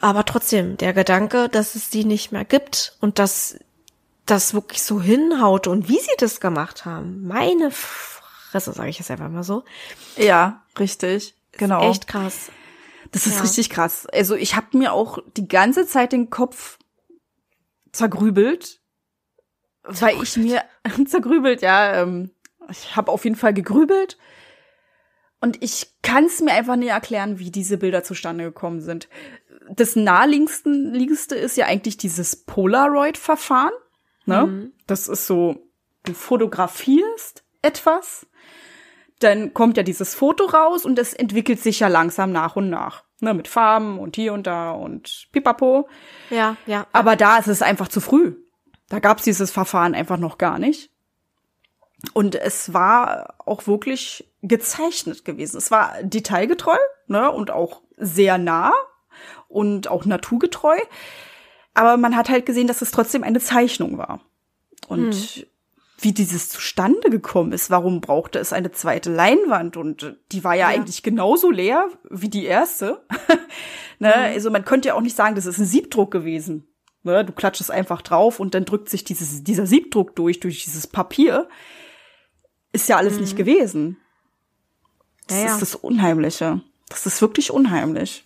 Aber 0.00 0.24
trotzdem, 0.24 0.76
der 0.76 0.92
Gedanke, 0.92 1.48
dass 1.48 1.74
es 1.74 1.88
die 1.88 2.04
nicht 2.04 2.30
mehr 2.30 2.44
gibt 2.44 2.96
und 3.00 3.18
dass 3.18 3.58
das 4.26 4.54
wirklich 4.54 4.82
so 4.82 5.00
hinhaut 5.00 5.66
und 5.66 5.88
wie 5.88 5.98
sie 5.98 6.16
das 6.18 6.40
gemacht 6.40 6.84
haben. 6.84 7.26
Meine 7.26 7.70
Fresse, 7.70 8.72
sage 8.72 8.90
ich 8.90 8.98
jetzt 8.98 9.10
einfach 9.10 9.28
mal 9.28 9.44
so. 9.44 9.64
Ja, 10.16 10.62
richtig. 10.78 11.34
Genau. 11.52 11.88
Echt 11.88 12.06
krass. 12.06 12.50
Das 13.12 13.26
ist 13.26 13.36
ja. 13.36 13.42
richtig 13.42 13.70
krass. 13.70 14.06
Also 14.06 14.34
ich 14.34 14.56
habe 14.56 14.76
mir 14.76 14.92
auch 14.92 15.18
die 15.36 15.48
ganze 15.48 15.86
Zeit 15.86 16.12
den 16.12 16.28
Kopf 16.28 16.78
zergrübelt, 17.92 18.80
weil 19.84 20.22
ich 20.22 20.36
mir 20.36 20.62
zergrübelt, 21.06 21.62
ja, 21.62 22.02
ähm, 22.02 22.30
ich 22.68 22.96
habe 22.96 23.12
auf 23.12 23.24
jeden 23.24 23.36
Fall 23.36 23.54
gegrübelt 23.54 24.18
und 25.40 25.62
ich 25.62 25.94
kann 26.02 26.24
es 26.24 26.40
mir 26.40 26.52
einfach 26.52 26.76
nicht 26.76 26.90
erklären, 26.90 27.38
wie 27.38 27.50
diese 27.50 27.78
Bilder 27.78 28.02
zustande 28.02 28.44
gekommen 28.44 28.80
sind. 28.80 29.08
Das 29.70 29.96
naheliegendste 29.96 30.70
liegendste 30.70 31.36
ist 31.36 31.56
ja 31.56 31.66
eigentlich 31.66 31.96
dieses 31.96 32.36
Polaroid-Verfahren. 32.44 33.72
Ne? 34.26 34.70
Das 34.86 35.08
ist 35.08 35.26
so, 35.26 35.70
du 36.04 36.14
fotografierst 36.14 37.44
etwas, 37.62 38.26
dann 39.20 39.54
kommt 39.54 39.76
ja 39.76 39.82
dieses 39.82 40.14
Foto 40.14 40.44
raus 40.44 40.84
und 40.84 40.98
es 40.98 41.14
entwickelt 41.14 41.60
sich 41.60 41.80
ja 41.80 41.88
langsam 41.88 42.32
nach 42.32 42.56
und 42.56 42.70
nach. 42.70 43.04
Ne, 43.20 43.32
mit 43.32 43.48
Farben 43.48 43.98
und 43.98 44.14
hier 44.14 44.34
und 44.34 44.46
da 44.46 44.72
und 44.72 45.28
pipapo. 45.32 45.88
Ja, 46.28 46.58
ja. 46.66 46.86
Aber 46.92 47.16
da 47.16 47.38
ist 47.38 47.48
es 47.48 47.62
einfach 47.62 47.88
zu 47.88 48.02
früh. 48.02 48.36
Da 48.90 48.98
gab 48.98 49.18
es 49.18 49.24
dieses 49.24 49.50
Verfahren 49.50 49.94
einfach 49.94 50.18
noch 50.18 50.36
gar 50.36 50.58
nicht. 50.58 50.90
Und 52.12 52.34
es 52.34 52.74
war 52.74 53.34
auch 53.38 53.66
wirklich 53.66 54.30
gezeichnet 54.42 55.24
gewesen. 55.24 55.56
Es 55.56 55.70
war 55.70 55.94
detailgetreu 56.02 56.76
ne, 57.06 57.30
und 57.30 57.50
auch 57.50 57.80
sehr 57.96 58.36
nah 58.36 58.72
und 59.48 59.88
auch 59.88 60.04
naturgetreu. 60.04 60.76
Aber 61.76 61.96
man 61.96 62.16
hat 62.16 62.28
halt 62.28 62.46
gesehen, 62.46 62.66
dass 62.66 62.82
es 62.82 62.90
trotzdem 62.90 63.22
eine 63.22 63.40
Zeichnung 63.40 63.98
war. 63.98 64.20
Und 64.88 65.14
Hm. 65.14 65.44
wie 65.98 66.12
dieses 66.12 66.48
zustande 66.48 67.10
gekommen 67.10 67.52
ist, 67.52 67.70
warum 67.70 68.00
brauchte 68.00 68.38
es 68.38 68.52
eine 68.52 68.70
zweite 68.72 69.10
Leinwand? 69.12 69.76
Und 69.76 70.16
die 70.32 70.44
war 70.44 70.54
ja, 70.54 70.70
Ja. 70.70 70.76
eigentlich 70.76 71.02
genauso 71.02 71.50
leer 71.50 71.88
wie 72.10 72.28
die 72.28 72.44
erste. 72.44 73.04
ne? 73.98 74.12
Hm. 74.14 74.22
Also 74.34 74.50
man 74.50 74.64
könnte 74.64 74.88
ja 74.88 74.94
auch 74.94 75.00
nicht 75.00 75.16
sagen, 75.16 75.34
das 75.34 75.46
ist 75.46 75.58
ein 75.58 75.66
Siebdruck 75.66 76.10
gewesen. 76.10 76.66
Ne? 77.02 77.24
Du 77.24 77.32
klatschst 77.32 77.60
es 77.62 77.70
einfach 77.70 78.02
drauf 78.02 78.40
und 78.40 78.54
dann 78.54 78.64
drückt 78.64 78.88
sich 78.88 79.04
dieses, 79.04 79.42
dieser 79.44 79.66
Siebdruck 79.66 80.16
durch, 80.16 80.40
durch 80.40 80.64
dieses 80.64 80.86
Papier. 80.86 81.48
Ist 82.72 82.88
ja 82.88 82.96
alles 82.98 83.18
nicht 83.18 83.36
gewesen. 83.36 83.96
Das 85.28 85.36
Hm. 85.38 85.42
Ja, 85.42 85.48
ja. 85.48 85.54
ist 85.54 85.62
das 85.62 85.74
Unheimliche. 85.74 86.60
Das 86.88 87.06
ist 87.06 87.20
wirklich 87.22 87.50
unheimlich. 87.50 88.24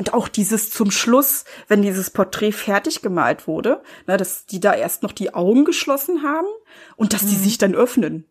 Und 0.00 0.14
auch 0.14 0.28
dieses 0.28 0.70
zum 0.70 0.90
Schluss, 0.90 1.44
wenn 1.68 1.82
dieses 1.82 2.08
Porträt 2.08 2.52
fertig 2.52 3.02
gemalt 3.02 3.46
wurde, 3.46 3.82
ne, 4.06 4.16
dass 4.16 4.46
die 4.46 4.58
da 4.58 4.72
erst 4.72 5.02
noch 5.02 5.12
die 5.12 5.34
Augen 5.34 5.66
geschlossen 5.66 6.22
haben 6.22 6.46
und 6.96 7.12
dass 7.12 7.20
die 7.26 7.36
Mhm. 7.36 7.42
sich 7.42 7.58
dann 7.58 7.74
öffnen. 7.74 8.24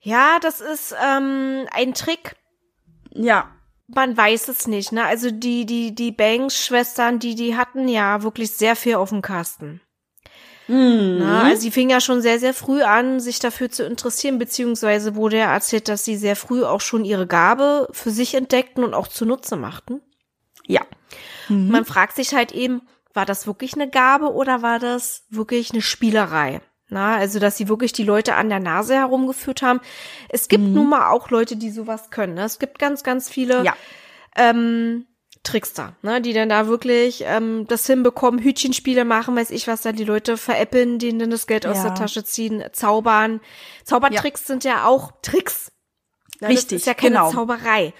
Ja, 0.00 0.38
das 0.40 0.60
ist 0.60 0.94
ähm, 1.04 1.66
ein 1.72 1.92
Trick. 1.92 2.36
Ja. 3.12 3.50
Man 3.88 4.16
weiß 4.16 4.46
es 4.46 4.68
nicht, 4.68 4.92
ne? 4.92 5.04
Also 5.06 5.32
die, 5.32 5.66
die, 5.66 5.92
die 5.92 6.12
Banks-Schwestern, 6.12 7.18
die, 7.18 7.34
die 7.34 7.56
hatten 7.56 7.88
ja 7.88 8.22
wirklich 8.22 8.52
sehr 8.52 8.76
viel 8.76 8.94
auf 8.94 9.08
dem 9.08 9.22
Kasten. 9.22 9.80
Mhm. 10.70 11.18
Ne? 11.18 11.42
Also 11.44 11.62
sie 11.62 11.70
fing 11.70 11.90
ja 11.90 12.00
schon 12.00 12.22
sehr, 12.22 12.38
sehr 12.38 12.54
früh 12.54 12.82
an, 12.82 13.20
sich 13.20 13.38
dafür 13.40 13.70
zu 13.70 13.84
interessieren, 13.84 14.38
beziehungsweise 14.38 15.16
wurde 15.16 15.38
ja 15.38 15.52
erzählt, 15.52 15.88
dass 15.88 16.04
sie 16.04 16.16
sehr 16.16 16.36
früh 16.36 16.62
auch 16.64 16.80
schon 16.80 17.04
ihre 17.04 17.26
Gabe 17.26 17.88
für 17.92 18.10
sich 18.10 18.34
entdeckten 18.34 18.84
und 18.84 18.94
auch 18.94 19.08
zunutze 19.08 19.56
machten. 19.56 20.00
Ja. 20.66 20.82
Mhm. 21.48 21.68
Man 21.70 21.84
fragt 21.84 22.16
sich 22.16 22.34
halt 22.34 22.52
eben, 22.52 22.82
war 23.12 23.26
das 23.26 23.46
wirklich 23.46 23.74
eine 23.74 23.90
Gabe 23.90 24.32
oder 24.32 24.62
war 24.62 24.78
das 24.78 25.24
wirklich 25.30 25.72
eine 25.72 25.82
Spielerei? 25.82 26.60
Na, 26.92 27.16
also, 27.16 27.38
dass 27.38 27.56
sie 27.56 27.68
wirklich 27.68 27.92
die 27.92 28.02
Leute 28.02 28.34
an 28.34 28.48
der 28.48 28.58
Nase 28.58 28.94
herumgeführt 28.94 29.62
haben. 29.62 29.80
Es 30.28 30.48
gibt 30.48 30.64
Mhm. 30.64 30.74
nun 30.74 30.88
mal 30.90 31.10
auch 31.10 31.30
Leute, 31.30 31.56
die 31.56 31.70
sowas 31.70 32.10
können. 32.10 32.34
Ne? 32.34 32.42
Es 32.44 32.58
gibt 32.58 32.78
ganz, 32.80 33.02
ganz 33.04 33.28
viele 33.30 33.62
Ja. 33.64 33.74
ähm, 34.36 35.06
Trickster, 35.42 35.96
ne, 36.02 36.20
die 36.20 36.34
dann 36.34 36.50
da 36.50 36.66
wirklich 36.66 37.24
ähm, 37.26 37.66
das 37.66 37.86
hinbekommen, 37.86 38.40
Hütchenspiele 38.42 39.04
machen, 39.06 39.36
weiß 39.36 39.50
ich 39.50 39.66
was, 39.68 39.80
dann 39.82 39.96
die 39.96 40.04
Leute 40.04 40.36
veräppeln, 40.36 40.98
denen 40.98 41.18
dann 41.18 41.30
das 41.30 41.46
Geld 41.46 41.66
aus 41.66 41.78
Ja. 41.78 41.84
der 41.84 41.94
Tasche 41.94 42.24
ziehen, 42.24 42.62
zaubern. 42.72 43.40
Zaubertricks 43.84 44.46
sind 44.46 44.64
ja 44.64 44.84
auch 44.84 45.12
Tricks. 45.22 45.72
Ne, 46.40 46.48
Richtig, 46.48 46.68
Das 46.68 46.80
ist 46.82 46.86
ja 46.86 46.94
keine 46.94 47.16
genau. 47.16 47.32
Zauberei. 47.32 47.94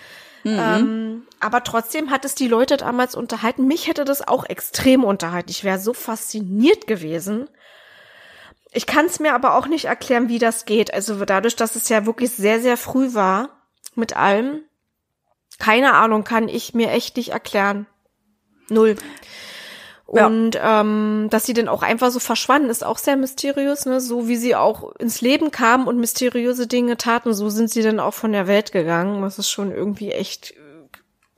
Mhm. 0.44 0.58
Ähm, 0.58 1.22
aber 1.40 1.64
trotzdem 1.64 2.10
hat 2.10 2.24
es 2.24 2.34
die 2.34 2.48
Leute 2.48 2.76
damals 2.76 3.14
unterhalten. 3.14 3.66
Mich 3.66 3.88
hätte 3.88 4.04
das 4.04 4.26
auch 4.26 4.44
extrem 4.44 5.04
unterhalten. 5.04 5.50
Ich 5.50 5.64
wäre 5.64 5.78
so 5.78 5.92
fasziniert 5.94 6.86
gewesen. 6.86 7.48
Ich 8.72 8.86
kann 8.86 9.06
es 9.06 9.18
mir 9.18 9.34
aber 9.34 9.54
auch 9.56 9.66
nicht 9.66 9.86
erklären, 9.86 10.28
wie 10.28 10.38
das 10.38 10.64
geht. 10.64 10.92
Also 10.94 11.24
dadurch, 11.24 11.56
dass 11.56 11.74
es 11.76 11.88
ja 11.88 12.06
wirklich 12.06 12.30
sehr, 12.32 12.60
sehr 12.60 12.76
früh 12.76 13.14
war 13.14 13.48
mit 13.94 14.16
allem, 14.16 14.62
keine 15.60 15.94
Ahnung, 15.94 16.24
kann 16.24 16.48
ich 16.48 16.74
mir 16.74 16.90
echt 16.90 17.16
nicht 17.16 17.30
erklären. 17.30 17.86
Null. 18.68 18.96
Ja. 20.12 20.26
Und 20.26 20.58
ähm, 20.60 21.28
dass 21.30 21.46
sie 21.46 21.52
dann 21.52 21.68
auch 21.68 21.82
einfach 21.82 22.10
so 22.10 22.18
verschwanden, 22.18 22.68
ist 22.68 22.84
auch 22.84 22.98
sehr 22.98 23.16
mysteriös, 23.16 23.86
ne? 23.86 24.00
So 24.00 24.26
wie 24.26 24.36
sie 24.36 24.56
auch 24.56 24.96
ins 24.96 25.20
Leben 25.20 25.52
kamen 25.52 25.86
und 25.86 25.98
mysteriöse 25.98 26.66
Dinge 26.66 26.96
taten, 26.96 27.32
so 27.32 27.48
sind 27.48 27.70
sie 27.70 27.82
dann 27.82 28.00
auch 28.00 28.14
von 28.14 28.32
der 28.32 28.48
Welt 28.48 28.72
gegangen. 28.72 29.22
Das 29.22 29.38
ist 29.38 29.50
schon 29.50 29.70
irgendwie 29.70 30.10
echt 30.10 30.50
äh, 30.50 30.54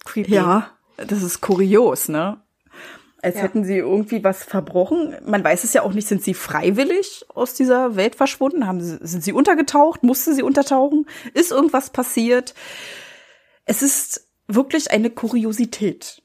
creepy. 0.07 0.33
Ja, 0.35 0.71
das 0.97 1.23
ist 1.23 1.43
kurios, 1.43 2.09
ne? 2.09 2.41
Als 3.21 3.37
Ja. 3.37 3.43
hätten 3.43 3.65
sie 3.65 3.77
irgendwie 3.77 4.25
was 4.25 4.43
verbrochen. 4.43 5.17
Man 5.25 5.45
weiß 5.45 5.65
es 5.65 5.75
ja 5.75 5.83
auch 5.83 5.93
nicht, 5.93 6.09
sind 6.09 6.25
sie 6.25 6.35
freiwillig 6.35 7.27
aus 7.35 7.55
dieser 7.55 7.95
Welt 7.95 8.17
verschwunden? 8.17 8.67
Haben 8.67 8.81
sie, 8.81 8.99
sind 9.03 9.23
sie 9.23 9.33
untergetaucht? 9.33 10.03
Mussten 10.03 10.35
sie 10.35 10.43
untertauchen? 10.43 11.07
Ist 11.35 11.53
irgendwas 11.53 11.91
passiert? 11.91 12.55
Es 13.65 13.83
ist 13.83 14.29
wirklich 14.49 14.91
eine 14.91 15.11
Kuriosität. 15.11 16.23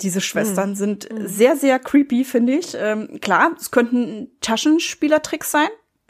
Diese 0.00 0.20
Schwestern 0.20 0.74
sind 0.74 1.08
sehr, 1.10 1.56
sehr 1.56 1.78
creepy, 1.78 2.24
finde 2.24 2.54
ich. 2.54 2.74
Ähm, 2.76 3.20
klar, 3.20 3.52
es 3.58 3.70
könnten 3.70 4.30
Taschenspielertricks 4.40 5.50
sein. 5.50 5.68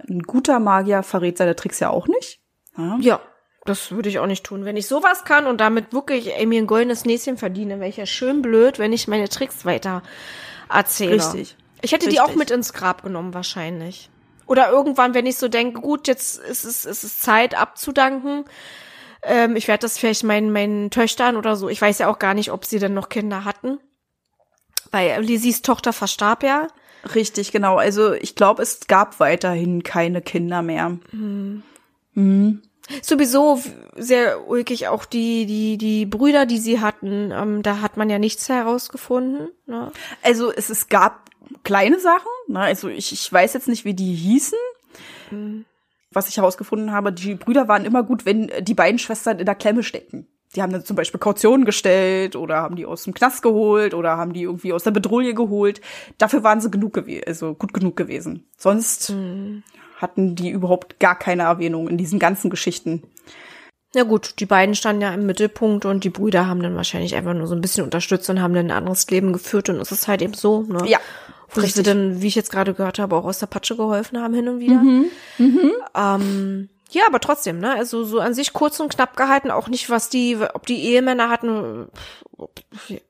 Ein 0.08 0.20
guter 0.20 0.58
Magier 0.58 1.02
verrät 1.02 1.36
seine 1.38 1.56
Tricks 1.56 1.80
ja 1.80 1.90
auch 1.90 2.06
nicht. 2.06 2.40
Ja. 2.78 2.96
Ja, 3.00 3.20
das 3.64 3.92
würde 3.92 4.08
ich 4.08 4.18
auch 4.18 4.26
nicht 4.26 4.44
tun. 4.44 4.64
Wenn 4.64 4.76
ich 4.76 4.86
sowas 4.86 5.24
kann 5.24 5.46
und 5.46 5.60
damit 5.60 5.92
wirklich 5.92 6.34
ey, 6.34 6.46
mir 6.46 6.62
ein 6.62 6.66
goldenes 6.66 7.04
Näschen 7.04 7.36
verdiene, 7.36 7.78
wäre 7.78 7.88
ich 7.88 7.96
ja 7.96 8.06
schön 8.06 8.42
blöd, 8.42 8.78
wenn 8.78 8.92
ich 8.92 9.08
meine 9.08 9.28
Tricks 9.28 9.64
weiter 9.64 10.02
erzähle. 10.70 11.16
Richtig. 11.16 11.56
Ich 11.82 11.92
hätte 11.92 12.08
die 12.08 12.16
Richtig. 12.16 12.32
auch 12.32 12.34
mit 12.36 12.50
ins 12.50 12.72
Grab 12.72 13.02
genommen, 13.02 13.34
wahrscheinlich. 13.34 14.10
Oder 14.46 14.70
irgendwann, 14.70 15.14
wenn 15.14 15.26
ich 15.26 15.36
so 15.36 15.48
denke, 15.48 15.80
gut, 15.80 16.08
jetzt 16.08 16.38
ist 16.38 16.64
es, 16.64 16.84
ist 16.84 17.04
es 17.04 17.20
Zeit 17.20 17.58
abzudanken. 17.58 18.44
Ähm, 19.26 19.56
ich 19.56 19.68
werde 19.68 19.82
das 19.82 19.98
vielleicht 19.98 20.24
meinen, 20.24 20.52
meinen 20.52 20.90
Töchtern 20.90 21.36
oder 21.36 21.56
so. 21.56 21.68
Ich 21.68 21.80
weiß 21.80 21.98
ja 21.98 22.10
auch 22.10 22.18
gar 22.18 22.34
nicht, 22.34 22.50
ob 22.50 22.64
sie 22.64 22.78
denn 22.78 22.94
noch 22.94 23.08
Kinder 23.08 23.44
hatten. 23.44 23.78
Weil 24.90 25.22
Lizzys 25.22 25.62
Tochter 25.62 25.92
verstarb 25.92 26.42
ja. 26.42 26.68
Richtig, 27.14 27.52
genau. 27.52 27.76
Also 27.76 28.12
ich 28.12 28.34
glaube, 28.34 28.62
es 28.62 28.86
gab 28.86 29.20
weiterhin 29.20 29.82
keine 29.82 30.22
Kinder 30.22 30.62
mehr. 30.62 30.96
Sowieso 33.02 33.62
sehr 33.96 34.46
ulkig 34.46 34.88
auch 34.88 35.04
die, 35.04 35.46
die, 35.46 35.78
die 35.78 36.06
Brüder, 36.06 36.46
die 36.46 36.58
sie 36.58 36.80
hatten. 36.80 37.30
Ähm, 37.32 37.62
da 37.62 37.80
hat 37.80 37.96
man 37.96 38.10
ja 38.10 38.18
nichts 38.18 38.48
herausgefunden. 38.48 39.48
Ne? 39.66 39.90
Also 40.22 40.52
es, 40.52 40.70
es 40.70 40.88
gab 40.88 41.30
kleine 41.62 41.98
Sachen. 41.98 42.28
Ne? 42.48 42.60
Also 42.60 42.88
ich, 42.88 43.12
ich 43.12 43.32
weiß 43.32 43.54
jetzt 43.54 43.68
nicht, 43.68 43.84
wie 43.84 43.94
die 43.94 44.14
hießen. 44.14 44.58
Was 46.14 46.28
ich 46.28 46.38
herausgefunden 46.38 46.92
habe, 46.92 47.12
die 47.12 47.34
Brüder 47.34 47.68
waren 47.68 47.84
immer 47.84 48.02
gut, 48.02 48.24
wenn 48.24 48.50
die 48.62 48.74
beiden 48.74 48.98
Schwestern 48.98 49.38
in 49.38 49.46
der 49.46 49.54
Klemme 49.54 49.82
steckten. 49.82 50.26
Die 50.54 50.62
haben 50.62 50.72
dann 50.72 50.84
zum 50.84 50.96
Beispiel 50.96 51.18
Kautionen 51.18 51.64
gestellt 51.64 52.36
oder 52.36 52.56
haben 52.56 52.76
die 52.76 52.86
aus 52.86 53.04
dem 53.04 53.12
Knast 53.12 53.42
geholt 53.42 53.92
oder 53.92 54.16
haben 54.16 54.32
die 54.32 54.42
irgendwie 54.42 54.72
aus 54.72 54.84
der 54.84 54.92
Bedrohung 54.92 55.34
geholt. 55.34 55.80
Dafür 56.16 56.44
waren 56.44 56.60
sie 56.60 56.70
genug 56.70 56.92
gewesen, 56.92 57.24
also 57.26 57.54
gut 57.54 57.74
genug 57.74 57.96
gewesen. 57.96 58.46
Sonst 58.56 59.12
hatten 59.96 60.34
die 60.36 60.50
überhaupt 60.50 61.00
gar 61.00 61.18
keine 61.18 61.42
Erwähnung 61.42 61.88
in 61.88 61.98
diesen 61.98 62.18
ganzen 62.18 62.50
Geschichten. 62.50 63.02
Ja 63.94 64.02
gut, 64.02 64.40
die 64.40 64.46
beiden 64.46 64.74
standen 64.74 65.02
ja 65.02 65.14
im 65.14 65.24
Mittelpunkt 65.24 65.84
und 65.84 66.04
die 66.04 66.10
Brüder 66.10 66.46
haben 66.46 66.62
dann 66.62 66.74
wahrscheinlich 66.74 67.14
einfach 67.14 67.34
nur 67.34 67.46
so 67.46 67.54
ein 67.54 67.60
bisschen 67.60 67.84
unterstützt 67.84 68.28
und 68.28 68.42
haben 68.42 68.54
dann 68.54 68.66
ein 68.66 68.76
anderes 68.76 69.08
Leben 69.08 69.32
geführt 69.32 69.68
und 69.68 69.80
es 69.80 69.92
ist 69.92 70.08
halt 70.08 70.20
eben 70.20 70.34
so, 70.34 70.62
ne? 70.62 70.82
Ja, 70.86 70.98
Wo 71.50 71.60
sie 71.60 71.84
dann, 71.84 72.20
wie 72.20 72.26
ich 72.26 72.34
jetzt 72.34 72.50
gerade 72.50 72.74
gehört 72.74 72.98
habe, 72.98 73.14
auch 73.14 73.24
aus 73.24 73.38
der 73.38 73.46
Patsche 73.46 73.76
geholfen 73.76 74.20
haben 74.20 74.34
hin 74.34 74.48
und 74.48 74.58
wieder. 74.58 74.82
Ähm, 75.94 76.68
ja, 76.90 77.02
aber 77.06 77.20
trotzdem, 77.20 77.60
ne? 77.60 77.74
Also 77.74 78.04
so 78.04 78.18
an 78.18 78.34
sich 78.34 78.52
kurz 78.52 78.80
und 78.80 78.92
knapp 78.92 79.16
gehalten, 79.16 79.50
auch 79.50 79.68
nicht, 79.68 79.90
was 79.90 80.08
die, 80.08 80.36
ob 80.54 80.66
die 80.66 80.82
Ehemänner 80.82 81.30
hatten. 81.30 81.86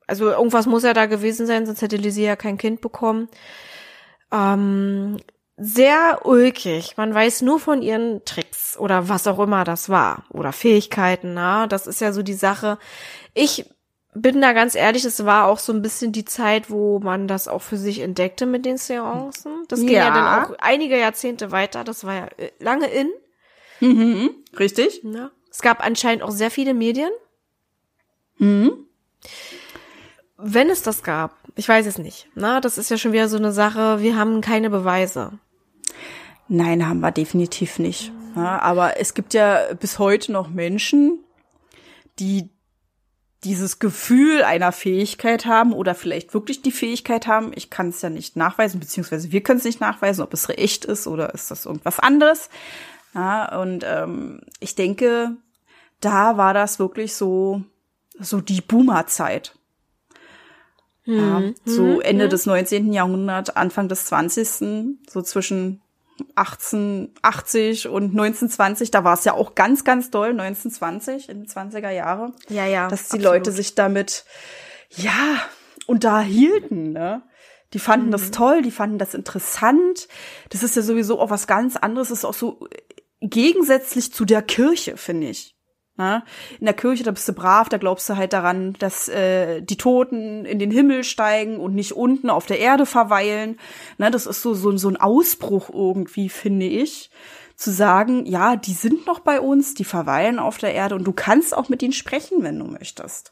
Also 0.05 0.29
irgendwas 0.29 0.67
muss 0.67 0.83
ja 0.83 0.93
da 0.93 1.07
gewesen 1.07 1.47
sein, 1.47 1.65
sonst 1.65 1.81
hätte 1.81 1.97
Lizzie 1.97 2.25
ja 2.25 2.35
kein 2.35 2.57
Kind 2.57 2.81
bekommen. 2.81 3.27
Ähm, 4.31 5.17
sehr 5.57 6.21
ulkig. 6.25 6.97
Man 6.97 7.13
weiß 7.13 7.41
nur 7.41 7.59
von 7.59 7.81
ihren 7.81 8.23
Tricks 8.25 8.77
oder 8.77 9.07
was 9.09 9.25
auch 9.27 9.39
immer 9.39 9.63
das 9.63 9.89
war 9.89 10.25
oder 10.29 10.51
Fähigkeiten. 10.51 11.33
Na, 11.33 11.67
das 11.67 11.87
ist 11.87 12.01
ja 12.01 12.11
so 12.11 12.23
die 12.23 12.33
Sache. 12.33 12.77
Ich 13.33 13.65
bin 14.13 14.41
da 14.41 14.53
ganz 14.53 14.75
ehrlich, 14.75 15.03
es 15.05 15.25
war 15.25 15.47
auch 15.47 15.59
so 15.59 15.73
ein 15.73 15.81
bisschen 15.81 16.11
die 16.11 16.25
Zeit, 16.25 16.69
wo 16.69 16.99
man 16.99 17.27
das 17.27 17.47
auch 17.47 17.61
für 17.61 17.77
sich 17.77 17.99
entdeckte 17.99 18.45
mit 18.45 18.65
den 18.65 18.77
Seancen. 18.77 19.63
Das 19.67 19.79
ging 19.79 19.89
ja, 19.89 20.07
Ja. 20.07 20.13
dann 20.13 20.45
auch 20.45 20.55
einige 20.59 20.97
Jahrzehnte 20.97 21.51
weiter. 21.51 21.83
Das 21.83 22.03
war 22.05 22.13
ja 22.15 22.27
äh, 22.37 22.51
lange 22.59 22.87
in. 22.87 23.09
Mhm, 23.81 24.29
richtig. 24.57 25.03
Ne? 25.03 25.31
Es 25.51 25.61
gab 25.61 25.85
anscheinend 25.85 26.23
auch 26.23 26.31
sehr 26.31 26.49
viele 26.51 26.73
Medien. 26.73 27.11
Mhm. 28.37 28.85
Wenn 30.37 30.69
es 30.69 30.81
das 30.81 31.03
gab, 31.03 31.37
ich 31.55 31.67
weiß 31.67 31.85
es 31.85 31.97
nicht. 31.97 32.27
Na, 32.35 32.59
das 32.59 32.77
ist 32.77 32.89
ja 32.89 32.97
schon 32.97 33.13
wieder 33.13 33.29
so 33.29 33.37
eine 33.37 33.51
Sache. 33.53 34.01
Wir 34.01 34.17
haben 34.17 34.41
keine 34.41 34.69
Beweise. 34.69 35.39
Nein, 36.47 36.87
haben 36.87 36.99
wir 36.99 37.11
definitiv 37.11 37.79
nicht. 37.79 38.11
Ja, 38.35 38.59
aber 38.59 38.99
es 38.99 39.13
gibt 39.13 39.33
ja 39.33 39.73
bis 39.79 39.97
heute 39.97 40.31
noch 40.31 40.49
Menschen, 40.49 41.19
die 42.19 42.49
dieses 43.43 43.79
Gefühl 43.79 44.43
einer 44.43 44.71
Fähigkeit 44.71 45.45
haben 45.45 45.71
oder 45.71 45.93
vielleicht 45.95 46.33
wirklich 46.33 46.61
die 46.61 46.71
Fähigkeit 46.71 47.27
haben. 47.27 47.51
Ich 47.55 47.69
kann 47.69 47.89
es 47.89 48.01
ja 48.01 48.09
nicht 48.09 48.35
nachweisen, 48.35 48.79
beziehungsweise 48.79 49.31
wir 49.31 49.41
können 49.41 49.59
es 49.59 49.65
nicht 49.65 49.79
nachweisen, 49.79 50.23
ob 50.23 50.33
es 50.33 50.49
echt 50.49 50.83
ist 50.83 51.07
oder 51.07 51.33
ist 51.33 51.51
das 51.51 51.65
irgendwas 51.65 51.99
anderes. 51.99 52.49
Ja, 53.13 53.59
und 53.61 53.85
ähm, 53.87 54.41
ich 54.59 54.75
denke, 54.75 55.37
da 56.01 56.37
war 56.37 56.53
das 56.53 56.79
wirklich 56.79 57.15
so, 57.15 57.63
so 58.19 58.41
die 58.41 58.61
Boomer-Zeit. 58.61 59.55
Ja, 61.07 61.43
so 61.65 62.01
Ende 62.01 62.27
des 62.27 62.47
19. 62.47 62.91
Jahrhunderts, 62.91 63.51
Anfang 63.51 63.87
des 63.87 64.05
20. 64.05 64.97
So 65.07 65.21
zwischen 65.21 65.81
1880 66.35 67.87
und 67.87 68.11
1920, 68.11 68.91
da 68.91 69.03
war 69.03 69.13
es 69.13 69.25
ja 69.25 69.33
auch 69.33 69.55
ganz, 69.55 69.83
ganz 69.83 70.11
doll, 70.11 70.29
1920 70.29 71.29
in 71.29 71.41
den 71.41 71.47
20er 71.47 71.89
Jahre, 71.89 72.33
Ja, 72.49 72.65
ja. 72.65 72.87
dass 72.87 73.09
die 73.09 73.17
absolut. 73.17 73.23
Leute 73.25 73.51
sich 73.51 73.75
damit, 73.75 74.25
ja, 74.91 75.41
und 75.87 76.03
da 76.03 76.21
hielten, 76.21 76.91
ne? 76.91 77.23
Die 77.73 77.79
fanden 77.79 78.11
das 78.11 78.31
toll, 78.31 78.61
die 78.61 78.71
fanden 78.71 78.99
das 78.99 79.13
interessant. 79.13 80.07
Das 80.49 80.63
ist 80.63 80.77
ja 80.77 80.81
sowieso 80.81 81.19
auch 81.19 81.29
was 81.29 81.45
ganz 81.45 81.75
anderes. 81.75 82.07
Das 82.07 82.19
ist 82.19 82.25
auch 82.25 82.33
so 82.33 82.67
gegensätzlich 83.19 84.13
zu 84.13 84.23
der 84.23 84.41
Kirche, 84.41 84.95
finde 84.95 85.27
ich. 85.27 85.54
Na? 85.97 86.25
In 86.59 86.65
der 86.65 86.73
Kirche, 86.73 87.03
da 87.03 87.11
bist 87.11 87.27
du 87.27 87.33
brav, 87.33 87.69
da 87.69 87.77
glaubst 87.77 88.09
du 88.09 88.17
halt 88.17 88.33
daran, 88.33 88.73
dass 88.79 89.07
äh, 89.07 89.61
die 89.61 89.77
Toten 89.77 90.43
in 90.43 90.59
den 90.59 90.71
Himmel 90.71 91.05
steigen 91.05 91.57
und 91.57 91.73
nicht 91.73 91.93
unten 91.93 92.29
auf 92.29 92.45
der 92.45 92.59
Erde 92.59 92.85
verweilen. 92.85 93.57
Na, 93.97 94.09
das 94.09 94.25
ist 94.25 94.41
so, 94.41 94.53
so, 94.53 94.75
so 94.75 94.89
ein 94.89 94.97
Ausbruch 94.97 95.69
irgendwie, 95.69 96.27
finde 96.27 96.65
ich. 96.65 97.11
Zu 97.55 97.71
sagen, 97.71 98.25
ja, 98.25 98.57
die 98.57 98.73
sind 98.73 99.07
noch 99.07 99.19
bei 99.19 99.39
uns, 99.39 99.73
die 99.73 99.85
verweilen 99.85 100.39
auf 100.39 100.57
der 100.57 100.73
Erde 100.73 100.95
und 100.95 101.05
du 101.05 101.13
kannst 101.13 101.55
auch 101.55 101.69
mit 101.69 101.81
ihnen 101.81 101.93
sprechen, 101.93 102.43
wenn 102.43 102.59
du 102.59 102.65
möchtest. 102.65 103.31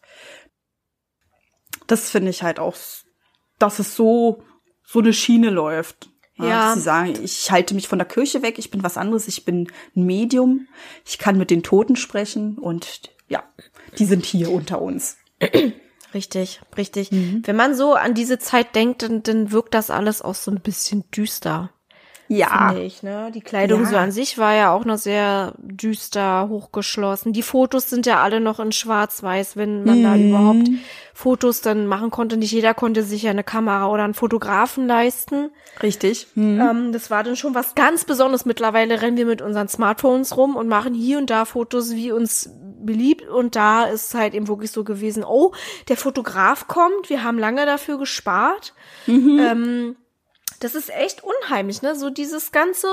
Das 1.88 2.10
finde 2.10 2.30
ich 2.30 2.43
halt 2.43 2.60
auch, 2.60 2.78
dass 3.60 3.80
es 3.80 3.97
so, 3.97 4.41
so 4.86 4.99
eine 4.99 5.12
Schiene 5.12 5.49
läuft. 5.49 6.12
Ja, 6.35 6.73
sie 6.73 6.81
sagen, 6.81 7.13
ich 7.23 7.51
halte 7.51 7.75
mich 7.75 7.87
von 7.87 7.99
der 7.99 8.07
Kirche 8.07 8.41
weg, 8.41 8.57
ich 8.57 8.71
bin 8.71 8.83
was 8.83 8.97
anderes, 8.97 9.27
ich 9.27 9.45
bin 9.45 9.67
ein 9.95 10.03
Medium, 10.05 10.67
ich 11.05 11.19
kann 11.19 11.37
mit 11.37 11.51
den 11.51 11.61
Toten 11.63 11.95
sprechen 11.95 12.57
und 12.57 13.11
ja, 13.27 13.43
die 13.99 14.05
sind 14.05 14.25
hier 14.25 14.51
unter 14.51 14.81
uns. 14.81 15.17
Richtig, 16.13 16.61
richtig. 16.77 17.09
Wenn 17.11 17.55
man 17.55 17.75
so 17.75 17.93
an 17.93 18.13
diese 18.13 18.37
Zeit 18.39 18.75
denkt, 18.75 19.01
dann, 19.01 19.23
dann 19.23 19.51
wirkt 19.51 19.73
das 19.73 19.89
alles 19.89 20.21
auch 20.21 20.35
so 20.35 20.51
ein 20.51 20.59
bisschen 20.59 21.03
düster. 21.11 21.71
Ja, 22.29 22.73
ich, 22.75 23.03
ne? 23.03 23.31
Die 23.33 23.41
Kleidung 23.41 23.83
Ja. 23.83 23.89
so 23.89 23.97
an 23.97 24.12
sich 24.12 24.38
war 24.38 24.53
ja 24.55 24.71
auch 24.73 24.86
noch 24.86 24.97
sehr 24.97 25.53
düster, 25.57 26.47
hochgeschlossen. 26.49 27.33
Die 27.33 27.41
Fotos 27.43 27.89
sind 27.89 28.05
ja 28.05 28.23
alle 28.23 28.39
noch 28.39 28.59
in 28.59 28.71
schwarz-weiß, 28.71 29.57
wenn 29.57 29.83
man 29.83 30.01
da 30.03 30.15
überhaupt 30.15 30.67
Fotos 31.13 31.62
dann 31.62 31.86
machen 31.86 32.09
konnte. 32.12 32.38
Nicht 32.38 32.51
jeder 32.51 32.73
konnte 32.73 33.03
sich 33.03 33.23
ja 33.23 33.31
eine 33.31 33.43
Kamera 33.43 33.88
oder 33.88 34.03
einen 34.03 34.13
Fotografen 34.13 34.88
leisten. 34.88 35.51
richtig. 35.83 36.27
Hm. 36.33 36.59
Ähm, 36.59 36.91
das 36.91 37.12
war 37.12 37.23
dann 37.23 37.36
schon 37.36 37.53
was 37.55 37.75
ganz 37.75 38.05
Besonderes. 38.05 38.45
Mittlerweile 38.45 39.01
rennen 39.01 39.17
wir 39.17 39.25
mit 39.25 39.41
unseren 39.41 39.67
Smartphones 39.67 40.36
rum 40.38 40.55
und 40.55 40.67
machen 40.67 40.93
hier 40.93 41.17
und 41.19 41.29
da 41.29 41.45
Fotos, 41.45 41.91
wie 41.93 42.12
uns 42.12 42.49
beliebt. 42.83 43.29
Und 43.29 43.55
da 43.55 43.83
ist 43.86 44.13
halt 44.15 44.33
eben 44.33 44.47
wirklich 44.47 44.71
so 44.71 44.83
gewesen, 44.83 45.23
oh, 45.23 45.53
der 45.88 45.97
Fotograf 45.97 46.67
kommt, 46.67 47.09
wir 47.09 47.23
haben 47.23 47.38
lange 47.38 47.65
dafür 47.65 47.97
gespart. 47.97 48.73
Ähm, 49.07 49.95
das 50.63 50.76
ist 50.76 50.89
echt 50.89 51.23
unheimlich, 51.23 51.82
ne? 51.82 51.95
So 51.95 52.10
dieses 52.10 52.52
ganze, 52.52 52.88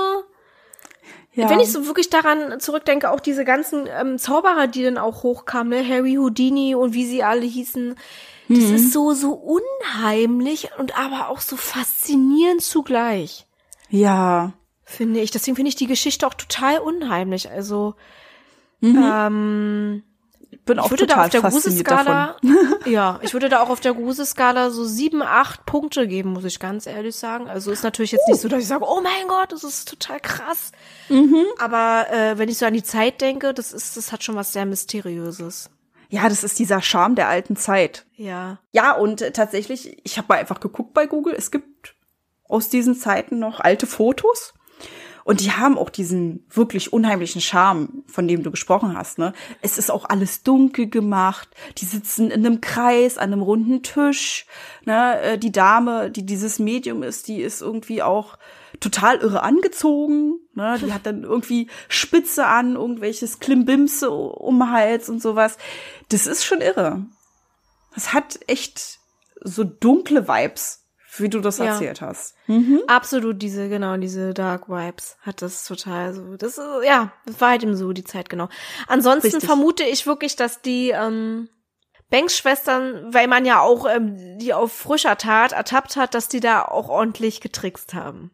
Ja. 1.33 1.49
wenn 1.51 1.61
ich 1.61 1.71
so 1.73 1.87
wirklich 1.87 2.11
daran 2.11 2.61
zurückdenke, 2.61 3.11
auch 3.11 3.21
diese 3.21 3.45
ganzen 3.45 3.87
ähm, 3.89 4.19
Zauberer, 4.19 4.67
die 4.67 4.83
dann 4.83 4.99
auch 4.99 5.23
hochkamen, 5.23 5.71
ne? 5.71 5.89
Harry 5.89 6.15
Houdini 6.15 6.75
und 6.75 6.93
wie 6.95 7.07
sie 7.07 7.23
alle 7.23 7.47
hießen. 7.47 7.95
Das 8.49 8.59
ist 8.71 8.93
so, 8.93 9.13
so 9.13 9.33
unheimlich 9.33 10.71
und 10.77 10.99
aber 10.99 11.29
auch 11.29 11.41
so 11.41 11.57
faszinierend 11.57 12.63
zugleich 12.63 13.47
ja, 13.91 14.53
finde 14.85 15.21
ich. 15.21 15.31
Deswegen 15.31 15.57
finde 15.57 15.69
ich 15.69 15.75
die 15.77 15.87
Geschichte 15.87 16.27
auch 16.27 16.35
total 16.35 16.79
unheimlich. 16.79 17.51
Also 17.51 17.95
ähm, 18.83 20.03
bin 20.65 20.79
auch 20.79 20.87
ich 20.87 20.91
würde 20.93 21.07
da 21.07 21.27
total 21.27 21.27
auf 21.27 21.31
der. 21.31 21.41
Gruseskala, 21.43 22.37
ja, 22.87 23.19
ich 23.23 23.33
würde 23.33 23.49
da 23.49 23.61
auch 23.61 23.71
auf 23.71 23.81
der 23.81 23.95
Gruseskala 23.95 24.71
so 24.71 24.85
sieben, 24.85 25.23
acht 25.23 25.67
Punkte 25.67 26.07
geben, 26.07 26.33
muss 26.33 26.45
ich 26.45 26.59
ganz 26.59 26.87
ehrlich 26.87 27.17
sagen. 27.17 27.49
Also 27.49 27.71
ist 27.71 27.83
natürlich 27.83 28.13
jetzt 28.13 28.29
nicht 28.29 28.41
so, 28.41 28.49
dass 28.49 28.61
ich 28.63 28.69
sage, 28.69 28.85
oh 28.87 29.01
mein 29.03 29.29
Gott, 29.29 29.53
das 29.53 29.65
ist 29.65 29.89
total 29.89 30.21
krass. 30.21 30.73
Mhm. 31.09 31.45
Aber 31.59 32.07
äh, 32.11 32.39
wenn 32.39 32.49
ich 32.49 32.59
so 32.59 32.67
an 32.67 32.75
die 32.75 32.83
Zeit 32.83 33.21
denke, 33.21 33.55
das 33.55 33.73
ist, 33.73 33.97
das 33.97 34.13
hat 34.13 34.23
schon 34.23 34.37
was 34.37 34.53
sehr 34.53 34.67
mysteriöses. 34.67 35.71
Ja, 36.09 36.29
das 36.29 36.43
ist 36.43 36.59
dieser 36.59 36.83
Charme 36.83 37.15
der 37.15 37.29
alten 37.29 37.57
Zeit. 37.57 38.05
Ja. 38.17 38.59
Ja, 38.73 38.93
und 38.93 39.23
äh, 39.23 39.31
tatsächlich, 39.31 40.01
ich 40.05 40.19
habe 40.19 40.27
mal 40.29 40.39
einfach 40.39 40.61
geguckt 40.61 40.93
bei 40.93 41.07
Google, 41.07 41.35
es 41.37 41.51
gibt 41.51 41.95
aus 42.49 42.69
diesen 42.69 42.97
Zeiten 42.97 43.39
noch 43.39 43.61
alte 43.61 43.87
Fotos. 43.87 44.53
Und 45.31 45.43
die 45.43 45.53
haben 45.53 45.79
auch 45.79 45.91
diesen 45.91 46.45
wirklich 46.51 46.93
unheimlichen 46.93 47.41
Charme, 47.41 48.03
von 48.09 48.27
dem 48.27 48.43
du 48.43 48.51
gesprochen 48.51 48.99
hast. 48.99 49.17
Ne? 49.17 49.33
Es 49.63 49.79
ist 49.79 49.89
auch 49.89 50.05
alles 50.09 50.43
dunkel 50.43 50.91
gemacht. 50.91 51.49
Die 51.79 51.85
sitzen 51.85 52.33
in 52.33 52.45
einem 52.45 52.61
Kreis 52.61 53.17
an 53.17 53.33
einem 53.33 53.43
runden 53.43 53.85
Tisch. 53.85 54.47
Ne? 54.87 55.21
Äh, 55.21 55.39
Die 55.39 55.53
Dame, 55.53 56.11
die 56.11 56.27
dieses 56.27 56.59
Medium 56.59 57.05
ist, 57.05 57.29
die 57.29 57.43
ist 57.43 57.63
irgendwie 57.63 58.03
auch 58.03 58.39
total 58.81 59.19
irre 59.19 59.45
angezogen. 59.45 60.41
Ne? 60.55 60.81
Die 60.83 60.93
hat 60.93 61.07
dann 61.07 61.23
irgendwie 61.23 61.69
Spitze 61.89 62.47
an, 62.47 62.75
irgendwelches 62.75 63.39
Klimbimse 63.39 64.11
um 64.11 64.73
Hals 64.73 65.09
und 65.09 65.23
sowas. 65.23 65.59
Das 66.09 66.27
ist 66.27 66.45
schon 66.45 66.61
irre. 66.61 67.07
Das 67.95 68.13
hat 68.13 68.41
echt 68.49 68.99
so 69.45 69.63
dunkle 69.63 70.27
Vibes, 70.27 70.80
wie 71.17 71.29
du 71.29 71.41
das 71.41 71.59
Ja. 71.59 71.67
erzählt 71.67 72.01
hast. 72.01 72.35
Absolut 72.87 73.41
diese, 73.43 73.69
genau, 73.69 73.97
diese 73.97 74.33
Dark 74.35 74.69
Vibes 74.69 75.17
hat 75.23 75.43
das 75.43 75.65
total 75.65 76.13
so. 76.15 76.37
Das 76.37 76.59
ist, 76.59 76.65
ja, 76.85 77.13
das 77.27 77.41
war 77.41 77.51
halt 77.51 77.63
eben 77.63 77.77
so 77.77 77.93
die 77.93 78.05
Zeit, 78.05 78.29
genau. 78.29 78.49
Ansonsten 78.87 79.29
Richtig. 79.33 79.45
vermute 79.45 79.83
ich 79.85 80.07
wirklich, 80.07 80.37
dass 80.37 80.63
die 80.63 80.91
ähm, 80.91 81.49
Banks-Schwestern, 82.11 83.15
weil 83.15 83.29
man 83.29 83.45
ja 83.45 83.61
auch 83.61 83.87
ähm, 83.89 84.39
die 84.39 84.53
auf 84.53 84.73
frischer 84.73 85.17
Tat 85.17 85.53
ertappt 85.53 85.97
hat, 85.97 86.15
dass 86.15 86.29
die 86.29 86.41
da 86.41 86.63
auch 86.65 86.89
ordentlich 86.89 87.41
getrickst 87.41 87.95
haben. 87.95 88.31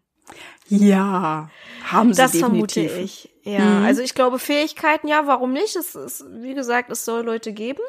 Ja, 0.68 1.50
haben 1.84 2.12
sie 2.12 2.20
Das 2.20 2.32
definitiv. 2.32 2.90
vermute 2.90 3.02
ich. 3.02 3.32
Ja, 3.42 3.82
also 3.82 4.02
ich 4.02 4.14
glaube 4.14 4.40
Fähigkeiten, 4.40 5.06
ja, 5.06 5.26
warum 5.28 5.52
nicht? 5.52 5.76
Es 5.76 5.94
ist, 5.94 6.24
wie 6.40 6.54
gesagt, 6.54 6.90
es 6.90 7.04
soll 7.04 7.22
Leute 7.24 7.52
geben. 7.52 7.82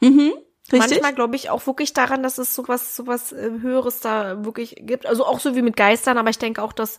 Mhm, 0.00 0.32
richtig. 0.72 0.90
Manchmal 0.90 1.14
glaube 1.14 1.36
ich 1.36 1.50
auch 1.50 1.66
wirklich 1.66 1.92
daran, 1.92 2.22
dass 2.22 2.38
es 2.38 2.54
sowas, 2.54 2.96
sowas 2.96 3.32
äh, 3.32 3.50
Höheres 3.60 4.00
da 4.00 4.44
wirklich 4.44 4.76
gibt. 4.80 5.06
Also 5.06 5.24
auch 5.26 5.40
so 5.40 5.54
wie 5.56 5.62
mit 5.62 5.76
Geistern, 5.76 6.18
aber 6.18 6.30
ich 6.30 6.38
denke 6.38 6.62
auch, 6.62 6.72
dass 6.72 6.98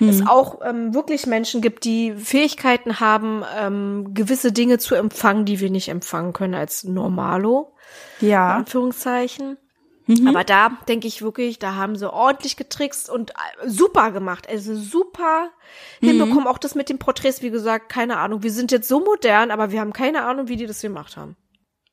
es 0.00 0.26
auch 0.26 0.60
ähm, 0.64 0.94
wirklich 0.94 1.26
Menschen 1.26 1.60
gibt, 1.60 1.84
die 1.84 2.12
Fähigkeiten 2.14 3.00
haben, 3.00 3.42
ähm, 3.58 4.14
gewisse 4.14 4.52
Dinge 4.52 4.78
zu 4.78 4.94
empfangen, 4.94 5.44
die 5.44 5.60
wir 5.60 5.70
nicht 5.70 5.88
empfangen 5.88 6.32
können 6.32 6.54
als 6.54 6.84
Normalo, 6.84 7.74
ja, 8.20 8.54
Anführungszeichen. 8.56 9.58
Mhm. 10.06 10.26
Aber 10.26 10.42
da 10.42 10.70
denke 10.88 11.06
ich 11.06 11.22
wirklich, 11.22 11.58
da 11.58 11.74
haben 11.76 11.94
sie 11.96 12.12
ordentlich 12.12 12.56
getrickst 12.56 13.08
und 13.10 13.30
äh, 13.30 13.68
super 13.68 14.10
gemacht. 14.10 14.48
Also 14.48 14.74
super 14.74 15.50
Mhm. 16.00 16.06
hinbekommen. 16.08 16.46
Auch 16.48 16.58
das 16.58 16.74
mit 16.74 16.88
den 16.88 16.98
Porträts, 16.98 17.42
wie 17.42 17.50
gesagt, 17.50 17.90
keine 17.90 18.16
Ahnung. 18.18 18.42
Wir 18.42 18.50
sind 18.50 18.72
jetzt 18.72 18.88
so 18.88 19.00
modern, 19.00 19.50
aber 19.52 19.70
wir 19.70 19.80
haben 19.80 19.92
keine 19.92 20.24
Ahnung, 20.24 20.48
wie 20.48 20.56
die 20.56 20.66
das 20.66 20.80
gemacht 20.80 21.16
haben. 21.16 21.36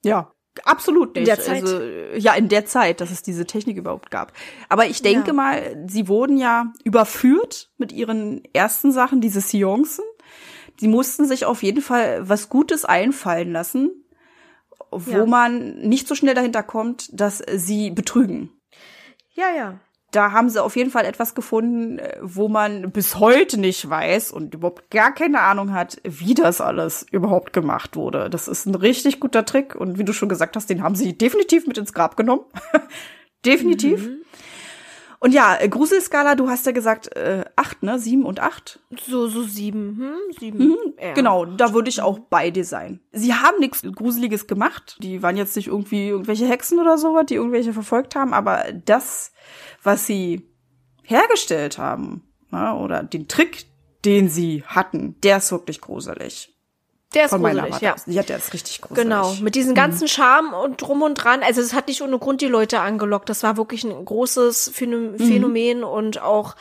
ja, 0.04 0.32
absolut 0.66 1.10
nicht. 1.16 1.20
In 1.20 1.26
der 1.26 1.40
Zeit. 1.40 1.64
Also, 1.64 1.82
ja, 2.16 2.34
in 2.36 2.50
der 2.50 2.66
Zeit, 2.66 3.02
dass 3.02 3.12
es 3.12 3.22
diese 3.22 3.46
Technik 3.46 3.78
überhaupt 3.78 4.12
gab. 4.12 4.34
Aber 4.70 4.86
ich 4.88 5.02
denke 5.02 5.28
Ja. 5.28 5.34
mal, 5.34 5.86
sie 5.88 6.08
wurden 6.08 6.38
ja 6.38 6.74
überführt 6.84 7.70
mit 7.78 7.92
ihren 7.92 8.44
ersten 8.54 8.92
Sachen, 8.92 9.22
diese 9.22 9.42
Seancen. 9.42 10.04
Sie 10.80 10.88
mussten 10.88 11.26
sich 11.26 11.46
auf 11.46 11.64
jeden 11.64 11.82
Fall 11.82 12.28
was 12.30 12.50
Gutes 12.50 12.86
einfallen 12.86 13.52
lassen, 13.52 14.04
wo 14.92 15.12
Ja. 15.12 15.26
man 15.26 15.78
nicht 15.80 16.08
so 16.08 16.16
schnell 16.16 16.36
dahinter 16.36 16.64
kommt, 16.64 17.10
dass 17.20 17.42
sie 17.56 17.90
betrügen. 17.92 18.52
Ja, 19.34 19.50
ja. 19.56 19.80
Da 20.12 20.32
haben 20.32 20.50
sie 20.50 20.64
auf 20.64 20.76
jeden 20.76 20.90
Fall 20.90 21.06
etwas 21.06 21.36
gefunden, 21.36 22.00
äh, 22.00 22.18
wo 22.22 22.48
man 22.48 22.92
bis 22.92 23.20
heute 23.20 23.60
nicht 23.60 23.90
weiß 23.90 24.32
und 24.32 24.54
überhaupt 24.54 24.90
gar 24.90 25.14
keine 25.14 25.42
Ahnung 25.42 25.74
hat, 25.74 26.00
wie 26.04 26.34
das 26.34 26.62
alles 26.62 27.06
überhaupt 27.12 27.54
gemacht 27.54 27.96
wurde. 27.96 28.30
Das 28.30 28.48
ist 28.48 28.66
ein 28.66 28.76
richtig 28.76 29.20
guter 29.20 29.46
Trick 29.46 29.76
und 29.76 29.98
wie 29.98 30.06
du 30.06 30.14
schon 30.14 30.30
gesagt 30.30 30.56
hast, 30.56 30.70
den 30.70 30.82
haben 30.82 30.96
sie 30.96 31.18
definitiv 31.18 31.68
mit 31.68 31.78
ins 31.78 31.94
Grab 31.94 32.16
genommen. 32.16 32.46
definitiv. 33.46 34.10
Und 35.20 35.34
ja, 35.34 35.58
äh, 35.60 35.68
Gruselskala, 35.68 36.36
du 36.36 36.50
hast 36.50 36.66
ja 36.66 36.72
gesagt, 36.72 37.16
äh, 37.16 37.46
acht, 37.56 37.82
ne? 37.82 37.98
Sieben 37.98 38.24
und 38.24 38.40
acht. 38.40 38.80
So, 39.08 39.28
so 39.28 39.44
sieben, 39.44 39.98
hm? 39.98 40.16
Sieben. 40.40 40.76
Ja. 41.02 41.14
Genau, 41.14 41.46
da 41.46 41.74
würde 41.74 41.90
ich 41.90 42.02
auch 42.02 42.20
bei 42.20 42.52
dir 42.52 42.66
sein. 42.66 43.00
Sie 43.12 43.34
haben 43.34 43.60
nichts 43.60 43.82
Gruseliges 43.82 44.48
gemacht. 44.48 44.98
Die 45.02 45.24
waren 45.24 45.38
jetzt 45.38 45.56
nicht 45.56 45.68
irgendwie 45.68 46.10
irgendwelche 46.10 46.48
Hexen 46.48 46.80
oder 46.80 46.98
sowas, 46.98 47.26
die 47.28 47.36
irgendwelche 47.36 47.74
verfolgt 47.74 48.16
haben, 48.16 48.34
aber 48.34 48.66
das, 48.86 49.32
was 49.84 50.06
sie 50.06 50.48
hergestellt 51.04 51.78
haben, 51.78 52.24
ne, 52.52 52.76
oder 52.76 53.04
den 53.04 53.28
Trick, 53.28 53.66
den 54.06 54.30
sie 54.30 54.64
hatten, 54.66 55.20
der 55.22 55.38
ist 55.38 55.52
wirklich 55.52 55.82
gruselig. 55.82 56.57
Der 57.14 57.26
ist 57.26 57.30
Von 57.32 57.42
meiner 57.42 57.64
gruselig, 57.64 57.82
ja. 57.82 57.96
Ja, 58.06 58.22
der 58.24 58.38
ist 58.38 58.54
richtig 58.54 58.82
gruselig. 58.82 59.04
Genau, 59.04 59.34
mit 59.42 59.56
diesem 59.56 59.74
ganzen 59.76 60.08
Charme 60.10 60.54
und 60.54 60.82
drum 60.82 61.02
und 61.02 61.16
dran. 61.16 61.42
Also 61.42 61.62
es 61.62 61.74
hat 61.74 61.88
nicht 61.88 62.02
ohne 62.02 62.20
Grund 62.20 62.42
die 62.42 62.48
Leute 62.48 62.80
angelockt. 62.82 63.30
Das 63.30 63.44
war 63.44 63.56
wirklich 63.56 63.84
ein 63.86 64.04
großes 64.04 64.74
Phänom- 64.76 65.18
Phänomen 65.18 65.84
und 65.86 66.22
auch 66.22 66.56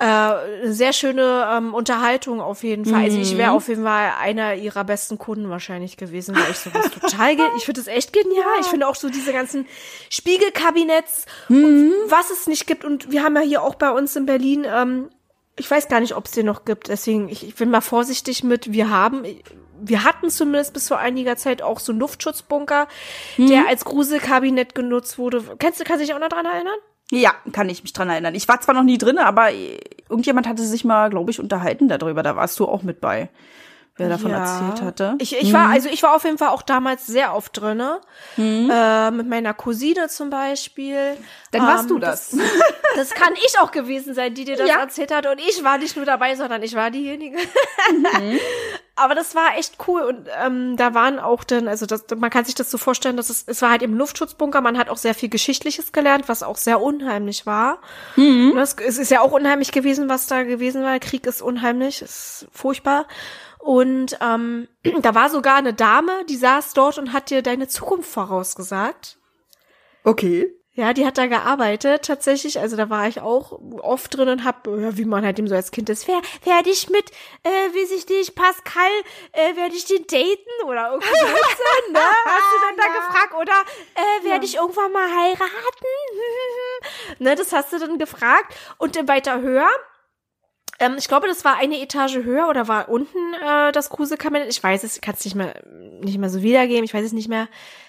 äh, 0.00 0.04
eine 0.04 0.72
sehr 0.72 0.92
schöne 0.92 1.46
ähm, 1.52 1.72
Unterhaltung 1.74 2.40
auf 2.40 2.64
jeden 2.64 2.84
Fall. 2.86 3.02
Also 3.04 3.18
ich 3.18 3.36
wäre 3.36 3.52
auf 3.52 3.68
jeden 3.68 3.84
Fall 3.84 4.12
einer 4.20 4.54
ihrer 4.54 4.82
besten 4.82 5.18
Kunden 5.18 5.50
wahrscheinlich 5.50 5.96
gewesen, 5.98 6.34
weil 6.34 6.50
ich 6.50 6.58
sowas 6.58 6.90
total, 7.00 7.36
ge 7.36 7.44
ich 7.58 7.64
finde 7.64 7.80
das 7.82 7.86
echt 7.86 8.12
genial. 8.12 8.46
Ich 8.62 8.66
finde 8.66 8.88
auch 8.88 8.94
so 8.96 9.08
diese 9.10 9.32
ganzen 9.32 9.66
Spiegelkabinetts, 10.08 11.26
und 11.48 11.92
was 12.08 12.30
es 12.30 12.46
nicht 12.46 12.66
gibt. 12.66 12.84
Und 12.84 13.10
wir 13.12 13.22
haben 13.22 13.36
ja 13.36 13.42
hier 13.42 13.62
auch 13.62 13.74
bei 13.74 13.90
uns 13.90 14.16
in 14.16 14.26
Berlin, 14.26 14.66
ähm, 14.66 15.10
ich 15.60 15.70
weiß 15.70 15.88
gar 15.88 16.00
nicht, 16.00 16.16
ob 16.16 16.24
es 16.24 16.32
den 16.32 16.46
noch 16.46 16.64
gibt. 16.64 16.88
Deswegen, 16.88 17.28
ich, 17.28 17.46
ich 17.46 17.54
bin 17.54 17.70
mal 17.70 17.82
vorsichtig 17.82 18.42
mit, 18.42 18.72
wir 18.72 18.90
haben, 18.90 19.24
wir 19.80 20.04
hatten 20.04 20.30
zumindest 20.30 20.72
bis 20.72 20.88
vor 20.88 20.98
einiger 20.98 21.36
Zeit 21.36 21.62
auch 21.62 21.78
so 21.78 21.92
einen 21.92 22.00
Luftschutzbunker, 22.00 22.88
der 23.36 23.68
als 23.68 23.84
Gruselkabinett 23.84 24.74
genutzt 24.74 25.18
wurde. 25.18 25.44
Kennst 25.58 25.78
du, 25.78 25.84
kannst 25.84 26.02
du 26.02 26.06
dich 26.06 26.14
auch 26.14 26.18
noch 26.18 26.28
dran 26.28 26.46
erinnern? 26.46 26.78
Ja, 27.12 27.34
kann 27.52 27.68
ich 27.68 27.82
mich 27.82 27.92
dran 27.92 28.08
erinnern. 28.08 28.34
Ich 28.34 28.48
war 28.48 28.60
zwar 28.60 28.74
noch 28.74 28.84
nie 28.84 28.98
drin, 28.98 29.18
aber 29.18 29.52
irgendjemand 29.52 30.48
hatte 30.48 30.64
sich 30.64 30.84
mal, 30.84 31.10
glaube 31.10 31.30
ich, 31.30 31.40
unterhalten 31.40 31.88
darüber. 31.88 32.22
Da 32.22 32.36
warst 32.36 32.58
du 32.58 32.66
auch 32.66 32.82
mit 32.82 33.00
bei, 33.00 33.28
wer 34.00 34.08
davon 34.08 34.30
Ja. 34.32 34.38
erzählt 34.38 34.82
hatte. 34.82 35.14
Ich, 35.18 35.36
ich 35.36 35.52
war, 35.52 35.68
also 35.68 35.88
ich 35.88 36.02
war 36.02 36.14
auf 36.16 36.24
jeden 36.24 36.38
Fall 36.38 36.48
auch 36.48 36.62
damals 36.62 37.06
sehr 37.06 37.34
oft 37.34 37.60
drinne. 37.60 38.00
Äh, 38.36 39.10
mit 39.12 39.28
meiner 39.28 39.54
Cousine 39.54 40.08
zum 40.08 40.30
Beispiel. 40.30 41.16
Dann 41.52 41.62
warst 41.62 41.84
Ähm, 41.84 41.88
du 41.88 41.98
das. 42.00 42.36
Das 42.96 43.10
kann 43.10 43.34
ich 43.34 43.58
auch 43.60 43.70
gewesen 43.70 44.14
sein, 44.14 44.34
die 44.34 44.44
dir 44.44 44.56
das 44.56 44.68
Ja. 44.68 44.80
erzählt 44.80 45.14
hat. 45.14 45.26
Und 45.26 45.38
ich 45.40 45.62
war 45.62 45.78
nicht 45.78 45.94
nur 45.96 46.04
dabei, 46.04 46.34
sondern 46.34 46.62
ich 46.62 46.74
war 46.74 46.90
diejenige. 46.90 47.36
Mhm. 47.38 48.38
Aber 48.96 49.14
das 49.14 49.34
war 49.34 49.56
echt 49.56 49.76
cool. 49.88 50.02
Und 50.02 50.28
ähm, 50.44 50.76
da 50.76 50.92
waren 50.92 51.18
auch 51.18 51.42
dann, 51.44 51.68
also 51.68 51.86
das, 51.86 52.04
man 52.18 52.28
kann 52.28 52.44
sich 52.44 52.54
das 52.54 52.70
so 52.70 52.76
vorstellen, 52.76 53.16
dass 53.16 53.30
es, 53.30 53.44
es 53.46 53.62
war 53.62 53.70
halt 53.70 53.82
im 53.82 53.94
Luftschutzbunker. 53.96 54.60
Man 54.60 54.76
hat 54.76 54.90
auch 54.90 54.98
sehr 54.98 55.14
viel 55.14 55.30
Geschichtliches 55.30 55.92
gelernt, 55.92 56.28
was 56.28 56.42
auch 56.42 56.56
sehr 56.58 56.82
unheimlich 56.82 57.46
war. 57.46 57.78
Mhm. 58.16 58.52
Das, 58.56 58.74
es 58.84 58.98
ist 58.98 59.10
ja 59.10 59.20
auch 59.22 59.32
unheimlich 59.32 59.72
gewesen, 59.72 60.08
was 60.10 60.26
da 60.26 60.42
gewesen 60.42 60.82
war. 60.82 60.98
Krieg 60.98 61.26
ist 61.26 61.40
unheimlich, 61.40 62.02
ist 62.02 62.46
furchtbar. 62.52 63.06
Und 63.60 64.18
ähm, 64.20 64.68
da 65.02 65.14
war 65.14 65.30
sogar 65.30 65.56
eine 65.56 65.74
Dame, 65.74 66.24
die 66.28 66.36
saß 66.36 66.72
dort 66.72 66.98
und 66.98 67.12
hat 67.12 67.30
dir 67.30 67.42
deine 67.42 67.68
Zukunft 67.68 68.10
vorausgesagt. 68.10 69.18
Okay. 70.04 70.54
Ja, 70.72 70.94
die 70.94 71.04
hat 71.04 71.18
da 71.18 71.26
gearbeitet 71.26 72.04
tatsächlich. 72.04 72.58
Also 72.60 72.76
da 72.76 72.88
war 72.88 73.06
ich 73.08 73.20
auch 73.20 73.60
oft 73.82 74.16
drin 74.16 74.28
und 74.28 74.44
hab, 74.44 74.66
ja, 74.66 74.96
wie 74.96 75.04
man 75.04 75.24
halt 75.24 75.38
eben 75.38 75.48
so 75.48 75.54
als 75.54 75.72
Kind 75.72 75.90
ist, 75.90 76.06
wer 76.08 76.22
werde 76.44 76.70
ich 76.70 76.88
mit, 76.88 77.10
äh, 77.42 77.74
wie 77.74 77.84
sich 77.86 78.06
dich, 78.06 78.34
Pascal, 78.34 78.88
äh, 79.32 79.56
werde 79.56 79.74
ich 79.74 79.84
den 79.84 80.06
daten 80.06 80.64
oder 80.64 80.92
irgendwie 80.92 81.08
so, 81.08 81.92
ne? 81.92 81.98
Hast 82.24 82.52
du 82.52 82.66
dann 82.66 82.76
da 82.76 82.84
gefragt 82.98 83.34
oder 83.34 83.52
äh, 83.94 84.24
werde 84.24 84.44
ich 84.46 84.54
irgendwann 84.54 84.92
mal 84.92 85.06
heiraten? 85.06 85.86
ne, 87.18 87.34
das 87.34 87.52
hast 87.52 87.72
du 87.72 87.78
dann 87.78 87.98
gefragt 87.98 88.54
und 88.78 88.94
dann 88.96 89.08
weiter 89.08 89.40
höher. 89.40 89.68
Ähm, 90.80 90.96
ich 90.98 91.06
glaube, 91.08 91.28
das 91.28 91.44
war 91.44 91.56
eine 91.56 91.80
Etage 91.80 92.16
höher 92.16 92.48
oder 92.48 92.66
war 92.66 92.88
unten 92.88 93.18
äh, 93.34 93.70
das 93.72 93.90
Gruselkabinett. 93.90 94.48
Ich 94.48 94.62
weiß 94.62 94.82
es, 94.82 95.00
kann 95.00 95.14
es 95.16 95.24
nicht 95.24 95.36
mehr 95.36 95.54
nicht 96.02 96.18
mehr 96.18 96.30
so 96.30 96.42
wiedergeben. 96.42 96.84
Ich 96.84 96.94
weiß 96.94 97.04
es 97.04 97.12
nicht 97.12 97.28
mehr, 97.28 97.46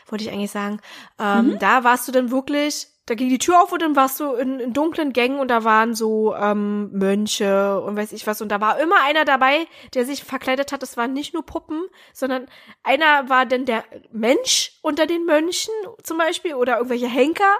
wollte 0.07 0.23
ich 0.25 0.31
eigentlich 0.31 0.51
sagen. 0.51 0.79
Ähm, 1.19 1.55
Da 1.59 1.83
warst 1.85 2.07
du 2.07 2.11
dann 2.11 2.29
wirklich, 2.29 2.87
da 3.05 3.15
ging 3.15 3.29
die 3.29 3.37
Tür 3.39 3.61
auf 3.63 3.71
und 3.71 3.81
dann 3.81 3.95
warst 3.95 4.19
du 4.19 4.33
in, 4.33 4.59
in 4.59 4.73
dunklen 4.73 5.13
Gängen 5.13 5.39
und 5.39 5.47
da 5.47 5.63
waren 5.63 5.95
so 5.95 6.35
ähm, 6.35 6.91
Mönche 6.91 7.79
und 7.79 7.95
weiß 7.95 8.11
ich 8.11 8.27
was. 8.27 8.41
Und 8.41 8.49
da 8.49 8.59
war 8.59 8.79
immer 8.81 8.97
einer 9.05 9.23
dabei, 9.23 9.65
der 9.93 10.05
sich 10.05 10.25
verkleidet 10.25 10.73
hat. 10.73 10.83
Es 10.83 10.97
waren 10.97 11.13
nicht 11.13 11.33
nur 11.33 11.45
Puppen, 11.45 11.81
sondern 12.13 12.47
einer 12.83 13.29
war 13.29 13.45
dann 13.45 13.63
der 13.65 13.85
Mensch 14.11 14.73
unter 14.81 15.07
den 15.07 15.23
Mönchen 15.25 15.73
zum 16.03 16.17
Beispiel 16.17 16.55
oder 16.55 16.75
irgendwelche 16.75 17.07
Henker 17.07 17.55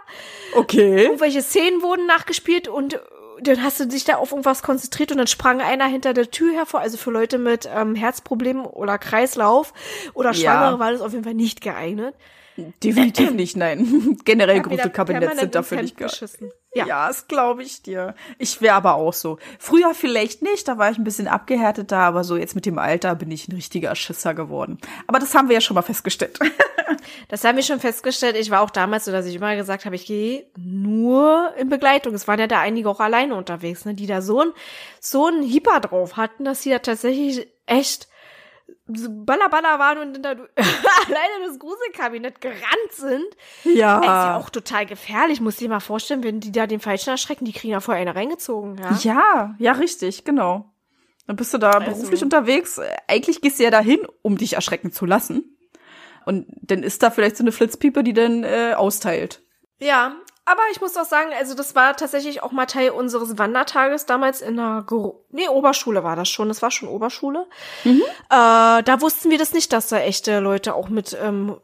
Okay. 0.56 1.04
irgendwelche 1.04 1.42
Szenen 1.42 1.82
wurden 1.82 2.06
nachgespielt 2.08 2.68
und 2.68 3.00
dann 3.42 3.64
hast 3.64 3.80
du 3.80 3.86
dich 3.88 4.04
da 4.04 4.16
auf 4.16 4.32
irgendwas 4.32 4.64
konzentriert 4.64 5.12
und 5.12 5.18
dann 5.18 5.28
sprang 5.28 5.62
einer 5.62 5.86
hinter 5.86 6.14
der 6.14 6.30
Tür 6.30 6.54
hervor. 6.54 6.80
Also 6.80 6.98
für 6.98 7.12
Leute 7.12 7.38
mit 7.38 7.70
ähm, 7.74 7.96
Herzproblemen 7.96 8.66
oder 8.66 8.98
Kreislauf 8.98 9.74
oder 10.14 10.32
Ja. 10.32 10.52
Schwangere 10.52 10.80
war 10.80 10.92
das 10.92 11.02
auf 11.02 11.12
jeden 11.12 11.24
Fall 11.24 11.34
nicht 11.34 11.62
geeignet. 11.62 12.16
Definitiv 12.84 13.32
nicht, 13.34 13.56
nein. 13.58 14.18
Generell 14.26 14.58
wieder 14.58 14.70
Gruselkabinett 14.70 15.20
permanent 15.22 15.40
sind 15.40 15.56
dafür 15.56 15.82
nicht 15.82 15.98
geil. 15.98 16.10
geschissen. 16.10 16.52
Ja, 16.74 16.86
Ja. 16.86 17.08
das 17.08 17.28
glaube 17.28 17.64
ich 17.64 17.82
dir. 17.82 18.16
Ich 18.38 18.62
wäre 18.62 18.76
aber 18.76 18.96
auch 18.96 19.14
so. 19.14 19.38
Früher 19.60 19.94
vielleicht 19.94 20.42
nicht, 20.42 20.68
da 20.68 20.78
war 20.78 20.90
ich 20.92 20.98
ein 20.98 21.04
bisschen 21.04 21.28
abgehärteter, 21.28 21.98
aber 21.98 22.24
so 22.24 22.38
jetzt 22.38 22.56
mit 22.56 22.66
dem 22.66 22.78
Alter 22.78 23.16
bin 23.16 23.30
ich 23.32 23.48
ein 23.48 23.54
richtiger 23.56 23.94
Schisser 23.96 24.34
geworden. 24.34 24.78
Aber 25.08 25.20
das 25.20 25.34
haben 25.36 25.50
wir 25.50 25.56
ja 25.56 25.62
schon 25.62 25.76
mal 25.76 25.82
festgestellt. 25.82 26.40
Das 27.30 27.44
haben 27.44 27.56
wir 27.56 27.64
schon 27.64 27.80
festgestellt. 27.80 28.36
Ich 28.36 28.52
war 28.52 28.62
auch 28.62 28.70
damals 28.70 29.06
so, 29.06 29.12
dass 29.12 29.26
ich 29.26 29.36
immer 29.36 29.56
gesagt 29.56 29.86
habe, 29.86 29.96
ich 29.96 30.06
gehe 30.06 30.46
nur 30.58 31.54
in 31.58 31.70
Begleitung. 31.70 32.14
Es 32.14 32.28
waren 32.28 32.40
ja 32.40 32.48
da 32.48 32.60
einige 32.60 32.90
auch 32.90 33.00
alleine 33.00 33.36
unterwegs, 33.36 33.86
ne, 33.86 33.94
die 33.96 34.06
da 34.06 34.22
so 34.22 34.42
ein 34.42 34.52
so 35.00 35.28
ein 35.28 35.42
Hieper 35.42 35.80
drauf 35.80 36.18
hatten, 36.18 36.44
dass 36.44 36.62
sie 36.62 36.70
da 36.70 36.80
tatsächlich 36.80 37.48
echt 37.66 38.08
Ballerballer 38.88 39.80
waren 39.80 39.98
und 40.00 40.14
dann 40.14 40.24
da 40.24 40.30
alleine 41.08 41.48
das 41.48 41.60
Gruselkabinett 41.60 42.42
gerannt 42.42 42.92
sind. 42.92 43.26
Ja. 43.64 44.00
Ist 44.00 44.06
ja 44.06 44.38
auch 44.38 44.50
total 44.50 44.86
gefährlich. 44.86 45.40
Muss 45.40 45.58
dir 45.58 45.70
mal 45.70 45.80
vorstellen, 45.80 46.24
wenn 46.24 46.40
die 46.40 46.52
da 46.52 46.68
den 46.68 46.80
Falschen 46.80 47.12
erschrecken, 47.12 47.46
die 47.46 47.54
kriegen 47.54 47.74
ja 47.74 47.80
vorher 47.80 48.02
eine 48.02 48.16
reingezogen, 48.16 48.78
ja? 48.78 48.98
Ja, 49.02 49.56
ja, 49.60 49.72
richtig, 49.74 50.26
genau. 50.26 50.66
Dann 51.28 51.36
bist 51.36 51.54
du 51.54 51.58
da 51.58 51.80
beruflich 51.80 52.24
unterwegs. 52.24 52.80
Eigentlich 53.08 53.42
gehst 53.42 53.60
du 53.60 53.64
ja 53.64 53.70
dahin, 53.70 54.00
um 54.22 54.38
dich 54.38 54.54
erschrecken 54.54 54.92
zu 54.92 55.06
lassen. 55.06 55.58
Und 56.26 56.48
dann 56.62 56.84
ist 56.84 57.04
da 57.04 57.12
vielleicht 57.12 57.38
so 57.38 57.44
eine 57.44 57.52
Flitzpiepe, 57.52 58.04
die 58.04 58.14
dann 58.14 58.44
äh, 58.44 58.74
austeilt. 58.76 59.42
Ja, 59.80 60.16
aber 60.46 60.62
ich 60.72 60.82
muss 60.82 60.98
auch 60.98 61.06
sagen, 61.06 61.32
also 61.38 61.54
das 61.56 61.76
war 61.76 61.96
tatsächlich 61.96 62.44
auch 62.44 62.52
mal 62.52 62.66
Teil 62.66 62.92
unseres 62.92 63.38
Wandertages 63.38 64.06
damals 64.06 64.42
in 64.42 64.58
der 64.58 64.84
Gro 64.86 65.26
nee, 65.30 65.48
Oberschule 65.48 66.04
war 66.04 66.16
das 66.16 66.30
schon, 66.30 66.48
das 66.48 66.62
war 66.62 66.72
schon 66.72 66.90
Oberschule. 66.90 67.48
Äh, 67.84 68.84
da 68.84 69.02
wussten 69.02 69.30
wir 69.30 69.38
das 69.38 69.54
nicht, 69.54 69.72
dass 69.74 69.88
da 69.88 70.00
echte 70.00 70.40
Leute 70.40 70.74
auch 70.74 70.90
mit 70.90 71.18
ähm, 71.22 71.58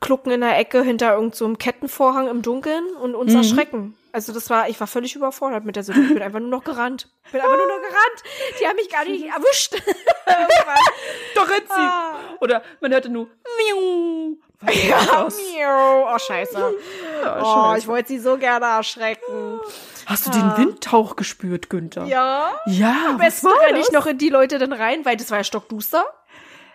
Klucken 0.00 0.32
in 0.32 0.40
der 0.40 0.58
Ecke 0.58 0.82
hinter 0.82 1.14
irgendeinem 1.14 1.54
so 1.54 1.54
Kettenvorhang 1.54 2.28
im 2.28 2.42
Dunkeln 2.42 2.84
und 3.02 3.14
uns 3.14 3.34
erschrecken. 3.34 3.96
Also 4.12 4.32
das 4.32 4.50
war, 4.50 4.68
ich 4.68 4.78
war 4.80 4.86
völlig 4.86 5.14
überfordert 5.14 5.64
mit 5.64 5.76
der 5.76 5.84
Situation. 5.84 6.10
Ich 6.10 6.14
bin 6.14 6.22
einfach 6.22 6.40
nur 6.40 6.48
noch 6.48 6.64
gerannt. 6.64 7.08
Bin 7.30 7.40
einfach 7.40 7.56
nur 7.56 7.66
noch 7.66 7.80
gerannt. 7.80 8.22
Die 8.60 8.66
haben 8.66 8.76
mich 8.76 8.90
gar 8.90 9.04
nicht 9.04 9.24
erwischt. 9.24 9.74
Doch 11.34 11.48
sie. 11.48 11.62
Ah. 11.68 12.18
Oder 12.40 12.62
man 12.80 12.92
hörte 12.92 13.08
nur 13.08 13.28
Miau. 13.58 14.36
Ja, 14.62 15.28
miau. 15.28 16.14
Oh, 16.14 16.18
scheiße. 16.18 16.74
Oh, 17.22 17.44
scheiße. 17.44 17.78
ich 17.80 17.86
wollte 17.86 18.08
sie 18.08 18.18
so 18.18 18.38
gerne 18.38 18.64
erschrecken. 18.64 19.60
Hast 20.06 20.26
du 20.26 20.30
den 20.30 20.56
Windtauch 20.56 21.16
gespürt, 21.16 21.68
Günther? 21.68 22.02
Ah. 22.02 22.06
Ja. 22.06 22.52
Ja, 22.66 22.96
Am 23.10 23.14
was 23.18 23.26
besten 23.26 23.46
war 23.48 23.60
renne 23.60 23.78
ich 23.78 23.90
noch 23.92 24.06
in 24.06 24.16
die 24.16 24.30
Leute 24.30 24.58
dann 24.58 24.72
rein, 24.72 25.04
weil 25.04 25.18
das 25.18 25.30
war 25.30 25.36
ja 25.38 25.44
stockduster. 25.44 26.04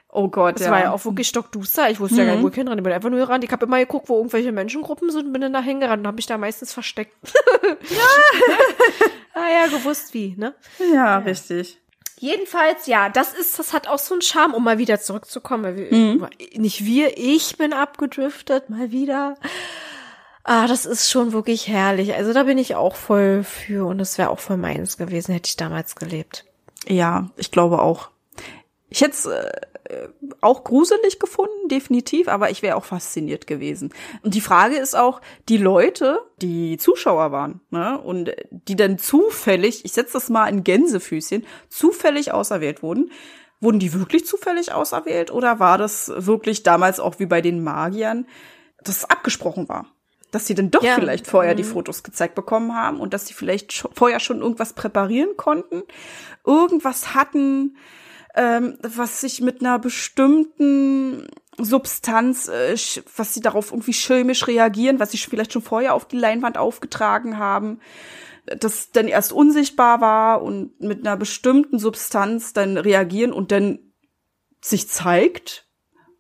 Oh 0.10 0.28
Gott, 0.30 0.56
Das 0.56 0.62
ja. 0.62 0.68
Mhm. 0.68 0.72
war 0.74 0.82
ja 0.82 0.92
auch 0.92 1.04
wirklich 1.04 1.28
stockduster. 1.28 1.90
Ich 1.90 2.00
wusste 2.00 2.18
ja 2.18 2.26
gar 2.26 2.34
nicht, 2.36 2.44
wo 2.44 2.48
ich 2.50 2.56
hinrennen. 2.56 2.78
Ich 2.80 2.84
bin 2.84 2.94
einfach 2.94 3.10
nur 3.10 3.20
gerannt. 3.20 3.44
Ich 3.44 3.52
habe 3.52 3.66
immer 3.66 3.80
geguckt, 3.80 4.08
wo 4.08 4.18
irgendwelche 4.18 4.52
Menschengruppen 4.52 5.10
sind 5.10 5.26
und 5.28 5.34
bin 5.34 5.42
dann 5.42 5.54
da 5.54 5.62
hingerannt 5.62 6.02
und 6.02 6.08
habe 6.08 6.16
mich 6.16 6.28
da 6.28 6.38
meistens 6.38 6.72
versteckt. 6.72 7.16
Ja. 7.90 8.04
ah 9.42 9.50
ja, 9.52 9.68
gewusst 9.68 10.14
wie, 10.14 10.36
ne? 10.38 10.54
ja, 10.94 11.18
richtig. 11.18 11.82
Jedenfalls, 12.20 12.88
ja, 12.88 13.10
das 13.10 13.34
ist, 13.34 13.60
das 13.60 13.74
hat 13.74 13.88
auch 13.88 14.00
so 14.00 14.14
einen 14.14 14.22
Charme, 14.22 14.54
um 14.54 14.64
mal 14.64 14.78
wieder 14.78 15.00
zurückzukommen. 15.00 15.64
Weil 15.64 15.76
wir, 15.76 15.94
Mhm. 15.94 16.28
Nicht 16.56 16.86
wir, 16.86 17.18
ich 17.18 17.58
bin 17.58 17.74
abgedriftet, 17.74 18.70
mal 18.70 18.92
wieder. 18.92 19.36
Ah, 20.44 20.68
das 20.68 20.86
ist 20.86 21.10
schon 21.10 21.34
wirklich 21.34 21.68
herrlich. 21.68 22.14
Also 22.14 22.32
da 22.32 22.44
bin 22.44 22.58
ich 22.58 22.76
auch 22.76 22.96
voll 22.96 23.44
für 23.44 23.88
und 23.88 23.98
das 23.98 24.18
wäre 24.18 24.30
auch 24.30 24.40
voll 24.40 24.58
meins 24.58 24.98
gewesen, 24.98 25.34
hätte 25.34 25.48
ich 25.50 25.58
damals 25.58 25.96
gelebt. 25.96 26.46
Ja, 26.88 27.32
ich 27.36 27.52
glaube 27.52 27.82
auch. 27.82 28.10
Ich 28.90 29.02
hätte 29.02 29.12
es 29.14 29.30
äh, 29.90 30.08
auch 30.42 30.64
gruselig 30.64 31.20
gefunden, 31.20 31.68
definitiv, 31.70 32.28
aber 32.28 32.50
ich 32.50 32.62
wäre 32.62 32.76
auch 32.76 32.86
fasziniert 32.86 33.48
gewesen. 33.48 33.94
Und 34.24 34.34
die 34.34 34.42
Frage 34.42 34.78
ist 34.78 34.96
auch, 34.96 35.22
die 35.50 35.58
Leute, 35.58 36.20
die 36.42 36.78
Zuschauer 36.78 37.32
waren, 37.32 37.62
ne, 37.70 38.00
und 38.00 38.32
die 38.52 38.76
dann 38.76 38.98
zufällig, 38.98 39.86
ich 39.86 39.92
setze 39.94 40.14
das 40.14 40.30
mal 40.30 40.48
in 40.48 40.64
Gänsefüßchen, 40.64 41.46
zufällig 41.70 42.32
auserwählt 42.32 42.84
wurden, 42.84 43.12
wurden 43.62 43.80
die 43.80 43.94
wirklich 43.94 44.26
zufällig 44.26 44.74
auserwählt 44.74 45.32
oder 45.32 45.60
war 45.60 45.78
das 45.78 46.12
wirklich 46.16 46.64
damals 46.64 47.00
auch 47.00 47.20
wie 47.20 47.26
bei 47.26 47.42
den 47.42 47.64
Magiern, 47.64 48.28
dass 48.84 48.98
es 48.98 49.06
abgesprochen 49.10 49.70
war? 49.70 49.88
Dass 50.32 50.48
sie 50.48 50.56
dann 50.56 50.72
doch 50.72 50.84
Ja. 50.84 50.96
vielleicht 50.96 51.28
vorher 51.28 51.56
die 51.56 51.64
Fotos 51.64 52.04
gezeigt 52.04 52.36
bekommen 52.36 52.76
haben 52.76 53.00
und 53.00 53.14
dass 53.14 53.28
sie 53.28 53.34
vielleicht 53.34 53.88
vorher 53.94 54.20
schon 54.20 54.42
irgendwas 54.42 54.74
präparieren 54.74 55.38
konnten, 55.38 55.84
irgendwas 56.46 57.16
hatten, 57.16 57.78
ähm, 58.36 58.78
was 58.82 59.22
sich 59.22 59.42
mit 59.42 59.62
einer 59.62 59.80
bestimmten 59.80 61.28
Substanz, 61.58 62.48
äh, 62.48 62.76
was 63.16 63.34
sie 63.34 63.40
darauf 63.40 63.72
irgendwie 63.72 63.94
chemisch 63.94 64.48
reagieren, 64.48 65.00
was 65.00 65.12
sie 65.12 65.18
vielleicht 65.18 65.54
schon 65.54 65.62
vorher 65.62 65.94
auf 65.94 66.06
die 66.08 66.18
Leinwand 66.18 66.58
aufgetragen 66.58 67.38
haben, 67.38 67.80
das 68.46 68.92
dann 68.92 69.08
erst 69.08 69.32
unsichtbar 69.32 70.02
war 70.02 70.42
und 70.44 70.80
mit 70.82 71.06
einer 71.06 71.18
bestimmten 71.18 71.80
Substanz 71.80 72.54
dann 72.54 72.78
reagieren 72.78 73.34
und 73.34 73.52
dann 73.52 73.80
sich 74.62 74.90
zeigt. 74.90 75.68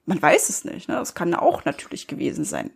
Man 0.06 0.22
weiß 0.22 0.50
es 0.50 0.66
nicht, 0.66 0.88
ne? 0.88 0.96
Das 0.96 1.16
kann 1.16 1.34
auch 1.36 1.66
natürlich 1.66 2.08
gewesen 2.08 2.46
sein. 2.46 2.72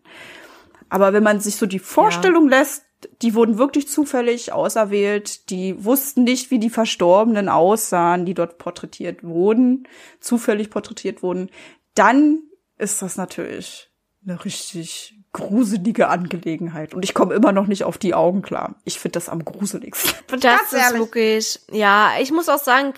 Aber 0.90 1.14
wenn 1.14 1.24
man 1.24 1.40
sich 1.40 1.56
so 1.56 1.66
die 1.66 1.80
Vorstellung 1.80 2.50
lässt, 2.50 2.84
die 3.22 3.34
wurden 3.34 3.58
wirklich 3.58 3.88
zufällig 3.88 4.52
auserwählt, 4.52 5.50
die 5.50 5.84
wussten 5.84 6.24
nicht, 6.24 6.52
wie 6.52 6.60
die 6.60 6.70
Verstorbenen 6.70 7.48
aussahen, 7.48 8.26
die 8.26 8.34
dort 8.34 8.58
porträtiert 8.58 9.24
wurden, 9.24 9.88
zufällig 10.20 10.70
porträtiert 10.70 11.24
wurden, 11.24 11.50
dann 11.96 12.40
ist 12.78 13.02
das 13.02 13.18
natürlich 13.18 13.90
eine 14.26 14.44
richtig 14.44 15.16
gruselige 15.32 16.08
Angelegenheit. 16.10 16.94
Und 16.94 17.04
ich 17.04 17.14
komme 17.14 17.36
immer 17.36 17.52
noch 17.52 17.68
nicht 17.68 17.84
auf 17.84 17.98
die 17.98 18.14
Augen 18.14 18.42
klar. 18.42 18.76
Ich 18.84 19.00
finde 19.00 19.14
das 19.14 19.30
am 19.30 19.46
gruseligsten. 19.46 20.12
Das 20.42 20.74
ist 20.74 20.98
wirklich, 20.98 21.60
ja, 21.72 22.12
ich 22.20 22.32
muss 22.32 22.50
auch 22.50 22.60
sagen, 22.60 22.94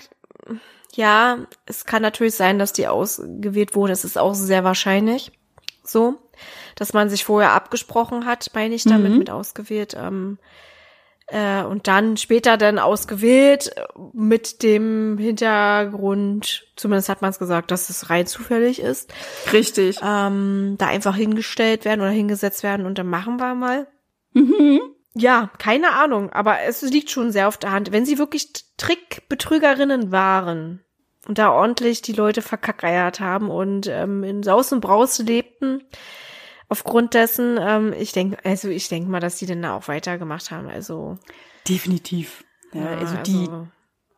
Ja, 0.93 1.45
es 1.65 1.85
kann 1.85 2.01
natürlich 2.01 2.35
sein, 2.35 2.59
dass 2.59 2.73
die 2.73 2.87
ausgewählt 2.87 3.75
wurde. 3.75 3.93
Es 3.93 4.03
ist 4.03 4.17
auch 4.17 4.33
sehr 4.33 4.63
wahrscheinlich 4.63 5.31
so, 5.83 6.17
dass 6.75 6.93
man 6.93 7.09
sich 7.09 7.25
vorher 7.25 7.53
abgesprochen 7.53 8.25
hat, 8.25 8.51
meine 8.53 8.75
ich 8.75 8.83
damit 8.83 9.11
Mhm. 9.11 9.17
mit 9.19 9.29
ausgewählt. 9.29 9.95
Ähm, 9.97 10.37
äh, 11.27 11.63
und 11.63 11.87
dann 11.87 12.17
später 12.17 12.57
dann 12.57 12.77
ausgewählt 12.77 13.71
äh, 13.77 13.83
mit 14.13 14.63
dem 14.63 15.17
Hintergrund, 15.17 16.65
zumindest 16.75 17.07
hat 17.09 17.21
man 17.21 17.31
es 17.31 17.39
gesagt, 17.39 17.71
dass 17.71 17.89
es 17.89 18.09
rein 18.09 18.27
zufällig 18.27 18.81
ist, 18.81 19.13
Richtig. 19.53 19.99
ähm, 20.03 20.75
da 20.77 20.87
einfach 20.87 21.15
hingestellt 21.15 21.85
werden 21.85 22.01
oder 22.01 22.09
hingesetzt 22.09 22.63
werden 22.63 22.85
und 22.85 22.97
dann 22.97 23.07
machen 23.07 23.37
wir 23.37 23.55
mal. 23.55 23.87
Mhm. 24.33 24.81
Ja, 25.13 25.51
keine 25.57 25.91
Ahnung, 25.93 26.31
aber 26.31 26.61
es 26.61 26.81
liegt 26.81 27.09
schon 27.09 27.31
sehr 27.31 27.47
auf 27.47 27.57
der 27.57 27.71
Hand. 27.71 27.91
Wenn 27.91 28.05
sie 28.05 28.17
wirklich 28.17 28.49
Trickbetrügerinnen 28.77 30.11
waren 30.11 30.83
und 31.27 31.37
da 31.37 31.51
ordentlich 31.51 32.01
die 32.01 32.13
Leute 32.13 32.41
verkackeiert 32.41 33.19
haben 33.19 33.49
und 33.49 33.87
ähm, 33.87 34.23
in 34.23 34.43
Saus 34.43 34.71
und 34.71 34.79
Braus 34.81 35.19
lebten, 35.19 35.83
aufgrund 36.71 37.13
dessen, 37.15 37.59
ähm, 37.59 37.93
ich 37.99 38.13
denke, 38.13 38.37
also 38.45 38.69
ich 38.69 38.87
denke 38.87 39.09
mal, 39.09 39.19
dass 39.19 39.35
die 39.35 39.45
dann 39.45 39.61
da 39.61 39.75
auch 39.75 39.89
weitergemacht 39.89 40.51
haben. 40.51 40.69
Also, 40.69 41.17
Definitiv. 41.67 42.45
Ja, 42.71 42.91
ja, 42.91 42.97
also 42.97 43.17
die, 43.17 43.49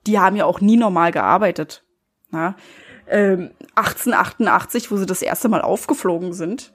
die 0.06 0.20
haben 0.20 0.36
ja 0.36 0.46
auch 0.46 0.62
nie 0.62 0.78
normal 0.78 1.12
gearbeitet. 1.12 1.84
Na? 2.30 2.56
Ähm, 3.08 3.52
1888, 3.74 4.92
wo 4.92 4.98
sie 4.98 5.08
das 5.08 5.24
erste 5.24 5.50
Mal 5.50 5.62
aufgeflogen 5.62 6.34
sind, 6.34 6.74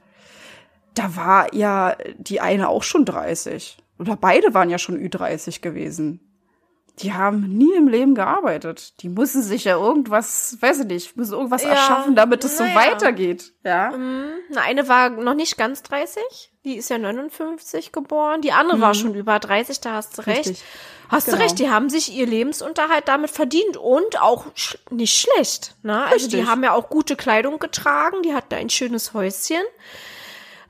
da 0.95 1.15
war 1.15 1.55
ja 1.55 1.97
die 2.19 2.41
eine 2.41 2.69
auch 2.69 2.83
schon 2.83 3.05
30. 3.05 3.79
Oder 4.01 4.17
beide 4.17 4.55
waren 4.55 4.71
ja 4.71 4.79
schon 4.79 4.99
Ü30 4.99 5.61
gewesen. 5.61 6.28
Die 7.01 7.13
haben 7.15 7.41
nie 7.57 7.75
im 7.75 7.89
Leben 7.89 8.15
gearbeitet. 8.15 9.01
Die 9.03 9.09
müssen 9.09 9.43
sich 9.43 9.65
ja 9.65 9.77
irgendwas, 9.77 10.57
weiß 10.61 10.81
ich 10.81 10.87
nicht, 10.87 11.17
müssen 11.17 11.35
irgendwas 11.35 11.63
Ja, 11.63 11.71
erschaffen, 11.71 12.15
damit 12.15 12.45
es 12.45 12.57
so 12.59 12.65
naja. 12.65 12.77
weitergeht. 12.77 13.53
Ja. 13.65 13.91
Mhm. 13.91 14.31
Eine 14.57 14.89
war 14.89 15.11
noch 15.11 15.35
nicht 15.35 15.57
ganz 15.57 15.83
30, 15.83 16.23
die 16.65 16.77
ist 16.77 16.91
ja 16.91 16.99
59 16.99 17.93
geboren. 17.93 18.41
Die 18.43 18.53
andere 18.53 18.81
war 18.81 18.95
schon 18.95 19.15
über 19.15 19.39
30, 19.39 19.81
da 19.81 19.93
hast 19.95 20.19
du 20.19 20.23
recht. 20.27 20.47
Mhm. 20.47 20.51
Richtig. 20.51 20.65
Hast 21.11 21.25
Genau. 21.27 21.39
du 21.39 21.43
recht, 21.45 21.59
die 21.59 21.71
haben 21.71 21.89
sich 21.89 22.13
ihr 22.15 22.27
Lebensunterhalt 22.27 23.09
damit 23.09 23.31
verdient 23.31 23.79
und 23.79 24.21
auch 24.21 24.45
sch 24.55 24.77
nicht 24.91 25.17
schlecht. 25.19 25.75
Ne? 25.83 26.05
Also 26.05 26.29
die 26.29 26.47
haben 26.47 26.63
ja 26.63 26.73
auch 26.75 26.91
gute 26.91 27.17
Kleidung 27.17 27.59
getragen, 27.59 28.21
die 28.23 28.35
hatten 28.35 28.55
ein 28.55 28.69
schönes 28.69 29.15
Häuschen. 29.15 29.63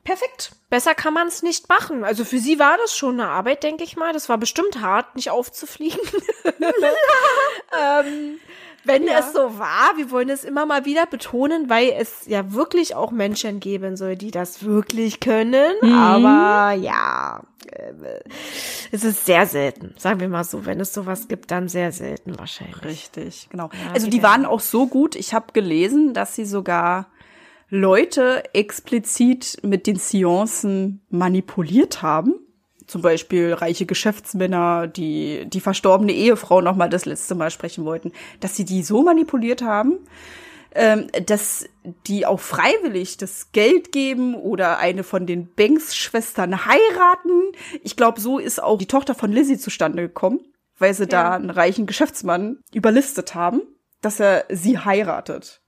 Perfekt. 0.09 0.53
Besser 0.71 0.95
kann 0.95 1.13
man 1.13 1.29
es 1.29 1.43
nicht 1.43 1.69
machen. 1.69 2.03
Also 2.03 2.25
für 2.25 2.39
sie 2.39 2.59
war 2.59 2.79
das 2.79 2.97
schon 2.97 3.21
eine 3.21 3.29
Arbeit, 3.29 3.63
denke 3.63 3.85
ich 3.85 3.95
mal. 3.95 4.15
Das 4.15 4.31
war 4.31 4.39
bestimmt 4.39 4.81
hart, 4.81 5.15
nicht 5.17 5.29
aufzufliegen. 5.29 6.01
ähm, 7.79 8.39
wenn 8.85 9.07
Ja. 9.07 9.19
es 9.19 9.35
so 9.35 9.59
war, 9.59 9.97
wir 9.97 10.11
wollen 10.11 10.31
es 10.31 10.45
immer 10.45 10.65
mal 10.65 10.87
wieder 10.87 11.05
betonen, 11.05 11.69
weil 11.69 11.91
es 11.99 12.25
ja 12.25 12.55
wirklich 12.55 12.95
auch 12.95 13.11
Menschen 13.11 13.61
geben 13.61 13.99
soll, 13.99 14.17
die 14.17 14.31
das 14.31 14.63
wirklich 14.63 15.21
können. 15.21 15.75
Mhm. 15.83 15.93
Aber 15.93 16.73
ja, 16.73 17.43
äh, 17.71 17.93
es 18.91 19.05
ist 19.05 19.27
sehr 19.27 19.47
selten. 19.47 19.95
Sagen 19.99 20.21
wir 20.21 20.29
mal 20.31 20.45
so, 20.45 20.65
wenn 20.65 20.81
es 20.81 20.95
sowas 20.95 21.29
gibt, 21.29 21.51
dann 21.51 21.69
sehr 21.69 21.93
selten 21.93 22.39
wahrscheinlich. 22.39 22.83
Richtig, 22.83 23.49
genau. 23.51 23.69
Ja, 23.85 23.93
also 23.93 24.09
die 24.09 24.23
waren 24.23 24.47
auch 24.47 24.61
so 24.61 24.87
gut. 24.87 25.17
Ich 25.17 25.35
habe 25.35 25.53
gelesen, 25.53 26.15
dass 26.15 26.35
sie 26.35 26.47
sogar 26.47 27.09
Leute 27.71 28.43
explizit 28.55 29.59
mit 29.63 29.87
den 29.87 29.97
Seancen 29.97 31.03
manipuliert 31.11 32.03
haben. 32.03 32.35
Zum 32.87 33.03
Beispiel 33.03 33.53
reiche 33.53 33.85
Geschäftsmänner, 33.85 34.87
die 34.87 35.45
die 35.47 35.61
verstorbene 35.61 36.13
Ehefrau 36.13 36.63
noch 36.63 36.77
mal 36.77 36.89
das 36.89 37.05
letzte 37.05 37.35
Mal 37.35 37.51
sprechen 37.51 37.85
wollten, 37.85 38.13
dass 38.41 38.57
sie 38.57 38.65
die 38.65 38.83
so 38.83 39.03
manipuliert 39.03 39.61
haben, 39.61 39.99
ähm, 40.75 41.09
dass 41.27 41.67
die 42.07 42.25
auch 42.25 42.41
freiwillig 42.41 43.19
das 43.19 43.53
Geld 43.53 43.93
geben 43.93 44.35
oder 44.35 44.79
eine 44.79 45.03
von 45.03 45.27
den 45.27 45.53
Banks-Schwestern 45.55 46.65
heiraten. 46.65 47.53
Ich 47.83 47.97
glaube, 47.97 48.23
so 48.23 48.39
ist 48.39 48.63
auch 48.63 48.79
die 48.79 48.87
Tochter 48.87 49.15
von 49.15 49.31
Lizzie 49.31 49.59
zustande 49.59 50.03
gekommen, 50.03 50.41
weil 50.79 50.95
sie 50.95 51.07
da 51.07 51.33
einen 51.33 51.51
reichen 51.51 51.85
Geschäftsmann 51.85 52.61
überlistet 52.73 53.35
haben, 53.35 53.61
dass 54.01 54.21
er 54.21 54.47
sie 54.49 54.79
heiratet. 54.79 55.61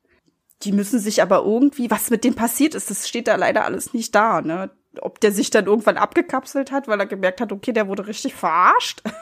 Die 0.63 0.73
müssen 0.73 0.99
sich 0.99 1.23
aber 1.23 1.43
irgendwie, 1.45 1.91
was 1.91 2.11
mit 2.11 2.25
dem 2.25 2.35
passiert 2.35 2.75
ist, 2.75 2.91
das 2.91 3.09
steht 3.09 3.29
da 3.29 3.37
leider 3.37 3.65
alles 3.65 3.95
nicht 3.95 4.15
da, 4.15 4.43
ne? 4.43 4.71
Ob 5.01 5.21
der 5.21 5.31
sich 5.31 5.51
dann 5.51 5.67
irgendwann 5.67 5.97
abgekapselt 5.97 6.73
hat, 6.73 6.89
weil 6.89 6.99
er 6.99 7.07
gemerkt 7.07 7.41
hat, 7.41 7.53
okay, 7.53 7.73
der 7.73 7.87
wurde 7.87 8.07
richtig 8.07 8.35
verarscht. 8.35 9.03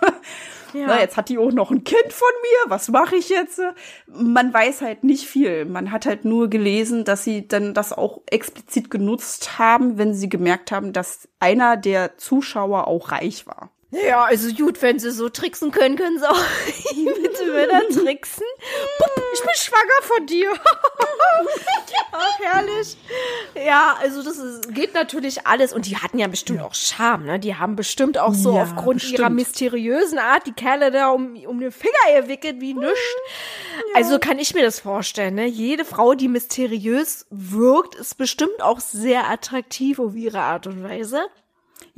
Ja. 0.75 0.87
Na, 0.87 1.01
jetzt 1.01 1.17
hat 1.17 1.29
die 1.29 1.39
auch 1.39 1.53
noch 1.53 1.71
ein 1.71 1.85
Kind 1.85 2.13
von 2.13 2.29
mir. 2.43 2.71
Was 2.71 2.89
mache 2.89 3.17
ich 3.17 3.29
jetzt? 3.29 3.61
Man 4.07 4.53
weiß 4.53 4.83
halt 4.83 5.05
nicht 5.05 5.27
viel. 5.27 5.65
Man 5.65 5.93
hat 5.93 6.07
halt 6.07 6.25
nur 6.25 6.51
gelesen, 6.51 7.05
dass 7.05 7.25
sie 7.25 7.49
dann 7.49 7.75
das 7.75 7.93
auch 7.93 8.21
explizit 8.27 8.91
genutzt 8.91 9.59
haben, 9.59 9.99
wenn 9.99 10.15
sie 10.15 10.29
gemerkt 10.29 10.73
haben, 10.73 10.93
dass 10.93 11.29
einer 11.41 11.77
der 11.77 12.19
Zuschauer 12.19 12.87
auch 12.87 13.13
reich 13.13 13.47
war. 13.47 13.71
Ja, 13.91 14.25
also 14.25 14.53
gut, 14.53 14.83
wenn 14.83 14.99
sie 14.99 15.11
so 15.11 15.31
tricksen 15.31 15.71
können, 15.71 15.97
können 15.97 16.19
sie 16.19 16.29
auch 16.29 16.37
mit 16.95 17.53
Männern 17.53 17.89
tricksen. 17.91 18.45
Pup, 18.99 19.23
ich 19.33 19.41
bin 19.41 19.51
schwanger 19.55 20.03
von 20.03 20.27
dir. 20.27 20.53
Ach, 22.13 22.39
herrlich. 22.41 22.99
Ja, 23.55 23.97
also 24.01 24.23
das 24.23 24.37
ist, 24.37 24.75
geht 24.75 24.93
natürlich 24.93 25.47
alles. 25.47 25.73
Und 25.73 25.87
die 25.87 25.97
hatten 25.97 26.19
ja 26.19 26.27
bestimmt 26.29 26.61
auch 26.61 26.75
Charme, 26.75 27.25
ne? 27.25 27.39
Die 27.39 27.55
haben 27.55 27.77
bestimmt 27.77 28.19
auch 28.19 28.35
so 28.35 28.55
Ja, 28.57 28.65
aufgrund 28.65 29.01
bestimmt. 29.01 29.21
ihrer 29.21 29.31
mysteriösen 29.31 30.19
Art 30.19 30.47
die 30.47 30.53
Kerle 30.53 30.91
da 30.91 31.09
um, 31.09 31.37
um 31.47 31.59
den 31.59 31.73
Finger 31.73 32.21
gewickelt 32.21 32.61
wie 32.61 32.75
nischt. 32.75 33.17
Also 33.95 34.19
kann 34.19 34.39
ich 34.39 34.53
mir 34.55 34.63
das 34.63 34.81
vorstellen, 34.81 35.35
ne? 35.35 35.47
Jede 35.47 35.87
Frau, 35.87 36.15
die 36.15 36.29
mysteriös 36.29 37.27
wirkt, 37.31 37.95
ist 37.95 38.19
bestimmt 38.19 38.61
auch 38.61 38.81
sehr 38.81 39.31
attraktiv 39.31 39.99
auf 39.99 40.15
ihre 40.15 40.41
Art 40.41 40.67
und 40.67 40.83
Weise. 40.83 41.23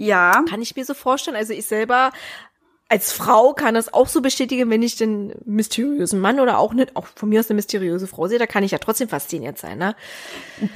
Ja, 0.07 0.43
Kann 0.49 0.63
ich 0.63 0.75
mir 0.77 0.85
so 0.85 0.95
vorstellen. 0.95 1.37
Also 1.37 1.53
ich 1.53 1.67
selber 1.67 2.13
als 2.89 3.13
Frau 3.13 3.53
kann 3.53 3.75
das 3.75 3.95
auch 3.95 4.09
so 4.09 4.21
bestätigen, 4.21 4.69
wenn 4.69 4.83
ich 4.83 4.97
den 4.97 5.33
mysteriösen 5.45 6.19
Mann 6.19 6.41
oder 6.41 6.59
auch 6.59 6.73
nicht, 6.73 6.97
auch 6.97 7.07
von 7.15 7.29
mir 7.29 7.39
aus 7.39 7.49
eine 7.49 7.55
mysteriöse 7.55 8.09
Frau 8.09 8.27
sehe, 8.27 8.41
da 8.41 8.47
kann 8.49 8.65
ich 8.65 8.73
ja 8.73 8.79
trotzdem 8.79 9.09
fasziniert 9.09 9.59
sein, 9.59 9.79
ne? 9.79 9.95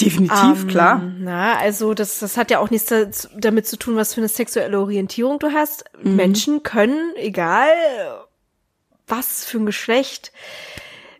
definitiv, 0.00 0.62
Ähm, 0.62 0.68
klar. 0.68 1.02
Na, 1.18 1.56
also 1.58 1.92
das, 1.92 2.20
das 2.20 2.36
hat 2.36 2.52
ja 2.52 2.60
auch 2.60 2.70
nichts 2.70 2.86
da- 2.86 3.06
damit 3.36 3.66
zu 3.66 3.76
tun, 3.76 3.96
was 3.96 4.14
für 4.14 4.20
eine 4.20 4.28
sexuelle 4.28 4.78
Orientierung 4.78 5.40
du 5.40 5.50
hast. 5.52 5.86
Mhm. 6.04 6.14
Menschen 6.14 6.62
können, 6.62 7.14
egal 7.16 7.66
was 9.08 9.44
für 9.44 9.58
ein 9.58 9.66
Geschlecht 9.66 10.30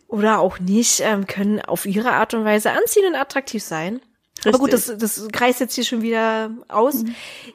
oder 0.06 0.38
auch 0.38 0.60
nicht, 0.60 1.00
ähm, 1.00 1.26
können 1.26 1.60
auf 1.60 1.86
ihre 1.86 2.12
Art 2.12 2.34
und 2.34 2.44
Weise 2.44 2.70
anziehen 2.70 3.06
und 3.08 3.16
attraktiv 3.16 3.64
sein. 3.64 4.00
Aber 4.46 4.58
gut, 4.58 4.72
das, 4.72 4.88
Richtig. 4.90 4.98
das 4.98 5.28
kreist 5.32 5.60
jetzt 5.60 5.74
hier 5.74 5.84
schon 5.84 6.02
wieder 6.02 6.50
aus. 6.68 7.04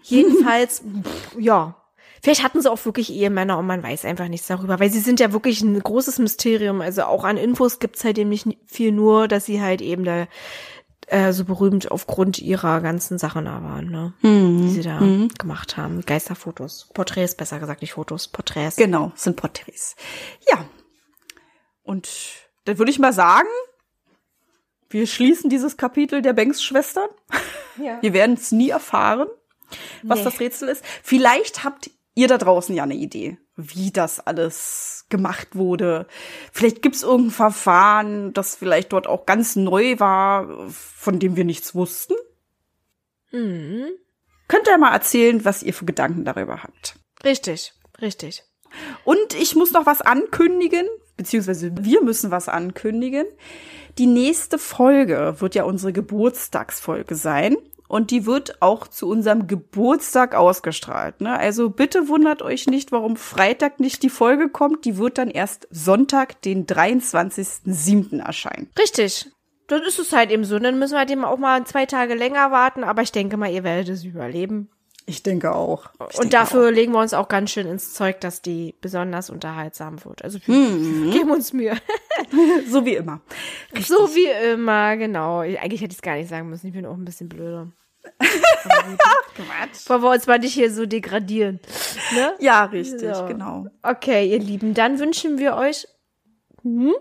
Jedenfalls, 0.03 0.79
pff, 1.03 1.39
ja. 1.39 1.75
Vielleicht 2.21 2.43
hatten 2.43 2.61
sie 2.61 2.69
auch 2.69 2.83
wirklich 2.83 3.13
Ehemänner 3.13 3.57
und 3.57 3.65
man 3.65 3.81
weiß 3.81 4.03
einfach 4.03 4.27
nichts 4.27 4.47
darüber, 4.47 4.79
weil 4.79 4.91
sie 4.91 4.99
sind 4.99 5.21
ja 5.21 5.31
wirklich 5.31 5.61
ein 5.61 5.79
großes 5.79 6.19
Mysterium. 6.19 6.81
Also 6.81 7.03
auch 7.03 7.23
an 7.23 7.37
Infos 7.37 7.79
gibt's 7.79 8.03
halt 8.03 8.17
eben 8.17 8.29
nicht 8.29 8.45
viel 8.65 8.91
nur, 8.91 9.29
dass 9.29 9.45
sie 9.45 9.61
halt 9.61 9.81
eben 9.81 10.03
da 10.03 10.27
äh, 11.07 11.33
so 11.33 11.45
berühmt 11.45 11.89
aufgrund 11.91 12.39
ihrer 12.39 12.81
ganzen 12.81 13.17
Sachen 13.17 13.45
da 13.45 13.63
waren, 13.63 13.89
ne? 13.89 14.13
Mhm. 14.21 14.61
Die 14.61 14.69
sie 14.69 14.81
da 14.81 14.99
gemacht 15.37 15.77
haben. 15.77 16.01
Geisterfotos. 16.01 16.89
Porträts, 16.93 17.35
besser 17.35 17.59
gesagt, 17.59 17.81
nicht 17.81 17.93
Fotos, 17.93 18.27
Porträts. 18.27 18.75
Genau, 18.75 19.11
sind 19.15 19.35
Porträts. 19.35 19.95
Ja. 20.51 20.65
Und 21.83 22.09
dann 22.65 22.77
würde 22.77 22.91
ich 22.91 22.99
mal 22.99 23.13
sagen, 23.13 23.47
wir 24.89 25.07
schließen 25.07 25.49
dieses 25.49 25.77
Kapitel 25.77 26.21
der 26.21 26.33
Banks-Schwestern. 26.33 27.09
Ja. 27.81 28.01
Wir 28.01 28.13
werden 28.13 28.35
es 28.35 28.51
nie 28.51 28.69
erfahren, 28.69 29.27
was 30.03 30.19
Nee. 30.19 30.25
das 30.25 30.39
Rätsel 30.39 30.69
ist. 30.69 30.83
Vielleicht 31.03 31.63
habt 31.63 31.89
ihr 32.15 32.27
da 32.27 32.37
draußen 32.37 32.75
ja 32.75 32.83
eine 32.83 32.95
Idee, 32.95 33.37
wie 33.55 33.91
das 33.91 34.19
alles 34.19 35.05
gemacht 35.09 35.55
wurde. 35.55 36.07
Vielleicht 36.51 36.81
gibt's 36.81 37.03
irgendein 37.03 37.31
Verfahren, 37.31 38.33
das 38.33 38.55
vielleicht 38.55 38.91
dort 38.91 39.07
auch 39.07 39.25
ganz 39.25 39.55
neu 39.55 39.99
war, 39.99 40.69
von 40.69 41.19
dem 41.19 41.35
wir 41.35 41.45
nichts 41.45 41.73
wussten. 41.75 42.15
Mhm. 43.31 43.87
Könnt 44.47 44.67
ihr 44.67 44.77
mal 44.77 44.91
erzählen, 44.93 45.45
was 45.45 45.63
ihr 45.63 45.73
für 45.73 45.85
Gedanken 45.85 46.25
darüber 46.25 46.63
habt. 46.63 46.95
Richtig, 47.23 47.73
richtig. 48.01 48.43
Und 49.03 49.33
ich 49.35 49.55
muss 49.55 49.71
noch 49.71 49.85
was 49.85 50.01
ankündigen, 50.01 50.87
beziehungsweise 51.19 51.71
wir 51.81 52.01
müssen 52.01 52.31
was 52.31 52.47
ankündigen. 52.47 53.25
Die 53.97 54.07
nächste 54.07 54.57
Folge 54.57 55.35
wird 55.39 55.53
ja 55.53 55.65
unsere 55.65 55.91
Geburtstagsfolge 55.91 57.15
sein. 57.15 57.57
Und 57.89 58.11
die 58.11 58.27
wird 58.27 58.61
auch 58.61 58.87
zu 58.87 59.09
unserem 59.09 59.47
Geburtstag 59.47 60.35
ausgestrahlt. 60.35 61.21
Ne? 61.21 61.37
Also 61.37 61.71
bitte 61.71 62.07
wundert 62.07 62.43
euch 62.43 62.67
nicht, 62.67 62.91
warum 62.91 63.17
Freitag 63.17 63.79
nicht 63.79 64.03
die 64.03 64.11
Folge 64.11 64.47
kommt. 64.47 64.85
Die 64.85 64.97
wird 64.97 65.17
dann 65.17 65.31
erst 65.31 65.67
Sonntag, 65.71 66.39
den 66.43 66.67
23.07. 66.67 68.21
erscheinen. 68.21 68.69
Richtig. 68.77 69.31
Dann 69.67 69.81
ist 69.81 69.97
es 69.97 70.13
halt 70.13 70.29
eben 70.29 70.45
so. 70.45 70.59
Dann 70.59 70.77
müssen 70.77 70.93
wir 70.93 70.99
halt 70.99 71.09
eben 71.09 71.25
auch 71.25 71.39
mal 71.39 71.65
zwei 71.65 71.87
Tage 71.87 72.13
länger 72.13 72.51
warten. 72.51 72.83
Aber 72.83 73.01
ich 73.01 73.11
denke 73.11 73.37
mal, 73.37 73.51
ihr 73.51 73.63
werdet 73.63 73.89
es 73.89 74.05
überleben. 74.05 74.69
Ich 75.09 75.23
denke 75.23 75.55
auch. 75.55 75.89
Ich 75.95 76.01
Und 76.01 76.15
denke 76.25 76.29
dafür 76.29 76.71
legen 76.71 76.91
wir 76.91 76.99
uns 76.99 77.15
auch 77.15 77.27
ganz 77.29 77.49
schön 77.49 77.65
ins 77.65 77.93
Zeug, 77.95 78.21
dass 78.21 78.43
die 78.43 78.75
besonders 78.79 79.31
unterhaltsam 79.31 80.05
wird. 80.05 80.23
Also 80.23 80.37
wir, 80.45 80.53
Mhm. 80.55 81.09
geben 81.09 81.31
uns 81.31 81.51
Mühe. 81.51 81.75
so 82.69 82.85
wie 82.85 82.93
immer. 82.93 83.19
So 83.79 84.13
wie 84.15 84.29
immer, 84.53 84.97
genau. 84.97 85.39
Eigentlich 85.39 85.81
hätte 85.81 85.91
ich 85.93 85.97
es 85.97 86.01
gar 86.03 86.15
nicht 86.15 86.29
sagen 86.29 86.47
müssen. 86.49 86.67
Ich 86.67 86.73
bin 86.73 86.85
auch 86.85 86.93
ein 86.93 87.05
bisschen 87.05 87.27
blöder. 87.27 87.71
Quatsch. 89.35 89.89
Wollen 89.89 90.01
wir 90.03 90.11
uns 90.11 90.27
mal 90.27 90.37
nicht 90.39 90.53
hier 90.53 90.71
so 90.71 90.85
degradieren. 90.85 91.59
Ne? 92.13 92.33
Ja, 92.39 92.65
richtig, 92.65 93.15
So. 93.15 93.25
genau. 93.25 93.65
Okay, 93.81 94.29
ihr 94.29 94.39
Lieben, 94.39 94.73
dann 94.73 94.99
wünschen 94.99 95.37
wir 95.39 95.55
euch. 95.55 95.87
Hm? 96.61 96.93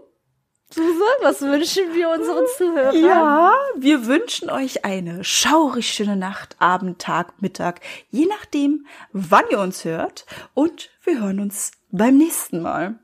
Suse, 0.71 1.01
was 1.23 1.41
wünschen 1.41 1.95
wir 1.95 2.11
unseren 2.11 2.45
Zuhörern? 2.59 3.03
Ja, 3.03 3.55
wir 3.77 4.05
wünschen 4.07 4.51
euch 4.51 4.85
eine 4.85 5.25
schaurig 5.25 5.89
schöne 5.89 6.17
Nacht, 6.17 6.57
Abend, 6.59 6.99
Tag, 6.99 7.41
Mittag, 7.41 7.81
je 8.11 8.27
nachdem, 8.27 8.87
wann 9.13 9.45
ihr 9.51 9.61
uns 9.61 9.87
hört. 9.87 10.27
Und 10.53 10.91
wir 11.05 11.21
hören 11.21 11.41
uns 11.41 11.71
beim 11.91 12.19
nächsten 12.19 12.61
Mal. 12.61 12.99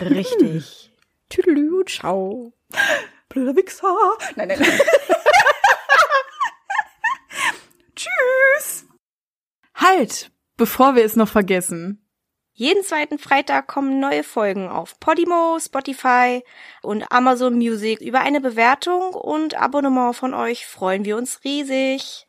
Richtig. 0.00 0.92
Tüdelü, 1.28 1.84
ciao. 1.86 2.52
Blöder 3.28 3.54
Wichser. 3.54 3.94
Nein, 4.34 4.48
nein, 4.48 4.58
nein. 4.58 4.80
Tschüss. 7.94 8.86
Halt, 9.74 10.32
bevor 10.56 10.96
wir 10.96 11.04
es 11.04 11.14
noch 11.14 11.28
vergessen. 11.28 12.07
Jeden 12.58 12.82
zweiten 12.82 13.18
Freitag 13.20 13.68
kommen 13.68 14.00
neue 14.00 14.24
Folgen 14.24 14.66
auf 14.66 14.98
Podimo, 14.98 15.60
Spotify 15.60 16.42
und 16.82 17.04
Amazon 17.12 17.54
Music. 17.54 18.00
Über 18.00 18.18
eine 18.18 18.40
Bewertung 18.40 19.14
und 19.14 19.54
Abonnement 19.54 20.16
von 20.16 20.34
euch 20.34 20.66
freuen 20.66 21.04
wir 21.04 21.16
uns 21.16 21.44
riesig. 21.44 22.26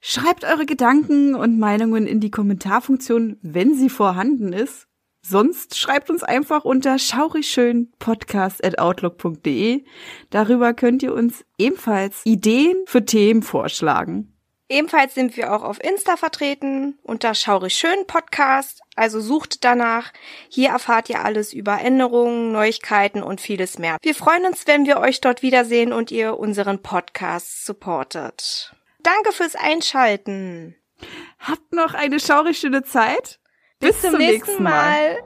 Schreibt 0.00 0.44
eure 0.44 0.64
Gedanken 0.64 1.34
und 1.34 1.58
Meinungen 1.58 2.06
in 2.06 2.20
die 2.20 2.30
Kommentarfunktion, 2.30 3.36
wenn 3.42 3.74
sie 3.74 3.90
vorhanden 3.90 4.52
ist. 4.52 4.86
Sonst 5.22 5.76
schreibt 5.76 6.08
uns 6.08 6.22
einfach 6.22 6.64
unter 6.64 6.96
schaurigschönpodcast.outlook.de. 6.96 9.84
Darüber 10.30 10.72
könnt 10.72 11.02
ihr 11.02 11.12
uns 11.12 11.44
ebenfalls 11.58 12.24
Ideen 12.24 12.76
für 12.86 13.04
Themen 13.04 13.42
vorschlagen. 13.42 14.33
Ebenfalls 14.68 15.14
sind 15.14 15.36
wir 15.36 15.52
auch 15.52 15.62
auf 15.62 15.82
Insta 15.82 16.16
vertreten 16.16 16.98
unter 17.02 17.34
Schaurig 17.34 17.74
Schön 17.74 18.06
Podcast, 18.06 18.80
also 18.96 19.20
sucht 19.20 19.62
danach. 19.62 20.10
Hier 20.48 20.70
erfahrt 20.70 21.10
ihr 21.10 21.22
alles 21.22 21.52
über 21.52 21.80
Änderungen, 21.80 22.50
Neuigkeiten 22.52 23.22
und 23.22 23.42
vieles 23.42 23.78
mehr. 23.78 23.98
Wir 24.00 24.14
freuen 24.14 24.46
uns, 24.46 24.66
wenn 24.66 24.86
wir 24.86 25.00
euch 25.00 25.20
dort 25.20 25.42
wiedersehen 25.42 25.92
und 25.92 26.10
ihr 26.10 26.38
unseren 26.38 26.80
Podcast 26.80 27.66
supportet. 27.66 28.74
Danke 29.02 29.32
fürs 29.32 29.54
Einschalten. 29.54 30.76
Habt 31.38 31.72
noch 31.74 31.92
eine 31.92 32.18
schaurig 32.18 32.58
schöne 32.58 32.84
Zeit. 32.84 33.38
Bis, 33.80 34.00
zum, 34.00 34.16
nächsten 34.16 34.62
Mal. 34.62 35.18